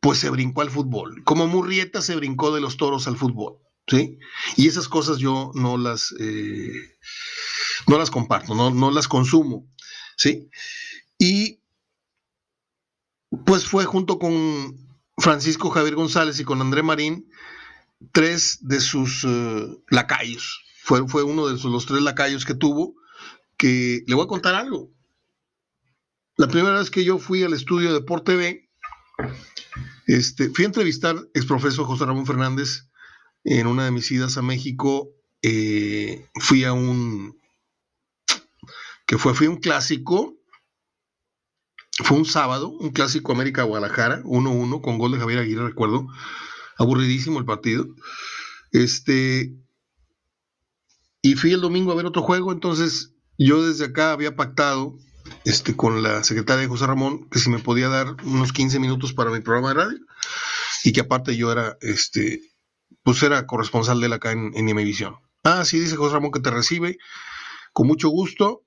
pues 0.00 0.20
se 0.20 0.30
brincó 0.30 0.62
al 0.62 0.70
fútbol, 0.70 1.22
como 1.24 1.46
Murrieta 1.46 2.00
se 2.00 2.16
brincó 2.16 2.54
de 2.54 2.62
los 2.62 2.78
toros 2.78 3.06
al 3.06 3.18
fútbol, 3.18 3.58
¿sí? 3.86 4.18
Y 4.56 4.68
esas 4.68 4.88
cosas 4.88 5.18
yo 5.18 5.52
no 5.54 5.76
las, 5.76 6.14
eh, 6.18 6.72
no 7.86 7.98
las 7.98 8.10
comparto, 8.10 8.54
no, 8.54 8.70
no 8.70 8.90
las 8.90 9.06
consumo, 9.06 9.68
¿sí? 10.16 10.48
Y 11.18 11.61
pues 13.44 13.66
fue 13.66 13.84
junto 13.84 14.18
con 14.18 14.76
Francisco 15.18 15.70
Javier 15.70 15.94
González 15.94 16.38
y 16.40 16.44
con 16.44 16.60
André 16.60 16.82
Marín, 16.82 17.28
tres 18.12 18.58
de 18.62 18.80
sus 18.80 19.24
uh, 19.24 19.82
lacayos. 19.88 20.64
Fue, 20.82 21.06
fue 21.06 21.22
uno 21.22 21.46
de 21.46 21.62
los 21.62 21.86
tres 21.86 22.02
lacayos 22.02 22.44
que 22.44 22.54
tuvo 22.54 22.94
que 23.56 24.02
le 24.06 24.14
voy 24.14 24.24
a 24.24 24.28
contar 24.28 24.54
algo. 24.54 24.90
La 26.36 26.48
primera 26.48 26.78
vez 26.78 26.90
que 26.90 27.04
yo 27.04 27.18
fui 27.18 27.44
al 27.44 27.52
estudio 27.52 27.94
de 27.94 28.00
Por 28.00 28.22
TV, 28.22 28.68
este, 30.06 30.50
fui 30.50 30.64
a 30.64 30.66
entrevistar 30.66 31.16
ex 31.34 31.46
profesor 31.46 31.86
José 31.86 32.04
Ramón 32.04 32.26
Fernández 32.26 32.88
en 33.44 33.66
una 33.66 33.84
de 33.84 33.92
mis 33.92 34.10
idas 34.10 34.36
a 34.36 34.42
México. 34.42 35.10
Eh, 35.42 36.26
fui 36.34 36.64
a 36.64 36.72
un 36.72 37.38
que 39.06 39.18
fue, 39.18 39.34
fui 39.34 39.46
un 39.46 39.58
clásico. 39.58 40.34
Un 42.12 42.26
sábado, 42.26 42.68
un 42.68 42.90
clásico 42.90 43.32
América 43.32 43.62
Guadalajara, 43.62 44.22
1-1 44.24 44.82
con 44.82 44.98
gol 44.98 45.12
de 45.12 45.18
Javier 45.18 45.38
Aguirre, 45.38 45.68
recuerdo. 45.68 46.06
Aburridísimo 46.76 47.38
el 47.38 47.46
partido. 47.46 47.86
Este, 48.70 49.54
y 51.22 51.36
fui 51.36 51.52
el 51.52 51.62
domingo 51.62 51.90
a 51.90 51.94
ver 51.94 52.04
otro 52.04 52.20
juego, 52.20 52.52
entonces 52.52 53.14
yo 53.38 53.66
desde 53.66 53.86
acá 53.86 54.12
había 54.12 54.36
pactado 54.36 54.98
este, 55.46 55.74
con 55.74 56.02
la 56.02 56.22
secretaria 56.22 56.60
de 56.60 56.68
José 56.68 56.86
Ramón 56.86 57.30
que 57.30 57.38
si 57.38 57.48
me 57.48 57.58
podía 57.58 57.88
dar 57.88 58.16
unos 58.24 58.52
15 58.52 58.78
minutos 58.78 59.14
para 59.14 59.30
mi 59.30 59.40
programa 59.40 59.68
de 59.68 59.74
radio 59.74 59.98
y 60.84 60.92
que 60.92 61.00
aparte 61.00 61.34
yo 61.34 61.50
era, 61.50 61.78
este, 61.80 62.42
pues 63.02 63.22
era 63.22 63.46
corresponsal 63.46 64.00
de 64.00 64.06
él 64.06 64.12
acá 64.12 64.32
en, 64.32 64.52
en. 64.54 64.86
Ah, 65.44 65.64
sí, 65.64 65.80
dice 65.80 65.96
José 65.96 66.12
Ramón 66.12 66.30
que 66.30 66.40
te 66.40 66.50
recibe 66.50 66.98
con 67.72 67.86
mucho 67.86 68.10
gusto 68.10 68.64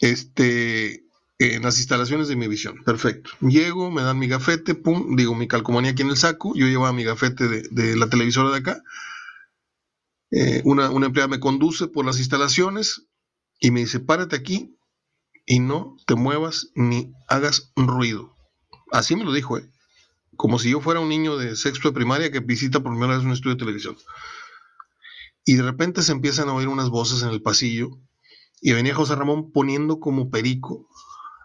este, 0.00 1.02
en 1.38 1.62
las 1.62 1.78
instalaciones 1.78 2.28
de 2.28 2.34
Imevisión. 2.34 2.82
Perfecto. 2.84 3.30
Llego, 3.40 3.90
me 3.90 4.02
dan 4.02 4.18
mi 4.18 4.28
gafete, 4.28 4.74
pum, 4.74 5.16
digo 5.16 5.34
mi 5.34 5.48
calcomanía 5.48 5.92
aquí 5.92 6.02
en 6.02 6.10
el 6.10 6.16
saco, 6.16 6.54
yo 6.54 6.66
llevaba 6.66 6.92
mi 6.92 7.04
gafete 7.04 7.48
de, 7.48 7.96
la 7.96 8.08
televisora 8.08 8.50
de 8.50 8.56
acá. 8.58 8.82
Eh, 10.30 10.62
una, 10.64 10.90
una 10.90 11.06
empleada 11.06 11.28
me 11.28 11.40
conduce 11.40 11.86
por 11.86 12.04
las 12.04 12.18
instalaciones, 12.18 13.08
y 13.60 13.70
me 13.70 13.80
dice, 13.80 14.00
párate 14.00 14.36
aquí 14.36 14.76
y 15.46 15.60
no 15.60 15.96
te 16.06 16.14
muevas 16.14 16.70
ni 16.74 17.12
hagas 17.28 17.72
ruido. 17.76 18.34
Así 18.92 19.16
me 19.16 19.24
lo 19.24 19.32
dijo, 19.32 19.58
¿eh? 19.58 19.70
como 20.36 20.58
si 20.58 20.70
yo 20.70 20.80
fuera 20.80 21.00
un 21.00 21.08
niño 21.08 21.36
de 21.36 21.56
sexto 21.56 21.88
de 21.88 21.94
primaria 21.94 22.30
que 22.30 22.40
visita 22.40 22.80
por 22.80 22.92
primera 22.92 23.16
vez 23.16 23.24
un 23.24 23.32
estudio 23.32 23.56
de 23.56 23.60
televisión. 23.60 23.96
Y 25.44 25.54
de 25.54 25.62
repente 25.62 26.02
se 26.02 26.12
empiezan 26.12 26.48
a 26.48 26.54
oír 26.54 26.68
unas 26.68 26.90
voces 26.90 27.22
en 27.22 27.30
el 27.30 27.42
pasillo 27.42 27.98
y 28.60 28.72
venía 28.72 28.94
José 28.94 29.16
Ramón 29.16 29.50
poniendo 29.50 29.98
como 29.98 30.30
perico 30.30 30.88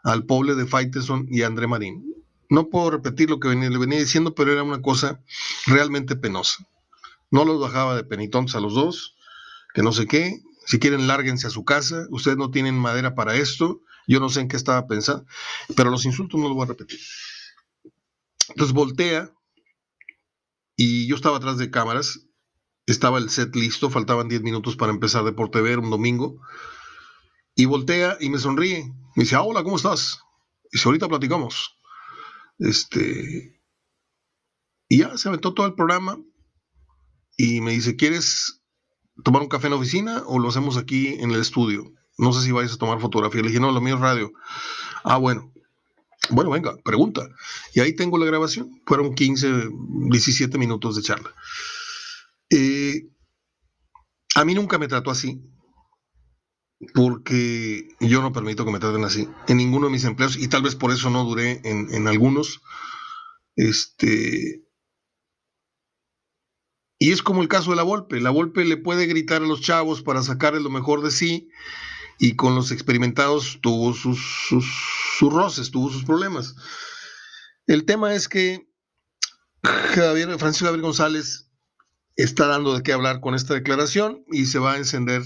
al 0.03 0.25
pobre 0.25 0.55
de 0.55 0.65
Faiteson 0.65 1.27
y 1.29 1.41
André 1.43 1.67
Marín. 1.67 2.13
No 2.49 2.69
puedo 2.69 2.91
repetir 2.91 3.29
lo 3.29 3.39
que 3.39 3.49
le 3.49 3.77
venía 3.77 3.99
diciendo, 3.99 4.35
pero 4.35 4.51
era 4.51 4.63
una 4.63 4.81
cosa 4.81 5.21
realmente 5.65 6.15
penosa. 6.15 6.67
No 7.31 7.45
los 7.45 7.59
bajaba 7.59 7.95
de 7.95 8.03
penitentes 8.03 8.55
a 8.55 8.59
los 8.59 8.75
dos, 8.75 9.15
que 9.73 9.81
no 9.81 9.91
sé 9.91 10.05
qué, 10.05 10.39
si 10.65 10.79
quieren, 10.79 11.07
lárguense 11.07 11.47
a 11.47 11.49
su 11.49 11.65
casa. 11.65 12.05
Ustedes 12.09 12.37
no 12.37 12.51
tienen 12.51 12.77
madera 12.77 13.15
para 13.15 13.35
esto. 13.35 13.81
Yo 14.07 14.19
no 14.19 14.29
sé 14.29 14.41
en 14.41 14.47
qué 14.47 14.57
estaba 14.57 14.87
pensando, 14.87 15.25
pero 15.75 15.89
los 15.89 16.05
insultos 16.05 16.39
no 16.39 16.47
los 16.47 16.55
voy 16.55 16.65
a 16.65 16.67
repetir. 16.67 16.99
Entonces 18.49 18.73
voltea 18.73 19.31
y 20.75 21.07
yo 21.07 21.15
estaba 21.15 21.37
atrás 21.37 21.57
de 21.57 21.71
cámaras. 21.71 22.27
Estaba 22.85 23.17
el 23.17 23.29
set 23.29 23.55
listo, 23.55 23.89
faltaban 23.89 24.27
10 24.27 24.41
minutos 24.41 24.75
para 24.75 24.91
empezar 24.91 25.23
Deporte 25.23 25.61
Ver 25.61 25.79
un 25.79 25.89
domingo. 25.89 26.41
Y 27.55 27.65
voltea 27.65 28.17
y 28.19 28.29
me 28.29 28.39
sonríe. 28.39 28.85
Me 29.15 29.23
dice, 29.23 29.35
ah, 29.35 29.43
hola, 29.43 29.63
¿cómo 29.63 29.77
estás? 29.77 30.19
Y 30.65 30.77
dice, 30.77 30.87
ahorita 30.87 31.07
platicamos. 31.07 31.77
Este, 32.59 33.61
y 34.87 34.99
ya 34.99 35.17
se 35.17 35.27
aventó 35.27 35.53
todo 35.53 35.65
el 35.65 35.75
programa 35.75 36.19
y 37.37 37.61
me 37.61 37.71
dice, 37.71 37.95
¿quieres 37.95 38.61
tomar 39.23 39.41
un 39.41 39.49
café 39.49 39.67
en 39.67 39.71
la 39.71 39.77
oficina 39.77 40.23
o 40.25 40.39
lo 40.39 40.49
hacemos 40.49 40.77
aquí 40.77 41.07
en 41.07 41.31
el 41.31 41.41
estudio? 41.41 41.91
No 42.17 42.31
sé 42.31 42.43
si 42.43 42.51
vais 42.51 42.71
a 42.71 42.77
tomar 42.77 42.99
fotografía. 42.99 43.41
Le 43.41 43.47
dije, 43.47 43.59
no, 43.59 43.71
lo 43.71 43.81
mío 43.81 43.95
es 43.95 44.01
radio. 44.01 44.31
Ah, 45.03 45.17
bueno. 45.17 45.51
Bueno, 46.29 46.51
venga, 46.51 46.77
pregunta. 46.83 47.27
Y 47.73 47.81
ahí 47.81 47.95
tengo 47.95 48.17
la 48.17 48.25
grabación. 48.25 48.81
Fueron 48.85 49.13
15, 49.13 49.69
17 50.09 50.57
minutos 50.57 50.95
de 50.95 51.01
charla. 51.01 51.33
Eh, 52.49 53.09
a 54.35 54.45
mí 54.45 54.53
nunca 54.53 54.77
me 54.77 54.87
trató 54.87 55.11
así, 55.11 55.41
porque 56.93 57.87
yo 57.99 58.21
no 58.21 58.33
permito 58.33 58.65
que 58.65 58.71
me 58.71 58.79
traten 58.79 59.03
así 59.03 59.27
en 59.47 59.57
ninguno 59.57 59.87
de 59.87 59.93
mis 59.93 60.03
empleos 60.03 60.37
y 60.37 60.47
tal 60.47 60.63
vez 60.63 60.75
por 60.75 60.91
eso 60.91 61.09
no 61.09 61.23
duré 61.23 61.61
en, 61.63 61.93
en 61.93 62.07
algunos. 62.07 62.61
Este, 63.55 64.63
y 67.03 67.11
es 67.11 67.21
como 67.21 67.41
el 67.41 67.49
caso 67.49 67.71
de 67.71 67.75
la 67.75 67.83
Volpe. 67.83 68.21
La 68.21 68.29
Volpe 68.29 68.63
le 68.63 68.77
puede 68.77 69.07
gritar 69.07 69.41
a 69.41 69.45
los 69.45 69.59
chavos 69.59 70.01
para 70.01 70.23
sacarle 70.23 70.61
lo 70.61 70.69
mejor 70.69 71.01
de 71.01 71.11
sí 71.11 71.49
y 72.17 72.37
con 72.37 72.55
los 72.55 72.71
experimentados 72.71 73.59
tuvo 73.61 73.93
sus, 73.93 74.19
sus, 74.47 74.65
roces, 75.19 75.69
tuvo 75.69 75.89
sus 75.89 76.05
problemas. 76.05 76.55
El 77.67 77.83
tema 77.83 78.13
es 78.13 78.29
que 78.29 78.69
Javier, 79.63 80.37
Francisco 80.39 80.65
Javier 80.65 80.81
González 80.81 81.42
está 82.15 82.47
dando 82.47 82.75
de 82.75 82.83
qué 82.83 82.93
hablar 82.93 83.19
con 83.19 83.35
esta 83.35 83.53
declaración 83.53 84.23
y 84.31 84.45
se 84.45 84.59
va 84.59 84.73
a 84.73 84.77
encender 84.77 85.23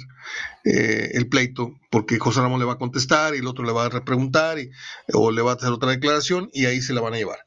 eh, 0.64 1.12
el 1.14 1.28
pleito 1.28 1.74
porque 1.92 2.20
José 2.20 2.42
Ramón 2.42 2.60
le 2.60 2.66
va 2.66 2.74
a 2.74 2.78
contestar 2.78 3.36
y 3.36 3.40
el 3.40 3.48
otro 3.48 3.66
le 3.66 3.74
va 3.74 3.86
a 3.86 3.90
repreguntar 3.90 4.60
y, 4.60 4.70
o 5.14 5.32
le 5.32 5.42
va 5.42 5.52
a 5.52 5.56
hacer 5.56 5.70
otra 5.70 5.92
declaración 5.92 6.50
y 6.54 6.66
ahí 6.66 6.82
se 6.82 6.94
la 6.94 7.02
van 7.02 7.14
a 7.14 7.18
llevar. 7.18 7.40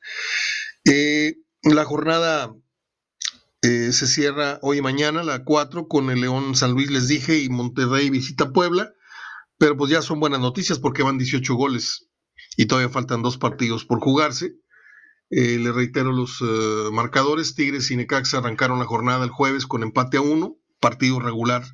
Eh, 0.84 1.36
la 1.62 1.84
jornada 1.84 2.54
eh, 3.62 3.92
se 3.92 4.06
cierra 4.06 4.58
hoy 4.62 4.78
y 4.78 4.82
mañana, 4.82 5.22
la 5.22 5.44
4, 5.44 5.86
con 5.86 6.10
el 6.10 6.22
León 6.22 6.54
San 6.56 6.72
Luis, 6.72 6.90
les 6.90 7.08
dije, 7.08 7.38
y 7.40 7.50
Monterrey 7.50 8.08
visita 8.08 8.52
Puebla. 8.52 8.92
Pero 9.58 9.76
pues 9.76 9.90
ya 9.90 10.00
son 10.00 10.20
buenas 10.20 10.40
noticias 10.40 10.78
porque 10.78 11.02
van 11.02 11.18
18 11.18 11.54
goles 11.54 12.08
y 12.56 12.64
todavía 12.64 12.88
faltan 12.88 13.22
dos 13.22 13.36
partidos 13.36 13.84
por 13.84 14.00
jugarse. 14.00 14.54
Eh, 15.30 15.58
le 15.58 15.70
reitero 15.72 16.12
los 16.12 16.40
eh, 16.42 16.90
marcadores. 16.92 17.54
Tigres 17.54 17.90
y 17.90 17.96
Necaxa 17.96 18.38
arrancaron 18.38 18.80
la 18.80 18.84
jornada 18.84 19.24
el 19.24 19.30
jueves 19.30 19.66
con 19.66 19.82
empate 19.82 20.16
a 20.16 20.20
uno, 20.20 20.56
partido 20.80 21.20
regular. 21.20 21.64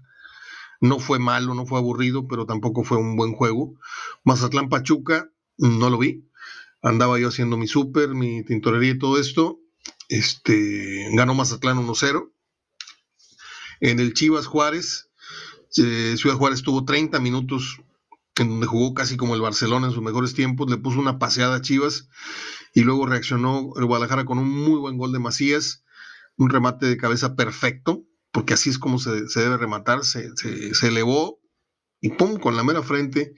No 0.81 0.99
fue 0.99 1.19
malo, 1.19 1.55
no 1.55 1.65
fue 1.65 1.79
aburrido, 1.79 2.29
pero 2.29 2.45
tampoco 2.45 2.85
fue 2.85 2.99
un 2.99 3.17
buen 3.17 3.33
juego. 3.33 3.75
Mazatlán 4.25 4.69
Pachuca, 4.69 5.31
no 5.57 5.89
lo 5.89 5.99
vi. 5.99 6.29
Andaba 6.83 7.19
yo 7.19 7.29
haciendo 7.29 7.57
mi 7.57 7.67
súper, 7.67 8.11
mi 8.11 8.45
tintorería 8.45 8.93
y 8.93 8.99
todo 8.99 9.19
esto. 9.19 9.59
Este, 10.09 11.09
ganó 11.15 11.35
Mazatlán 11.35 11.79
1-0. 11.79 12.31
En 13.81 14.01
el 14.01 14.13
Chivas 14.13 14.47
Juárez, 14.47 15.11
eh, 15.79 16.15
Ciudad 16.19 16.37
Juárez 16.37 16.63
tuvo 16.63 16.85
30 16.85 17.19
minutos 17.21 17.81
en 18.39 18.51
donde 18.51 18.67
jugó 18.67 18.95
casi 18.95 19.17
como 19.17 19.35
el 19.35 19.41
Barcelona 19.41 19.87
en 19.87 19.93
sus 19.93 20.03
mejores 20.03 20.35
tiempos, 20.35 20.71
le 20.71 20.77
puso 20.77 20.99
una 20.99 21.19
paseada 21.19 21.57
a 21.57 21.61
Chivas 21.61 22.09
y 22.75 22.83
luego 22.83 23.07
reaccionó 23.07 23.73
el 23.77 23.85
Guadalajara 23.87 24.25
con 24.25 24.39
un 24.39 24.49
muy 24.49 24.79
buen 24.79 24.99
gol 24.99 25.13
de 25.13 25.19
Macías, 25.19 25.85
un 26.37 26.51
remate 26.51 26.87
de 26.87 26.97
cabeza 26.97 27.35
perfecto, 27.35 28.05
porque 28.33 28.55
así 28.55 28.69
es 28.71 28.79
como 28.79 28.99
se, 28.99 29.25
debe 29.35 29.57
rematar, 29.57 30.05
se, 30.05 30.31
elevó 30.83 31.41
y 32.01 32.11
pum, 32.11 32.39
con 32.39 32.57
la 32.57 32.63
mera 32.63 32.83
frente 32.83 33.35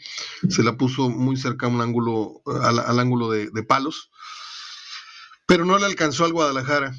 se 0.48 0.64
la 0.64 0.76
puso 0.76 1.08
muy 1.08 1.36
cerca 1.36 1.68
un 1.68 1.80
ángulo, 1.80 2.42
al, 2.62 2.98
ángulo 2.98 3.30
de, 3.30 3.50
de, 3.50 3.62
palos, 3.62 4.10
pero 5.46 5.64
no 5.64 5.78
le 5.78 5.86
alcanzó 5.86 6.24
al 6.24 6.32
Guadalajara 6.32 6.92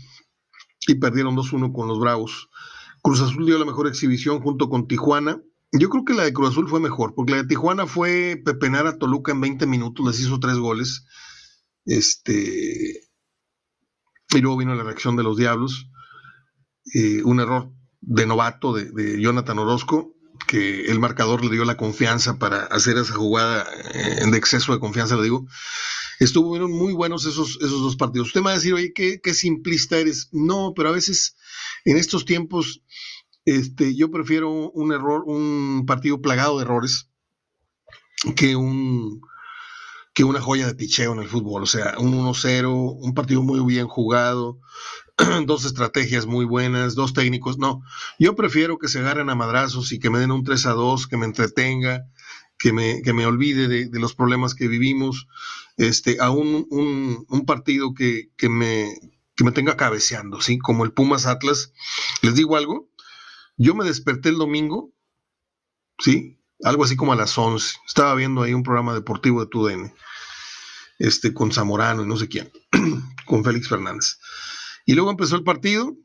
y 0.88 0.96
perdieron 0.96 1.36
2-1 1.36 1.74
con 1.74 1.88
los 1.90 2.00
Bravos. 2.00 2.50
Cruz 3.02 3.22
Azul 3.22 3.46
dio 3.46 3.58
la 3.60 3.66
mejor 3.66 3.88
exhibición 3.88 4.42
junto 4.42 4.70
con 4.70 4.88
Tijuana. 4.88 5.42
Yo 5.72 5.90
creo 5.90 6.04
que 6.04 6.14
la 6.14 6.24
de 6.24 6.34
Cruz 6.34 6.50
Azul 6.50 6.68
fue 6.68 6.80
mejor, 6.80 7.14
porque 7.16 7.32
la 7.32 7.38
de 7.44 7.48
Tijuana 7.48 7.86
fue 7.86 8.42
pepenar 8.44 8.88
a 8.88 8.98
Toluca 8.98 9.32
en 9.32 9.42
20 9.42 9.68
minutos, 9.68 10.06
les 10.06 10.20
hizo 10.20 10.40
tres 10.40 10.58
goles. 10.58 11.06
Este, 11.86 13.10
y 14.32 14.40
luego 14.42 14.58
vino 14.58 14.76
la 14.76 14.84
reacción 14.84 15.16
de 15.16 15.24
los 15.24 15.38
Diablos. 15.38 15.88
Eh, 16.94 17.22
un 17.24 17.40
error 17.40 17.72
de 18.02 18.26
novato 18.26 18.74
de, 18.74 19.22
Jonathan 19.22 19.60
Orozco, 19.60 20.16
que 20.48 20.86
el 20.86 21.00
marcador 21.00 21.44
le 21.44 21.52
dio 21.52 21.66
la 21.66 21.78
confianza 21.78 22.40
para 22.40 22.64
hacer 22.64 22.98
esa 22.98 23.14
jugada 23.14 23.68
eh, 23.94 24.26
de 24.26 24.38
exceso 24.38 24.74
de 24.74 24.80
confianza, 24.80 25.16
lo 25.16 25.22
digo. 25.22 25.46
Estuvieron 26.20 26.72
muy 26.72 26.94
buenos 26.94 27.26
esos, 27.26 27.60
esos 27.62 27.82
dos 27.82 27.96
partidos. 27.96 28.30
Usted 28.30 28.42
me 28.42 28.46
va 28.46 28.52
a 28.52 28.56
decir, 28.56 28.74
oye, 28.74 28.92
qué, 28.94 29.22
qué 29.22 29.34
simplista 29.34 29.98
eres. 29.98 30.30
No, 30.32 30.74
pero 30.76 30.90
a 30.90 30.94
veces 30.94 31.36
en 31.86 31.98
estos 31.98 32.26
tiempos, 32.26 32.82
este, 33.50 33.96
yo 33.96 34.12
prefiero 34.12 34.70
un 34.72 34.94
error, 34.94 35.24
un 35.26 35.86
partido 35.88 36.22
plagado 36.22 36.58
de 36.58 36.66
errores 36.66 37.10
que 38.36 38.56
un 38.56 39.22
que 40.14 40.24
una 40.24 40.42
joya 40.42 40.68
de 40.68 40.76
picheo 40.76 41.14
en 41.14 41.20
el 41.20 41.30
fútbol. 41.30 41.64
O 41.64 41.66
sea, 41.66 41.96
un 41.98 42.14
1-0, 42.14 42.98
un 43.00 43.14
partido 43.14 43.42
muy 43.42 43.60
bien 43.62 43.88
jugado, 43.88 44.60
dos 45.46 45.66
estrategias 45.66 46.26
muy 46.26 46.46
buenas, 46.46 46.94
dos 46.96 47.14
técnicos. 47.14 47.58
No, 47.58 47.82
yo 48.18 48.36
prefiero 48.36 48.78
que 48.80 48.90
se 48.90 49.00
agarren 49.00 49.30
a 49.30 49.36
madrazos 49.36 49.92
y 49.92 50.00
que 50.00 50.10
me 50.10 50.20
den 50.20 50.32
un 50.32 50.44
3 50.44 50.66
a 50.66 50.72
2, 50.72 51.08
que 51.08 51.18
me 51.18 51.26
entretenga, 51.26 52.06
que 52.58 52.74
me, 52.74 53.02
que 53.02 53.14
me 53.14 53.26
olvide 53.26 53.68
de, 53.68 54.00
los 54.00 54.14
problemas 54.14 54.56
que 54.56 54.68
vivimos, 54.68 55.28
este, 55.78 56.18
a 56.20 56.32
un, 56.32 56.68
un 56.70 57.46
partido 57.46 57.94
que, 57.94 58.30
que, 58.36 58.50
me, 58.50 58.94
que 59.36 59.46
me 59.46 59.54
tenga 59.54 59.78
cabeceando, 59.78 60.42
¿sí? 60.42 60.60
Como 60.60 60.84
el 60.84 60.92
Pumas 60.92 61.26
Atlas. 61.26 61.72
Les 62.22 62.36
digo 62.36 62.58
algo, 62.58 62.89
yo 63.60 63.76
me 63.76 63.84
desperté 63.84 64.30
el 64.30 64.38
domingo, 64.38 64.94
¿sí? 66.00 66.40
Algo 66.64 66.86
así 66.86 66.96
como 66.96 67.12
a 67.12 67.18
las 67.18 67.38
11. 67.38 67.78
Estaba 67.86 68.16
viendo 68.16 68.42
ahí 68.42 68.54
un 68.54 68.64
programa 68.64 68.94
deportivo 68.94 69.42
de 69.42 69.48
TUDN, 69.48 69.94
este, 70.98 71.34
con 71.34 71.52
Zamorano 71.52 72.04
y 72.04 72.08
no 72.08 72.16
sé 72.16 72.30
quién, 72.30 72.50
con 73.26 73.44
Félix 73.44 73.68
Fernández. 73.68 74.18
Y 74.86 74.94
luego 74.94 75.12
empezó 75.12 75.36
el 75.36 75.44
partido, 75.44 75.96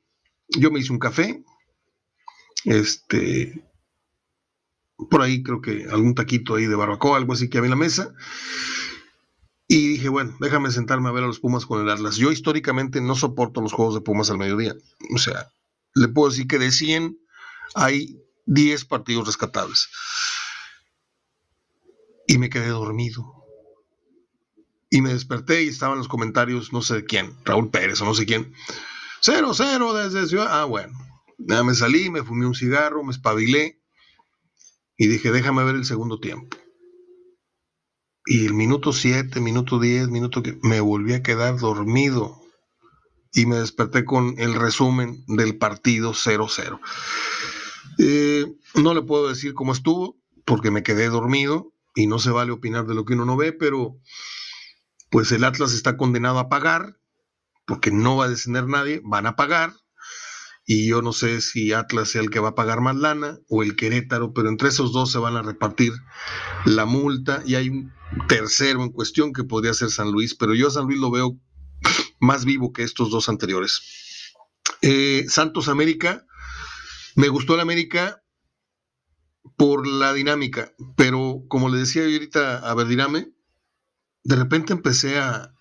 yo 0.49 0.73
me 0.73 0.81
hice 0.81 0.93
un 0.93 0.99
café, 0.99 1.45
este, 2.65 3.65
por 5.09 5.23
ahí 5.23 5.45
creo 5.45 5.61
que 5.61 5.87
algún 5.91 6.17
taquito 6.17 6.57
ahí 6.57 6.67
de 6.67 6.75
barbacoa, 6.75 7.17
algo 7.17 7.35
así 7.35 7.49
que 7.49 7.59
había 7.59 7.69
en 7.69 7.79
la 7.79 7.85
mesa. 7.85 8.15
Y 9.69 9.89
dije, 9.89 10.09
bueno, 10.09 10.37
déjame 10.41 10.73
sentarme 10.73 11.09
a 11.09 11.13
ver 11.13 11.23
a 11.23 11.29
los 11.29 11.39
Pumas 11.39 11.67
con 11.67 11.81
el 11.81 11.89
Atlas. 11.89 12.17
Yo 12.17 12.33
históricamente 12.33 13.01
no 13.01 13.15
soporto 13.15 13.61
los 13.61 13.73
juegos 13.73 13.95
de 13.95 14.01
Pumas 14.01 14.29
al 14.29 14.39
mediodía. 14.39 14.75
O 15.15 15.19
sea, 15.19 15.53
le 15.95 16.09
puedo 16.09 16.31
decir 16.31 16.49
que 16.49 16.59
de 16.59 16.71
100 16.71 17.17
hay 17.75 18.21
10 18.47 18.85
partidos 18.85 19.27
rescatables. 19.27 19.89
Y 22.27 22.39
me 22.39 22.49
quedé 22.49 22.69
dormido. 22.69 23.45
Y 24.91 25.01
me 25.01 25.13
desperté 25.13 25.65
y 25.65 25.69
estaban 25.69 25.99
los 25.99 26.09
comentarios, 26.09 26.73
no 26.73 26.81
sé 26.81 27.05
quién, 27.05 27.37
Raúl 27.45 27.71
Pérez 27.71 28.01
o 28.01 28.05
no 28.05 28.15
sé 28.15 28.27
quién. 28.27 28.55
Cero, 29.21 29.53
cero 29.55 29.93
desde 29.93 30.27
Ciudad. 30.27 30.49
Ah, 30.51 30.65
bueno. 30.65 30.97
Me 31.39 31.75
salí, 31.75 32.11
me 32.11 32.23
fumé 32.23 32.47
un 32.47 32.55
cigarro, 32.55 33.03
me 33.03 33.11
espabilé 33.11 33.83
y 34.97 35.09
dije, 35.09 35.33
déjame 35.33 35.65
ver 35.65 35.75
el 35.75 35.85
segundo 35.85 36.21
tiempo 36.21 36.57
y 38.27 38.47
el 38.47 38.55
minuto 38.55 38.93
7, 38.93 39.41
minuto 39.41 39.79
10, 39.79 40.09
minuto 40.09 40.43
que 40.43 40.59
me 40.63 40.81
volví 40.81 41.13
a 41.13 41.23
quedar 41.23 41.59
dormido 41.59 42.41
y 43.35 43.47
me 43.47 43.57
desperté 43.57 44.05
con 44.05 44.37
el 44.39 44.55
resumen 44.55 45.25
del 45.27 45.59
partido 45.59 46.13
0-0. 46.13 46.81
Eh, 47.99 48.47
no 48.75 48.95
le 48.95 49.03
puedo 49.03 49.29
decir 49.29 49.55
cómo 49.55 49.73
estuvo 49.73 50.17
porque 50.45 50.71
me 50.71 50.83
quedé 50.83 51.09
dormido 51.09 51.73
y 51.95 52.07
no 52.07 52.19
se 52.19 52.31
vale 52.31 52.53
opinar 52.53 52.87
de 52.87 52.95
lo 52.95 53.05
que 53.05 53.15
uno 53.15 53.25
no 53.25 53.37
ve, 53.37 53.53
pero 53.53 53.97
pues 55.11 55.33
el 55.33 55.45
Atlas 55.45 55.73
está 55.73 55.97
condenado 55.97 56.39
a 56.39 56.49
pagar 56.49 56.97
porque 57.67 57.91
no 57.91 58.17
va 58.17 58.27
a 58.27 58.29
descender 58.29 58.67
nadie, 58.67 59.01
van 59.05 59.27
a 59.27 59.37
pagar 59.37 59.75
y 60.67 60.87
yo 60.89 61.03
no 61.03 61.13
sé 61.13 61.41
si 61.41 61.73
Atlas 61.73 62.11
sea 62.11 62.23
el 62.23 62.31
que 62.31 62.41
va 62.41 62.51
a 62.51 62.55
pagar 62.55 62.81
más 62.81 62.97
lana 62.97 63.39
o 63.49 63.63
el 63.63 63.77
Querétaro, 63.77 64.33
pero 64.33 64.49
entre 64.49 64.69
esos 64.69 64.93
dos 64.93 65.11
se 65.13 65.19
van 65.19 65.37
a 65.37 65.43
repartir 65.43 65.93
la 66.65 66.87
multa 66.87 67.43
y 67.45 67.57
hay 67.57 67.69
un 67.69 67.93
tercero 68.29 68.83
en 68.83 68.91
cuestión 68.91 69.33
que 69.33 69.45
podría 69.45 69.75
ser 69.75 69.91
San 69.91 70.11
Luis, 70.11 70.35
pero 70.35 70.55
yo 70.55 70.69
a 70.69 70.71
San 70.71 70.87
Luis 70.87 70.99
lo 70.99 71.11
veo 71.11 71.39
más 72.25 72.45
vivo 72.45 72.73
que 72.73 72.83
estos 72.83 73.11
dos 73.11 73.29
anteriores. 73.29 74.33
Eh, 74.83 75.27
Santos 75.29 75.69
América, 75.69 76.27
me 77.15 77.29
gustó 77.29 77.55
el 77.55 77.61
América 77.61 78.23
por 79.57 79.87
la 79.87 80.13
dinámica, 80.13 80.73
pero 80.97 81.45
como 81.49 81.69
le 81.69 81.79
decía 81.79 82.03
ahorita 82.03 82.59
a 82.59 82.75
Verdirame, 82.75 83.29
de 84.25 84.37
repente 84.37 84.73
empecé 84.73 85.19
a, 85.19 85.55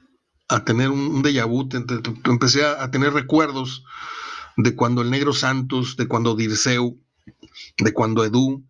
tener 0.66 0.90
un, 0.90 1.24
déjà 1.24 1.46
vu, 1.46 1.68
empecé 2.26 2.66
a 2.66 2.90
tener 2.92 3.12
recuerdos 3.14 3.84
de 4.58 4.76
cuando 4.76 5.02
el 5.02 5.10
Negro 5.10 5.34
Santos, 5.34 5.98
de 5.98 6.08
cuando 6.08 6.36
Dirceu, 6.36 7.00
de 7.78 7.94
cuando 7.94 8.24
Edu, 8.24 8.64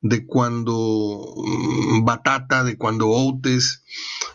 de 0.00 0.26
cuando 0.26 1.34
mm, 1.36 2.04
Batata, 2.04 2.64
de 2.64 2.76
cuando 2.76 3.08
Outes, 3.08 3.84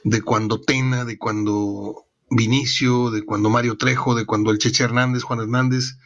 de 0.04 0.22
cuando 0.22 0.62
Tena, 0.62 1.06
de 1.06 1.18
cuando 1.18 2.05
Vinicio, 2.30 3.12
de 3.12 3.24
cuando 3.24 3.50
Mario 3.50 3.78
Trejo, 3.78 4.16
de 4.16 4.26
cuando 4.26 4.52
el 4.52 4.58
Cheche 4.58 4.84
Hernández, 4.84 5.24
Juan 5.24 5.40
Hernández, 5.40 5.98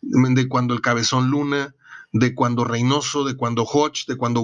de 0.00 0.48
cuando 0.48 0.74
el 0.74 0.80
Cabezón 0.80 1.30
Luna, 1.30 1.74
de 2.12 2.34
cuando 2.34 2.64
Reynoso, 2.64 3.24
de 3.24 3.36
cuando 3.36 3.64
Hodge, 3.64 4.06
de 4.06 4.16
cuando 4.16 4.40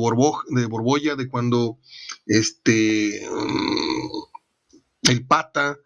de 0.49 0.67
Borbolla, 0.67 1.17
de 1.17 1.29
cuando 1.29 1.79
este 2.27 3.27
mm, 3.31 5.09
el 5.11 5.27
Pata, 5.27 5.79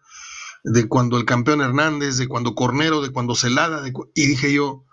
de 0.63 0.87
cuando 0.87 1.17
el 1.17 1.25
campeón 1.25 1.61
Hernández, 1.61 2.17
de 2.17 2.27
cuando 2.27 2.55
Cornero, 2.55 3.01
de 3.01 3.11
cuando 3.11 3.35
Celada, 3.35 3.87
y 4.15 4.25
dije 4.25 4.53
yo, 4.53 4.85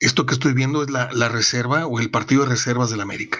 esto 0.00 0.26
que 0.26 0.34
estoy 0.34 0.54
viendo 0.54 0.82
es 0.82 0.90
la, 0.90 1.10
la 1.12 1.28
reserva 1.28 1.86
o 1.86 2.00
el 2.00 2.10
partido 2.10 2.42
de 2.42 2.50
reservas 2.50 2.90
del 2.90 3.00
América. 3.00 3.38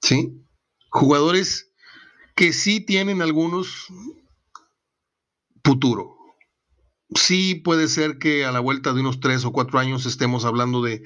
¿Sí? 0.00 0.46
Jugadores 0.90 1.70
que 2.34 2.52
sí 2.52 2.80
tienen 2.80 3.20
algunos 3.20 3.88
futuro. 5.64 6.16
Sí 7.14 7.54
puede 7.54 7.88
ser 7.88 8.18
que 8.18 8.44
a 8.44 8.52
la 8.52 8.60
vuelta 8.60 8.92
de 8.92 9.00
unos 9.00 9.20
tres 9.20 9.44
o 9.44 9.52
cuatro 9.52 9.78
años 9.78 10.06
estemos 10.06 10.44
hablando 10.44 10.82
de, 10.82 11.02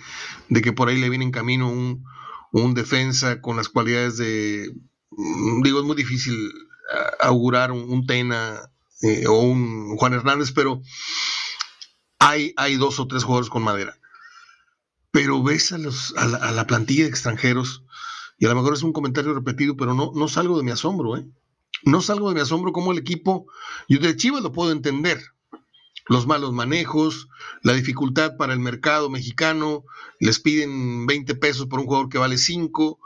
que 0.62 0.72
por 0.72 0.88
ahí 0.88 0.98
le 0.98 1.08
viene 1.08 1.24
en 1.24 1.30
camino 1.30 1.70
un, 1.70 2.74
defensa 2.74 3.40
con 3.40 3.56
las 3.56 3.68
cualidades 3.68 4.16
de, 4.16 4.72
mm, 5.10 5.62
digo, 5.62 5.80
es 5.80 5.84
muy 5.84 5.96
difícil 5.96 6.52
augurar 7.20 7.72
un, 7.72 8.06
Tena 8.06 8.70
eh, 9.02 9.26
o 9.26 9.40
un 9.40 9.96
Juan 9.96 10.14
Hernández, 10.14 10.52
pero 10.52 10.80
hay, 12.18 12.54
hay 12.56 12.76
dos 12.76 12.98
o 13.00 13.06
tres 13.06 13.24
jugadores 13.24 13.50
con 13.50 13.62
madera. 13.62 13.98
Pero 15.10 15.42
ves 15.42 15.72
a, 15.72 15.78
los, 15.78 16.14
a, 16.16 16.52
la, 16.52 16.66
plantilla 16.66 17.04
de 17.04 17.10
extranjeros, 17.10 17.84
y 18.38 18.46
a 18.46 18.48
lo 18.50 18.56
mejor 18.56 18.74
es 18.74 18.82
un 18.82 18.92
comentario 18.92 19.34
repetido, 19.34 19.76
pero 19.76 19.94
no, 19.94 20.12
no 20.14 20.28
salgo 20.28 20.56
de 20.56 20.64
mi 20.64 20.70
asombro, 20.70 21.16
¿eh? 21.16 21.26
No 21.84 22.00
salgo 22.00 22.28
de 22.28 22.34
mi 22.34 22.40
asombro 22.40 22.72
como 22.72 22.92
el 22.92 22.98
equipo, 22.98 23.46
yo 23.88 23.98
de 23.98 24.16
Chivas 24.16 24.42
lo 24.42 24.52
puedo 24.52 24.72
entender, 24.72 25.22
los 26.08 26.26
malos 26.26 26.52
manejos, 26.52 27.28
la 27.62 27.74
dificultad 27.74 28.36
para 28.36 28.52
el 28.54 28.60
mercado 28.60 29.10
mexicano, 29.10 29.84
les 30.20 30.40
piden 30.40 31.06
20 31.06 31.34
pesos 31.36 31.66
por 31.66 31.80
un 31.80 31.86
jugador 31.86 32.08
que 32.08 32.18
vale 32.18 32.38
5, 32.38 32.98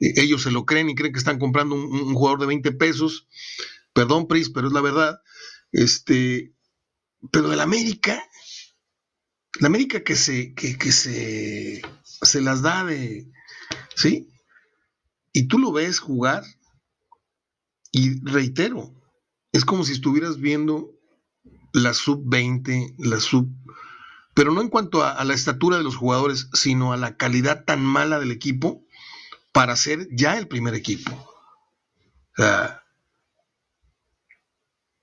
e, 0.00 0.20
ellos 0.22 0.42
se 0.42 0.50
lo 0.50 0.64
creen 0.64 0.88
y 0.88 0.94
creen 0.94 1.12
que 1.12 1.18
están 1.18 1.38
comprando 1.38 1.74
un, 1.74 2.14
jugador 2.14 2.40
de 2.40 2.46
20 2.46 2.72
pesos, 2.72 3.26
perdón 3.92 4.28
Pris, 4.28 4.50
pero 4.50 4.68
es 4.68 4.72
la 4.72 4.80
verdad, 4.80 5.20
este, 5.72 6.54
pero 7.30 7.52
el 7.52 7.60
América, 7.60 8.22
la 9.60 9.66
América 9.66 10.02
que 10.02 10.16
se, 10.16 10.54
que, 10.54 10.78
que 10.78 10.92
se, 10.92 11.82
se 12.04 12.40
las 12.40 12.62
da 12.62 12.84
de, 12.84 13.28
¿sí? 13.96 14.30
Y 15.32 15.48
tú 15.48 15.58
lo 15.58 15.72
ves 15.72 15.98
jugar 15.98 16.44
reitero, 18.24 18.92
es 19.52 19.64
como 19.64 19.84
si 19.84 19.92
estuvieras 19.92 20.38
viendo 20.38 20.90
la 21.72 21.94
sub-20, 21.94 22.94
la 22.98 23.20
sub... 23.20 23.48
Pero 24.34 24.50
no 24.50 24.60
en 24.60 24.68
cuanto 24.68 25.04
a, 25.04 25.22
la 25.24 25.34
estatura 25.34 25.76
de 25.76 25.84
los 25.84 25.94
jugadores, 25.94 26.48
sino 26.52 26.92
a 26.92 26.96
la 26.96 27.16
calidad 27.16 27.64
tan 27.64 27.84
mala 27.84 28.18
del 28.18 28.32
equipo 28.32 28.84
para 29.52 29.76
ser 29.76 30.08
ya 30.10 30.36
el 30.38 30.48
primer 30.48 30.74
equipo. 30.74 31.12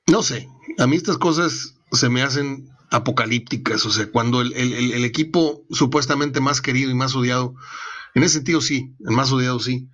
no 0.08 0.22
sé, 0.22 0.50
a 0.78 0.88
mí 0.88 0.98
estas 0.98 1.18
cosas 1.18 1.76
se 1.94 2.10
me 2.10 2.24
hacen 2.24 2.70
apocalípticas, 2.90 3.86
o 3.86 3.92
sea, 3.92 4.12
cuando 4.12 4.42
el, 4.42 4.52
el 4.54 5.06
equipo 5.06 5.66
supuestamente 5.70 6.42
más 6.42 6.60
querido 6.60 6.92
y 6.92 6.96
más 6.96 7.16
odiado, 7.16 7.56
en 8.14 8.24
ese 8.24 8.36
sentido 8.36 8.60
sí, 8.60 8.94
el 9.00 9.16
más 9.16 9.32
odiado 9.32 9.60
sí, 9.62 9.88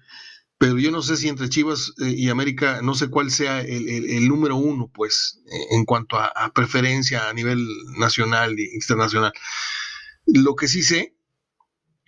pero 0.57 0.79
yo 0.79 0.89
no 0.89 1.01
sé 1.01 1.17
si 1.17 1.27
entre 1.29 1.49
Chivas 1.49 1.93
eh, 1.99 2.09
y 2.09 2.29
América, 2.29 2.81
no 2.81 2.95
sé 2.95 3.09
cuál 3.09 3.29
sea 3.29 3.61
el, 3.61 4.27
número 4.27 4.55
uno, 4.55 4.89
pues, 4.91 5.43
eh, 5.45 5.75
en 5.75 5.85
cuanto 5.85 6.17
a, 6.17 6.51
preferencia 6.53 7.29
a 7.29 7.33
nivel 7.33 7.67
nacional 7.97 8.57
e 8.57 8.73
internacional. 8.73 9.33
Lo 10.25 10.55
que 10.55 10.67
sí 10.67 10.81
sé 10.81 11.15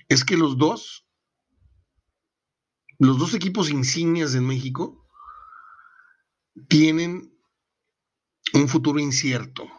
es 0.08 0.26
que 0.26 0.36
los 0.36 0.58
dos, 0.58 1.06
los 2.98 3.20
dos 3.20 3.36
equipos 3.36 3.70
insignias 3.70 4.34
en 4.34 4.48
México, 4.48 5.08
tienen 6.68 7.32
un 8.54 8.68
futuro 8.68 9.00
incierto. 9.00 9.70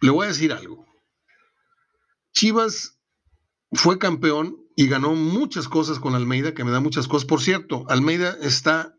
Le 0.00 0.10
voy 0.10 0.24
a 0.24 0.28
decir 0.28 0.52
algo. 0.52 0.86
Chivas 2.32 2.98
fue 3.72 3.98
campeón 3.98 4.65
y 4.78 4.88
ganó 4.88 5.14
muchas 5.14 5.68
cosas 5.68 5.98
con 5.98 6.14
Almeida, 6.14 6.52
que 6.52 6.62
me 6.62 6.70
da 6.70 6.80
muchas 6.80 7.08
cosas. 7.08 7.26
Por 7.26 7.40
cierto, 7.40 7.86
Almeida 7.88 8.36
está 8.42 8.94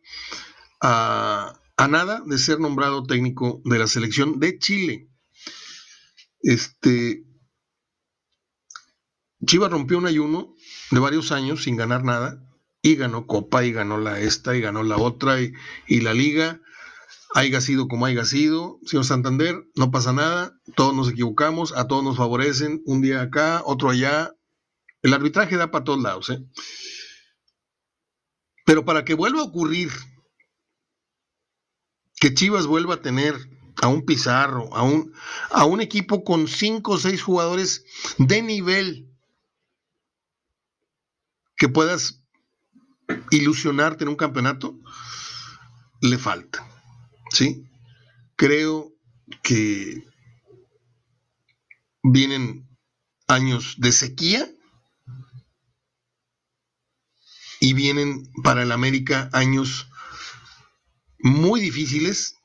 a, 0.82 1.53
nada 1.78 2.23
de 2.25 2.39
ser 2.39 2.59
nombrado 2.59 3.03
técnico 3.03 3.61
de 3.63 3.78
la 3.78 3.86
selección 3.86 4.39
de 4.39 4.57
Chile. 4.57 5.07
Este, 6.41 7.23
Chivas 9.45 9.69
rompió 9.69 9.99
un 9.99 10.07
ayuno 10.07 10.55
de 10.89 10.99
varios 10.99 11.32
años 11.32 11.63
sin 11.63 11.78
ganar 11.78 12.03
nada 12.03 12.43
y 12.82 12.95
ganó 12.95 13.28
Copa 13.28 13.63
y 13.63 13.71
ganó 13.71 13.99
la 13.99 14.19
esta 14.19 14.55
y 14.55 14.61
ganó 14.61 14.82
la 14.82 14.97
otra 14.97 15.39
y, 15.39 15.53
y 15.88 16.01
la 16.01 16.15
liga. 16.15 16.59
Haya 17.36 17.61
sido 17.61 17.88
como 17.88 18.07
haya 18.07 18.25
sido, 18.25 18.80
señor 18.86 19.05
Santander, 19.05 19.63
no 19.75 19.91
pasa 19.91 20.11
nada, 20.11 20.59
todos 20.75 20.95
nos 20.95 21.09
equivocamos, 21.09 21.75
a 21.75 21.86
todos 21.86 22.03
nos 22.03 22.17
favorecen, 22.17 22.82
un 22.86 23.01
día 23.01 23.21
acá, 23.21 23.61
otro 23.65 23.89
allá, 23.89 24.36
el 25.02 25.14
arbitraje 25.14 25.58
da 25.58 25.72
para 25.72 25.84
todos 25.84 26.02
lados. 26.02 26.30
¿eh? 26.30 26.43
Pero 28.66 28.86
para 28.86 29.06
que 29.06 29.14
vuelva 29.14 29.41
a 29.41 29.45
ocurrir 29.45 29.91
que 32.20 32.34
Chivas 32.34 32.66
vuelva 32.66 32.95
a 32.95 33.02
tener 33.02 33.36
a 33.82 33.88
un 33.88 34.06
Pizarro, 34.06 34.74
a 34.76 34.82
un, 34.82 35.14
a 35.52 35.66
un 35.66 35.82
equipo 35.82 36.24
con 36.24 36.48
cinco 36.48 36.93
o 36.93 36.98
seis 36.98 37.22
jugadores 37.22 37.86
de 38.18 38.41
nivel 38.41 39.08
que 41.56 41.70
puedas 41.70 42.24
ilusionarte 43.32 44.04
en 44.04 44.10
un 44.10 44.16
campeonato, 44.16 44.80
le 46.02 46.18
falta. 46.18 46.68
¿Sí? 47.32 47.70
Creo 48.36 48.93
que 49.43 50.04
vienen 52.04 52.68
años 53.28 53.76
de 53.78 53.91
sequía 53.91 54.48
y 57.60 57.74
vienen 57.74 58.24
para 58.43 58.64
el 58.64 58.72
América 58.72 59.30
años 59.34 59.89
muy 61.20 61.60
difíciles 61.60 62.36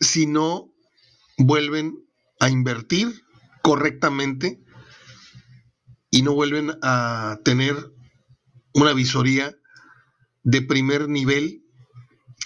si 0.00 0.26
no 0.26 0.70
vuelven 1.38 1.94
a 2.40 2.48
invertir 2.48 3.22
correctamente 3.62 4.60
y 6.10 6.22
no 6.22 6.34
vuelven 6.34 6.72
a 6.82 7.38
tener 7.44 7.76
una 8.74 8.92
visoría 8.92 9.54
de 10.42 10.62
primer 10.62 11.08
nivel 11.08 11.62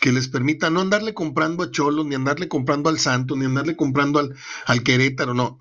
que 0.01 0.13
les 0.13 0.29
permita 0.29 0.71
no 0.71 0.81
andarle 0.81 1.13
comprando 1.15 1.65
a 1.65 1.71
Cholos, 1.71 2.07
ni 2.07 2.15
andarle 2.15 2.49
comprando 2.49 2.89
al 2.89 2.99
Santo, 2.99 3.35
ni 3.35 3.45
andarle 3.45 3.77
comprando 3.77 4.21
al, 4.21 4.37
al 4.67 4.83
Querétaro, 4.83 5.35
no. 5.35 5.61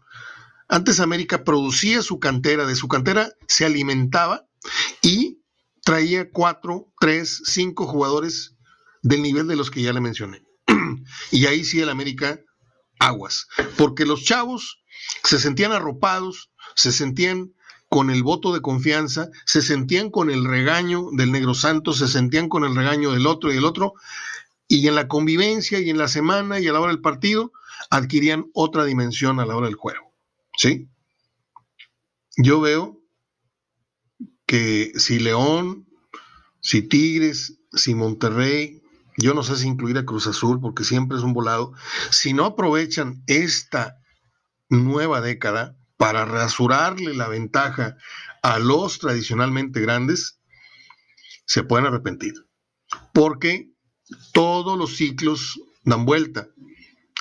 Antes 0.68 1.00
América 1.00 1.44
producía 1.44 2.02
su 2.02 2.20
cantera, 2.20 2.66
de 2.66 2.76
su 2.76 2.88
cantera 2.88 3.32
se 3.48 3.66
alimentaba 3.66 4.46
y 5.02 5.42
traía 5.88 6.30
cuatro, 6.30 6.92
tres, 7.00 7.42
cinco 7.46 7.88
jugadores 7.88 8.58
del 9.04 9.22
nivel 9.22 9.48
de 9.48 9.56
los 9.56 9.72
que 9.72 9.82
ya 9.82 9.94
le 9.94 10.02
mencioné. 10.02 10.44
y 11.32 11.46
ahí 11.46 11.64
sí 11.64 11.80
el 11.80 11.88
América 11.88 12.42
aguas, 13.00 13.48
porque 13.78 14.06
los 14.06 14.26
chavos 14.26 14.84
se 15.24 15.40
sentían 15.40 15.72
arropados, 15.72 16.52
se 16.76 16.92
sentían 16.92 17.54
con 17.88 18.10
el 18.10 18.22
voto 18.22 18.54
de 18.54 18.60
confianza, 18.60 19.30
se 19.46 19.62
sentían 19.62 20.10
con 20.10 20.30
el 20.30 20.44
regaño 20.44 21.06
del 21.14 21.32
Negro 21.32 21.54
Santo, 21.54 21.94
se 21.94 22.10
sentían 22.10 22.50
con 22.50 22.66
el 22.66 22.76
regaño 22.76 23.14
del 23.14 23.26
otro 23.26 23.50
y 23.50 23.56
del 23.56 23.64
otro, 23.64 23.94
y 24.68 24.86
en 24.90 24.96
la 24.96 25.08
convivencia 25.08 25.80
y 25.80 25.90
en 25.90 25.98
la 25.98 26.10
semana 26.10 26.60
y 26.60 26.68
a 26.68 26.74
la 26.74 26.82
hora 26.82 26.92
del 26.92 27.00
partido 27.00 27.54
adquirían 27.90 28.48
otra 28.54 28.84
dimensión 28.84 29.40
a 29.40 29.46
la 29.46 29.56
hora 29.56 29.68
del 29.68 29.76
juego. 29.76 30.14
¿Sí? 30.58 30.90
Yo 32.36 32.60
veo 32.60 32.97
que 34.48 34.94
si 34.96 35.20
León, 35.20 35.88
si 36.62 36.82
Tigres, 36.82 37.60
si 37.72 37.94
Monterrey, 37.94 38.82
yo 39.18 39.34
no 39.34 39.44
sé 39.44 39.58
si 39.58 39.68
incluir 39.68 39.98
a 39.98 40.06
Cruz 40.06 40.26
Azul 40.26 40.60
porque 40.60 40.84
siempre 40.84 41.18
es 41.18 41.24
un 41.24 41.34
volado, 41.34 41.74
si 42.10 42.34
no 42.34 42.46
aprovechan 42.46 43.24
esta 43.28 44.00
nueva 44.70 45.22
década 45.22 45.78
para 45.98 46.26
rasurarle 46.26 47.14
la 47.14 47.28
ventaja 47.28 47.98
a 48.42 48.60
los 48.60 49.00
tradicionalmente 49.00 49.82
grandes, 49.82 50.40
se 51.46 51.64
pueden 51.64 51.88
arrepentir. 51.88 52.34
Porque 53.14 53.72
todos 54.32 54.78
los 54.78 54.96
ciclos 54.96 55.60
dan 55.84 56.06
vuelta. 56.06 56.48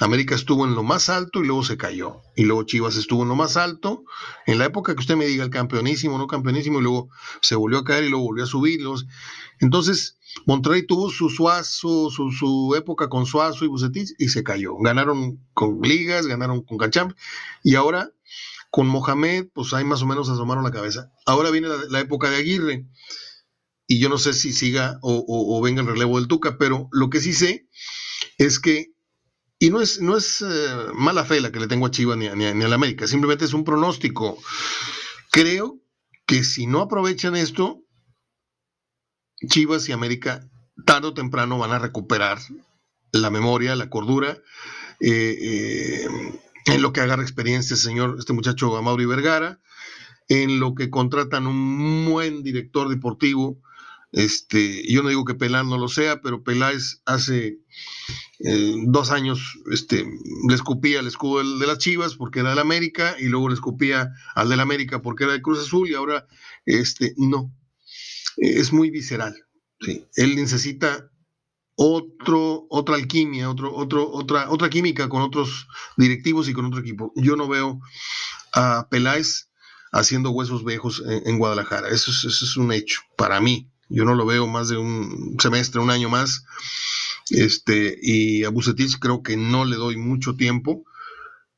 América 0.01 0.35
estuvo 0.35 0.67
en 0.67 0.75
lo 0.75 0.83
más 0.83 1.09
alto 1.09 1.43
y 1.43 1.47
luego 1.47 1.65
se 1.65 1.79
cayó. 1.79 2.21
Y 2.37 2.45
luego 2.45 2.65
Chivas 2.65 2.97
estuvo 2.97 3.23
en 3.23 3.29
lo 3.29 3.35
más 3.35 3.57
alto. 3.57 4.05
En 4.47 4.59
la 4.59 4.67
época 4.67 4.95
que 4.95 5.01
usted 5.01 5.17
me 5.17 5.27
diga 5.27 5.43
el 5.43 5.51
campeonísimo, 5.51 6.19
no 6.19 6.27
campeonísimo, 6.27 6.81
y 6.81 6.83
luego 6.83 7.09
se 7.41 7.55
volvió 7.55 7.79
a 7.79 7.85
caer 7.85 8.05
y 8.05 8.11
luego 8.11 8.27
volvió 8.27 8.45
a 8.45 8.49
subir. 8.49 8.81
Entonces, 9.59 10.19
Monterrey 10.45 10.87
tuvo 10.87 11.09
su 11.09 11.31
Suazo, 11.31 12.11
su, 12.11 12.75
época 12.77 13.09
con 13.09 13.25
Suazo 13.25 13.65
y 13.65 13.69
Bucetich 13.69 14.11
y 14.19 14.29
se 14.29 14.45
cayó. 14.45 14.77
Ganaron 14.77 15.41
con 15.55 15.81
ligas, 15.81 16.27
ganaron 16.27 16.63
con 16.63 16.77
Cachamp 16.77 17.17
y 17.63 17.75
ahora 17.77 18.13
con 18.71 18.89
Mohamed, 18.89 19.47
pues 19.55 19.73
ahí 19.73 19.85
más 19.85 20.03
o 20.03 20.07
menos 20.07 20.29
asomaron 20.29 20.65
la 20.65 20.73
cabeza. 20.73 21.11
Ahora 21.25 21.51
viene 21.51 21.69
la, 21.89 22.01
época 22.01 22.29
de 22.29 22.37
Aguirre 22.37 22.87
y 23.87 23.99
yo 23.99 24.11
no 24.11 24.19
sé 24.19 24.35
si 24.35 24.53
siga 24.53 24.99
o 25.01 25.63
venga 25.63 25.81
el 25.81 25.89
relevo 25.89 26.19
del 26.19 26.29
Tuca, 26.29 26.59
pero 26.59 26.91
lo 26.93 27.09
que 27.09 27.21
sí 27.21 27.33
sé 27.33 27.67
es 28.37 28.61
que 28.61 28.96
y 29.59 29.71
no 29.71 29.81
es, 29.81 30.01
no 30.01 30.17
es 30.17 30.43
eh, 30.43 30.77
mala 30.95 31.25
fe 31.25 31.41
la 31.41 31.51
que 31.51 31.61
le 31.61 31.69
tengo 31.69 31.87
a 31.87 31.91
Chivas 31.91 32.17
ni, 32.17 32.29
ni, 32.29 32.53
ni 32.53 32.65
a 32.65 32.69
la 32.69 32.75
América, 32.75 33.07
simplemente 33.07 33.45
es 33.45 33.53
un 33.53 33.65
pronóstico. 33.65 34.39
Creo 35.31 35.81
que 36.27 36.45
si 36.45 36.67
no 36.67 36.81
aprovechan 36.81 37.37
esto, 37.37 37.83
Chivas 39.49 39.89
y 39.89 39.93
América 39.93 40.49
tarde 40.85 41.09
o 41.09 41.15
temprano 41.15 41.59
van 41.59 41.73
a 41.73 41.79
recuperar 41.79 42.39
la 43.13 43.31
memoria, 43.31 43.77
la 43.77 43.89
cordura, 43.89 44.39
eh, 45.01 45.37
eh, 45.41 46.09
en 46.67 46.83
lo 46.83 46.93
que 46.93 47.01
agarra 47.01 47.23
experiencia 47.23 47.75
este 47.75 47.89
señor, 47.89 48.17
este 48.19 48.33
muchacho 48.33 48.77
Amaury 48.77 49.07
Vergara, 49.07 49.61
en 50.29 50.59
lo 50.59 50.75
que 50.75 50.91
contratan 50.91 51.47
un 51.47 52.07
buen 52.11 52.43
director 52.43 52.89
deportivo. 52.89 53.61
Este, 54.13 54.83
yo 54.91 55.03
no 55.03 55.09
digo 55.09 55.25
que 55.25 55.35
Pelán 55.35 55.69
no 55.69 55.79
lo 55.79 55.89
sea, 55.89 56.21
pero 56.21 56.43
Peláez 56.43 57.03
hace 57.05 57.59
eh, 58.41 58.75
dos 58.87 59.11
años 59.11 59.59
este, 59.73 60.05
le 60.49 60.55
escupía 60.55 61.01
el 61.01 61.07
escudo 61.07 61.59
de 61.59 61.67
las 61.67 61.79
Chivas 61.79 62.17
porque 62.17 62.41
era 62.41 62.51
del 62.51 62.59
América 62.59 63.17
y 63.19 63.27
luego 63.27 63.49
le 63.49 63.55
escupía 63.55 64.13
al 64.35 64.49
del 64.49 64.61
América 64.61 65.01
porque 65.01 65.25
era 65.25 65.33
de 65.33 65.43
Cruz 65.43 65.61
Azul 65.61 65.89
y 65.89 65.95
ahora 65.95 66.27
este, 66.67 67.15
no. 67.17 67.53
Es 68.37 68.73
muy 68.73 68.91
visceral. 68.91 69.35
Él 70.17 70.37
necesita 70.37 71.11
otro, 71.77 72.67
otra 72.69 72.97
alquimia, 72.97 73.49
otro, 73.49 73.75
otro, 73.75 74.11
otra, 74.11 74.51
otra 74.51 74.69
química 74.69 75.09
con 75.09 75.23
otros 75.23 75.67
directivos 75.97 76.49
y 76.49 76.53
con 76.53 76.67
otro 76.67 76.81
equipo. 76.81 77.13
Yo 77.17 77.37
no 77.37 77.49
veo 77.49 77.81
a 78.53 78.89
Peláez 78.91 79.49
haciendo 79.93 80.31
huesos 80.31 80.65
viejos 80.65 81.03
en, 81.07 81.39
Guadalajara. 81.39 81.89
Eso 81.89 82.11
es, 82.11 82.25
eso 82.25 82.45
es 82.45 82.57
un 82.59 82.73
hecho 82.73 83.01
para 83.17 83.41
mí. 83.41 83.71
Yo 83.89 84.05
no 84.05 84.15
lo 84.15 84.27
veo 84.27 84.47
más 84.47 84.69
de 84.69 84.77
un 84.77 85.37
semestre, 85.41 85.81
un 85.81 85.91
año 85.91 86.11
más 86.11 86.45
este, 87.31 87.99
y 88.01 88.45
a 88.45 88.51
Bucetich 88.51 88.99
creo 88.99 89.23
que 89.23 89.37
no 89.37 89.65
le 89.65 89.77
doy 89.77 89.97
mucho 89.97 90.37
tiempo 90.37 90.85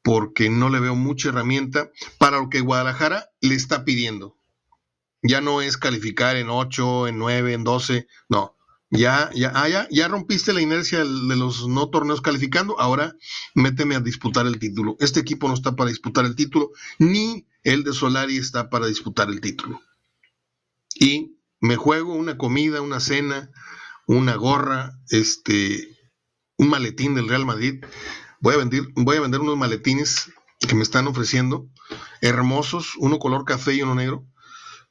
porque 0.02 0.48
no 0.48 0.70
le 0.70 0.80
veo 0.80 0.94
mucha 0.94 1.28
herramienta 1.28 1.90
para 2.18 2.38
lo 2.38 2.48
que 2.48 2.60
Guadalajara 2.60 3.30
le 3.40 3.54
está 3.54 3.84
pidiendo. 3.84 4.36
Ya 5.22 5.40
no 5.40 5.60
es 5.60 5.76
calificar 5.76 6.36
en 6.36 6.48
8, 6.48 7.08
en 7.08 7.18
9, 7.18 7.52
en 7.52 7.64
12, 7.64 8.06
no. 8.28 8.54
Ya, 8.90 9.30
ya, 9.34 9.52
ah, 9.54 9.68
ya, 9.68 9.86
ya 9.90 10.08
rompiste 10.08 10.54
la 10.54 10.62
inercia 10.62 11.00
de 11.00 11.36
los 11.36 11.68
no 11.68 11.90
torneos 11.90 12.22
calificando, 12.22 12.80
ahora 12.80 13.16
méteme 13.54 13.96
a 13.96 14.00
disputar 14.00 14.46
el 14.46 14.58
título. 14.58 14.96
Este 14.98 15.20
equipo 15.20 15.46
no 15.46 15.54
está 15.54 15.76
para 15.76 15.90
disputar 15.90 16.24
el 16.24 16.36
título, 16.36 16.70
ni 16.98 17.46
el 17.64 17.84
de 17.84 17.92
Solari 17.92 18.38
está 18.38 18.70
para 18.70 18.86
disputar 18.86 19.28
el 19.28 19.42
título. 19.42 19.82
Y 20.94 21.36
me 21.60 21.76
juego 21.76 22.14
una 22.14 22.38
comida, 22.38 22.80
una 22.80 23.00
cena, 23.00 23.50
una 24.08 24.34
gorra, 24.36 24.98
este, 25.10 25.96
un 26.56 26.70
maletín 26.70 27.14
del 27.14 27.28
Real 27.28 27.44
Madrid. 27.44 27.84
Voy 28.40 28.54
a 28.54 28.58
vender, 28.58 28.82
voy 28.96 29.18
a 29.18 29.20
vender 29.20 29.40
unos 29.40 29.56
maletines 29.56 30.32
que 30.58 30.74
me 30.74 30.82
están 30.82 31.06
ofreciendo, 31.06 31.68
hermosos, 32.20 32.94
uno 32.96 33.18
color 33.18 33.44
café 33.44 33.74
y 33.74 33.82
uno 33.82 33.94
negro, 33.94 34.26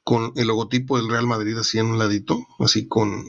con 0.04 0.32
el 0.36 0.46
logotipo 0.46 0.96
del 0.96 1.10
Real 1.10 1.26
Madrid 1.26 1.58
así 1.58 1.78
en 1.78 1.86
un 1.86 1.98
ladito, 1.98 2.46
así 2.60 2.86
con, 2.86 3.24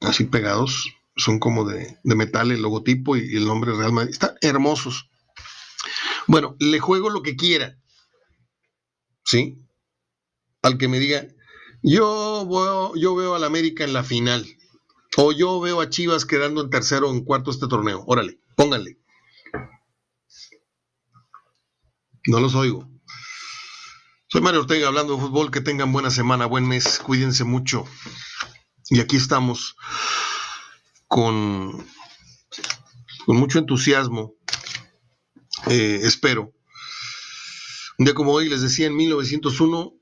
así 0.00 0.24
pegados, 0.24 0.92
son 1.14 1.38
como 1.38 1.68
de, 1.68 1.98
de 2.02 2.14
metal 2.14 2.50
el 2.50 2.62
logotipo 2.62 3.16
y, 3.16 3.36
el 3.36 3.46
nombre 3.46 3.76
Real 3.76 3.92
Madrid, 3.92 4.12
están 4.12 4.34
hermosos. 4.40 5.10
Bueno, 6.26 6.56
le 6.58 6.80
juego 6.80 7.10
lo 7.10 7.22
que 7.22 7.36
quiera, 7.36 7.78
¿sí? 9.24 9.58
Al 10.62 10.78
que 10.78 10.88
me 10.88 10.98
diga, 10.98 11.26
yo, 11.82 12.94
yo 12.96 13.14
veo 13.14 13.34
al 13.34 13.44
América 13.44 13.84
en 13.84 13.92
la 13.92 14.02
final. 14.02 14.57
O 15.20 15.32
yo 15.32 15.58
veo 15.58 15.80
a 15.80 15.90
Chivas 15.90 16.24
quedando 16.24 16.62
en 16.62 16.70
tercero 16.70 17.10
o 17.10 17.12
en 17.12 17.24
cuarto 17.24 17.50
este 17.50 17.66
torneo. 17.66 18.04
Órale, 18.06 18.38
pónganle. 18.54 19.00
No 22.28 22.38
los 22.38 22.54
oigo. 22.54 22.88
Soy 24.28 24.42
Mario 24.42 24.60
Ortega 24.60 24.86
hablando 24.86 25.16
de 25.16 25.22
fútbol. 25.22 25.50
Que 25.50 25.60
tengan 25.60 25.90
buena 25.90 26.12
semana, 26.12 26.46
buen 26.46 26.68
mes. 26.68 27.00
Cuídense 27.00 27.42
mucho. 27.42 27.84
Y 28.90 29.00
aquí 29.00 29.16
estamos 29.16 29.74
con, 31.08 31.84
con 33.26 33.36
mucho 33.38 33.58
entusiasmo. 33.58 34.36
Eh, 35.66 35.98
espero. 36.04 36.52
Un 37.98 38.04
día 38.04 38.14
como 38.14 38.34
hoy, 38.34 38.48
les 38.48 38.62
decía, 38.62 38.86
en 38.86 38.94
1901 38.94 39.94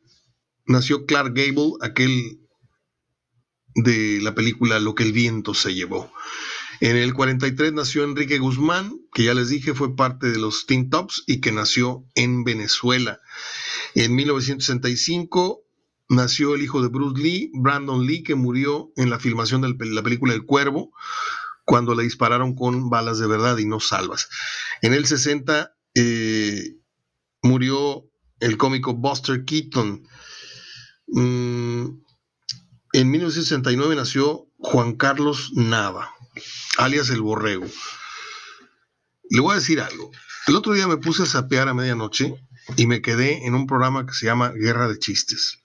nació 0.67 1.07
Clark 1.07 1.33
Gable, 1.35 1.73
aquel 1.81 2.46
de 3.77 4.21
la 4.23 4.35
película 4.35 4.81
Lo 4.81 4.95
que 4.95 5.05
el 5.05 5.13
viento 5.13 5.55
se 5.55 5.75
llevó. 5.75 6.13
En 6.81 6.97
el 6.97 7.15
43 7.15 7.73
nació 7.73 8.05
Enrique 8.05 8.39
Guzmán, 8.39 8.99
que 9.13 9.25
ya 9.25 9.35
les 9.35 9.49
dije 9.49 9.75
fue 9.75 9.97
parte 9.97 10.31
de 10.31 10.39
los 10.39 10.67
Teen 10.67 10.91
Tops 10.91 11.23
y 11.27 11.41
que 11.41 11.53
nació 11.53 12.05
en 12.15 12.45
Venezuela. 12.45 13.21
En 13.95 14.15
1965 14.15 15.63
nació 16.09 16.55
el 16.55 16.63
hijo 16.63 16.83
de 16.83 16.89
Bruce 16.89 17.21
Lee, 17.21 17.51
Brandon 17.55 18.07
Lee, 18.07 18.23
que 18.23 18.35
murió 18.35 18.93
en 18.97 19.11
la 19.11 19.19
filmación 19.19 19.63
de 19.63 19.75
la 19.87 20.03
película 20.03 20.35
El 20.35 20.45
Cuervo, 20.45 20.93
cuando 21.65 21.95
le 21.95 22.03
dispararon 22.03 22.55
con 22.55 22.91
balas 22.91 23.19
de 23.19 23.27
verdad 23.27 23.57
y 23.59 23.65
no 23.65 23.81
salvas. 23.81 24.29
En 24.83 24.93
el 24.93 25.07
60 25.07 25.75
eh, 25.95 26.77
murió 27.43 28.05
el 28.41 28.57
cómico 28.57 28.95
Buster 28.95 29.45
Keaton. 29.45 30.07
Mm, 31.09 32.06
en 32.97 33.11
1969 33.11 33.95
nació 33.95 34.47
Juan 34.57 34.95
Carlos 34.95 35.51
Nava, 35.53 36.15
alias 36.79 37.11
El 37.11 37.21
Borrego. 37.21 37.67
Le 39.29 39.41
voy 39.41 39.53
a 39.53 39.57
decir 39.57 39.83
algo. 39.83 40.11
El 40.47 40.57
otro 40.57 40.73
día 40.73 40.89
me 40.89 40.97
puse 40.97 41.25
a 41.25 41.27
sapear 41.27 41.69
a 41.69 41.75
medianoche 41.75 42.43
y 42.75 42.87
me 42.87 43.03
quedé 43.03 43.47
en 43.47 43.55
un 43.55 43.67
programa 43.67 44.07
que 44.07 44.15
se 44.15 44.25
llama 44.25 44.49
Guerra 44.49 44.89
de 44.89 44.99
Chistes. 44.99 45.59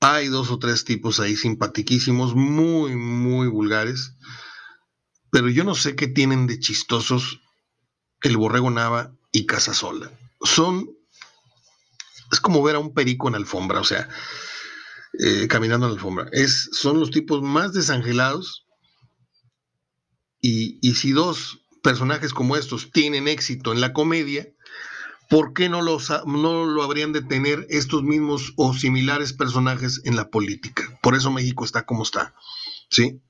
Hay 0.00 0.28
dos 0.28 0.50
o 0.50 0.58
tres 0.58 0.84
tipos 0.84 1.18
ahí 1.18 1.34
simpatiquísimos, 1.34 2.34
muy, 2.34 2.94
muy 2.94 3.48
vulgares, 3.48 4.16
pero 5.30 5.48
yo 5.48 5.64
no 5.64 5.74
sé 5.74 5.96
qué 5.96 6.08
tienen 6.08 6.46
de 6.46 6.60
chistosos 6.60 7.40
el 8.20 8.36
Borrego 8.36 8.70
Nava 8.70 9.16
y 9.32 9.46
Casasola. 9.46 10.12
Son, 10.42 10.90
es 12.30 12.38
como 12.38 12.62
ver 12.62 12.76
a 12.76 12.80
un 12.80 12.92
perico 12.92 13.28
en 13.28 13.34
alfombra, 13.34 13.80
o 13.80 13.84
sea, 13.84 14.10
eh, 15.14 15.48
caminando 15.48 15.86
en 15.86 15.92
la 15.92 15.96
alfombra. 15.98 16.28
Es, 16.32 16.68
son 16.72 17.00
los 17.00 17.10
tipos 17.10 17.42
más 17.42 17.72
desangelados. 17.72 18.66
Y, 20.40 20.94
si 20.94 21.12
dos 21.12 21.60
personajes 21.82 22.32
como 22.32 22.56
estos 22.56 22.92
tienen 22.92 23.26
éxito 23.26 23.72
en 23.72 23.80
la 23.80 23.92
comedia, 23.92 24.46
¿por 25.28 25.52
qué 25.52 25.68
no, 25.68 25.82
los, 25.82 26.10
no 26.26 26.64
lo 26.64 26.82
habrían 26.82 27.12
de 27.12 27.22
tener 27.22 27.66
estos 27.70 28.02
mismos 28.04 28.52
o 28.56 28.72
similares 28.72 29.32
personajes 29.32 30.00
en 30.04 30.14
la 30.14 30.30
política? 30.30 30.98
Por 31.02 31.16
eso 31.16 31.32
México 31.32 31.64
está 31.64 31.86
como 31.86 32.04
está. 32.04 32.34
¿Sí? 32.88 33.20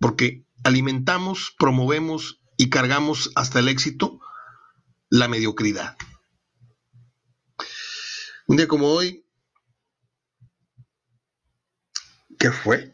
Porque 0.00 0.46
alimentamos, 0.64 1.54
promovemos 1.58 2.40
y 2.56 2.70
cargamos 2.70 3.30
hasta 3.34 3.58
el 3.58 3.68
éxito 3.68 4.20
la 5.10 5.28
mediocridad. 5.28 5.96
Un 8.46 8.56
día 8.56 8.66
como 8.66 8.88
hoy, 8.88 9.26
¿Qué 12.38 12.52
fue? 12.52 12.92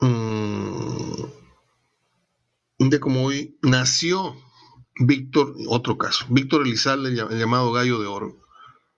Mm, 0.00 1.24
un 2.78 2.90
día 2.90 3.00
como 3.00 3.24
hoy 3.24 3.58
nació 3.62 4.34
Víctor, 4.98 5.54
otro 5.68 5.98
caso, 5.98 6.24
Víctor 6.30 6.66
Elizalde, 6.66 7.10
el 7.10 7.38
llamado 7.38 7.72
Gallo 7.72 8.00
de 8.00 8.06
Oro, 8.06 8.40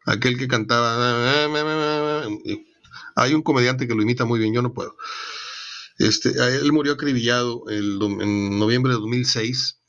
aquel 0.05 0.39
que 0.39 0.47
cantaba. 0.47 2.25
Hay 3.17 3.35
un 3.35 3.43
comediante 3.43 3.89
que 3.89 3.95
lo 3.95 4.03
imita 4.03 4.25
muy 4.25 4.39
bien, 4.39 4.55
yo 4.55 4.63
no 4.63 4.73
puedo. 4.73 4.97
Este, 5.99 6.31
él 6.31 6.73
murió 6.73 6.93
acribillado 6.93 7.65
en 7.69 8.59
noviembre 8.59 8.93
de 8.93 9.01
2006. 9.01 9.81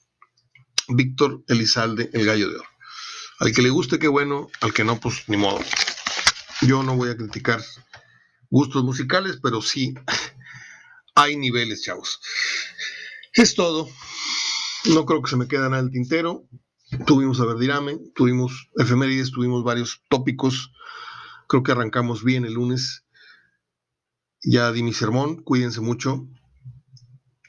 Víctor 0.89 1.43
Elizalde, 1.47 2.09
el 2.13 2.25
Gallo 2.25 2.49
de 2.49 2.55
Oro. 2.55 2.69
Al 3.39 3.51
que 3.51 3.61
le 3.61 3.69
guste, 3.69 3.99
qué 3.99 4.07
bueno, 4.07 4.49
al 4.61 4.73
que 4.73 4.83
no, 4.83 4.99
pues 4.99 5.25
ni 5.27 5.37
modo. 5.37 5.59
Yo 6.61 6.81
no 6.81 6.95
voy 6.95 7.09
a 7.09 7.17
criticar 7.17 7.61
gustos 8.49 8.83
musicales, 8.83 9.39
pero 9.41 9.61
sí 9.61 9.93
hay 11.15 11.35
niveles, 11.37 11.83
chavos. 11.83 12.19
Es 13.33 13.55
todo. 13.55 13.87
No 14.85 15.05
creo 15.05 15.21
que 15.21 15.29
se 15.29 15.37
me 15.37 15.47
quede 15.47 15.69
nada 15.69 15.79
el 15.79 15.91
tintero. 15.91 16.47
Tuvimos 17.05 17.39
a 17.41 17.45
Verdirame, 17.45 17.99
tuvimos 18.15 18.69
efemérides, 18.77 19.31
tuvimos 19.31 19.63
varios 19.63 20.03
tópicos. 20.09 20.71
Creo 21.47 21.63
que 21.63 21.73
arrancamos 21.73 22.23
bien 22.23 22.45
el 22.45 22.53
lunes. 22.53 23.03
Ya 24.41 24.71
di 24.71 24.83
mi 24.83 24.93
sermón, 24.93 25.43
cuídense 25.43 25.81
mucho. 25.81 26.27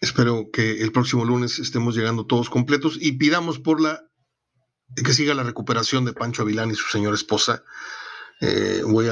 Espero 0.01 0.51
que 0.53 0.83
el 0.83 0.93
próximo 0.93 1.25
lunes 1.25 1.59
estemos 1.59 1.97
llegando 1.97 2.27
todos 2.27 2.51
completos 2.51 2.99
y 3.01 3.13
pidamos 3.13 3.59
por 3.59 3.81
la 3.81 4.09
que 4.95 5.13
siga 5.13 5.35
la 5.35 5.43
recuperación 5.43 6.05
de 6.05 6.13
Pancho 6.13 6.43
Avilán 6.43 6.71
y 6.71 6.75
su 6.75 6.89
señora 6.89 7.15
esposa. 7.15 7.63
Eh, 8.41 8.83
voy 8.85 9.09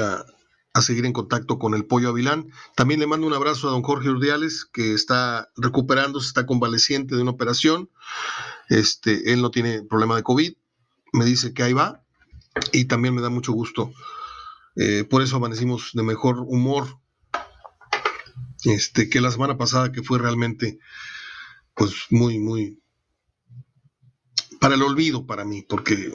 a, 0.77 0.81
seguir 0.81 1.05
en 1.05 1.13
contacto 1.13 1.59
con 1.59 1.73
el 1.73 1.85
Pollo 1.85 2.09
Avilán. 2.09 2.51
También 2.75 2.99
le 2.99 3.07
mando 3.07 3.27
un 3.27 3.33
abrazo 3.33 3.67
a 3.67 3.71
don 3.71 3.83
Jorge 3.83 4.09
Urdiales, 4.09 4.65
que 4.65 4.93
está 4.93 5.49
recuperándose, 5.57 6.27
está 6.27 6.45
convaleciente 6.45 7.15
de 7.15 7.21
una 7.21 7.31
operación. 7.31 7.89
Este, 8.69 9.33
él 9.33 9.41
no 9.41 9.51
tiene 9.51 9.83
problema 9.83 10.15
de 10.15 10.23
COVID. 10.23 10.53
Me 11.13 11.25
dice 11.25 11.53
que 11.53 11.63
ahí 11.63 11.73
va. 11.73 12.03
Y 12.71 12.85
también 12.85 13.13
me 13.13 13.21
da 13.21 13.29
mucho 13.29 13.53
gusto. 13.53 13.91
Eh, 14.75 15.03
por 15.03 15.21
eso 15.21 15.37
amanecimos 15.37 15.91
de 15.93 16.03
mejor 16.03 16.39
humor 16.39 16.99
este, 18.63 19.09
que 19.09 19.21
la 19.21 19.31
semana 19.31 19.57
pasada, 19.57 19.91
que 19.91 20.03
fue 20.03 20.19
realmente, 20.19 20.79
pues, 21.73 21.93
muy, 22.09 22.39
muy, 22.39 22.79
para 24.59 24.75
el 24.75 24.81
olvido 24.81 25.25
para 25.25 25.45
mí, 25.45 25.61
porque 25.61 26.11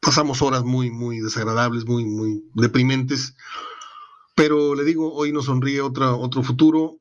pasamos 0.00 0.42
horas 0.42 0.64
muy, 0.64 0.90
muy 0.90 1.20
desagradables, 1.20 1.86
muy, 1.86 2.04
muy 2.04 2.42
deprimentes. 2.54 3.34
Pero 4.34 4.74
le 4.74 4.84
digo, 4.84 5.12
hoy 5.12 5.32
nos 5.32 5.46
sonríe 5.46 5.80
otro 5.82 6.42
futuro, 6.42 6.98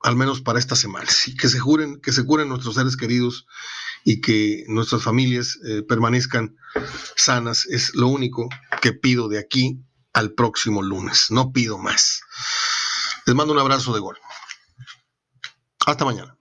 al 0.00 0.16
menos 0.16 0.42
para 0.42 0.58
esta 0.58 0.76
semana. 0.76 1.08
Que 1.40 1.48
se 1.48 1.58
juren, 1.58 2.00
que 2.00 2.12
se 2.12 2.24
curen 2.24 2.48
nuestros 2.48 2.74
seres 2.74 2.96
queridos 2.96 3.46
y 4.04 4.20
que 4.20 4.64
nuestras 4.68 5.02
familias 5.02 5.58
eh, 5.66 5.82
permanezcan 5.82 6.56
sanas. 7.16 7.66
Es 7.66 7.94
lo 7.94 8.08
único 8.08 8.48
que 8.82 8.92
pido 8.92 9.28
de 9.28 9.38
aquí 9.38 9.80
al 10.12 10.32
próximo 10.32 10.82
lunes. 10.82 11.26
No 11.30 11.52
pido 11.52 11.78
más. 11.78 12.20
Les 13.26 13.34
mando 13.34 13.54
un 13.54 13.58
abrazo 13.58 13.94
de 13.94 14.00
gol. 14.00 14.18
Hasta 15.86 16.04
mañana. 16.04 16.36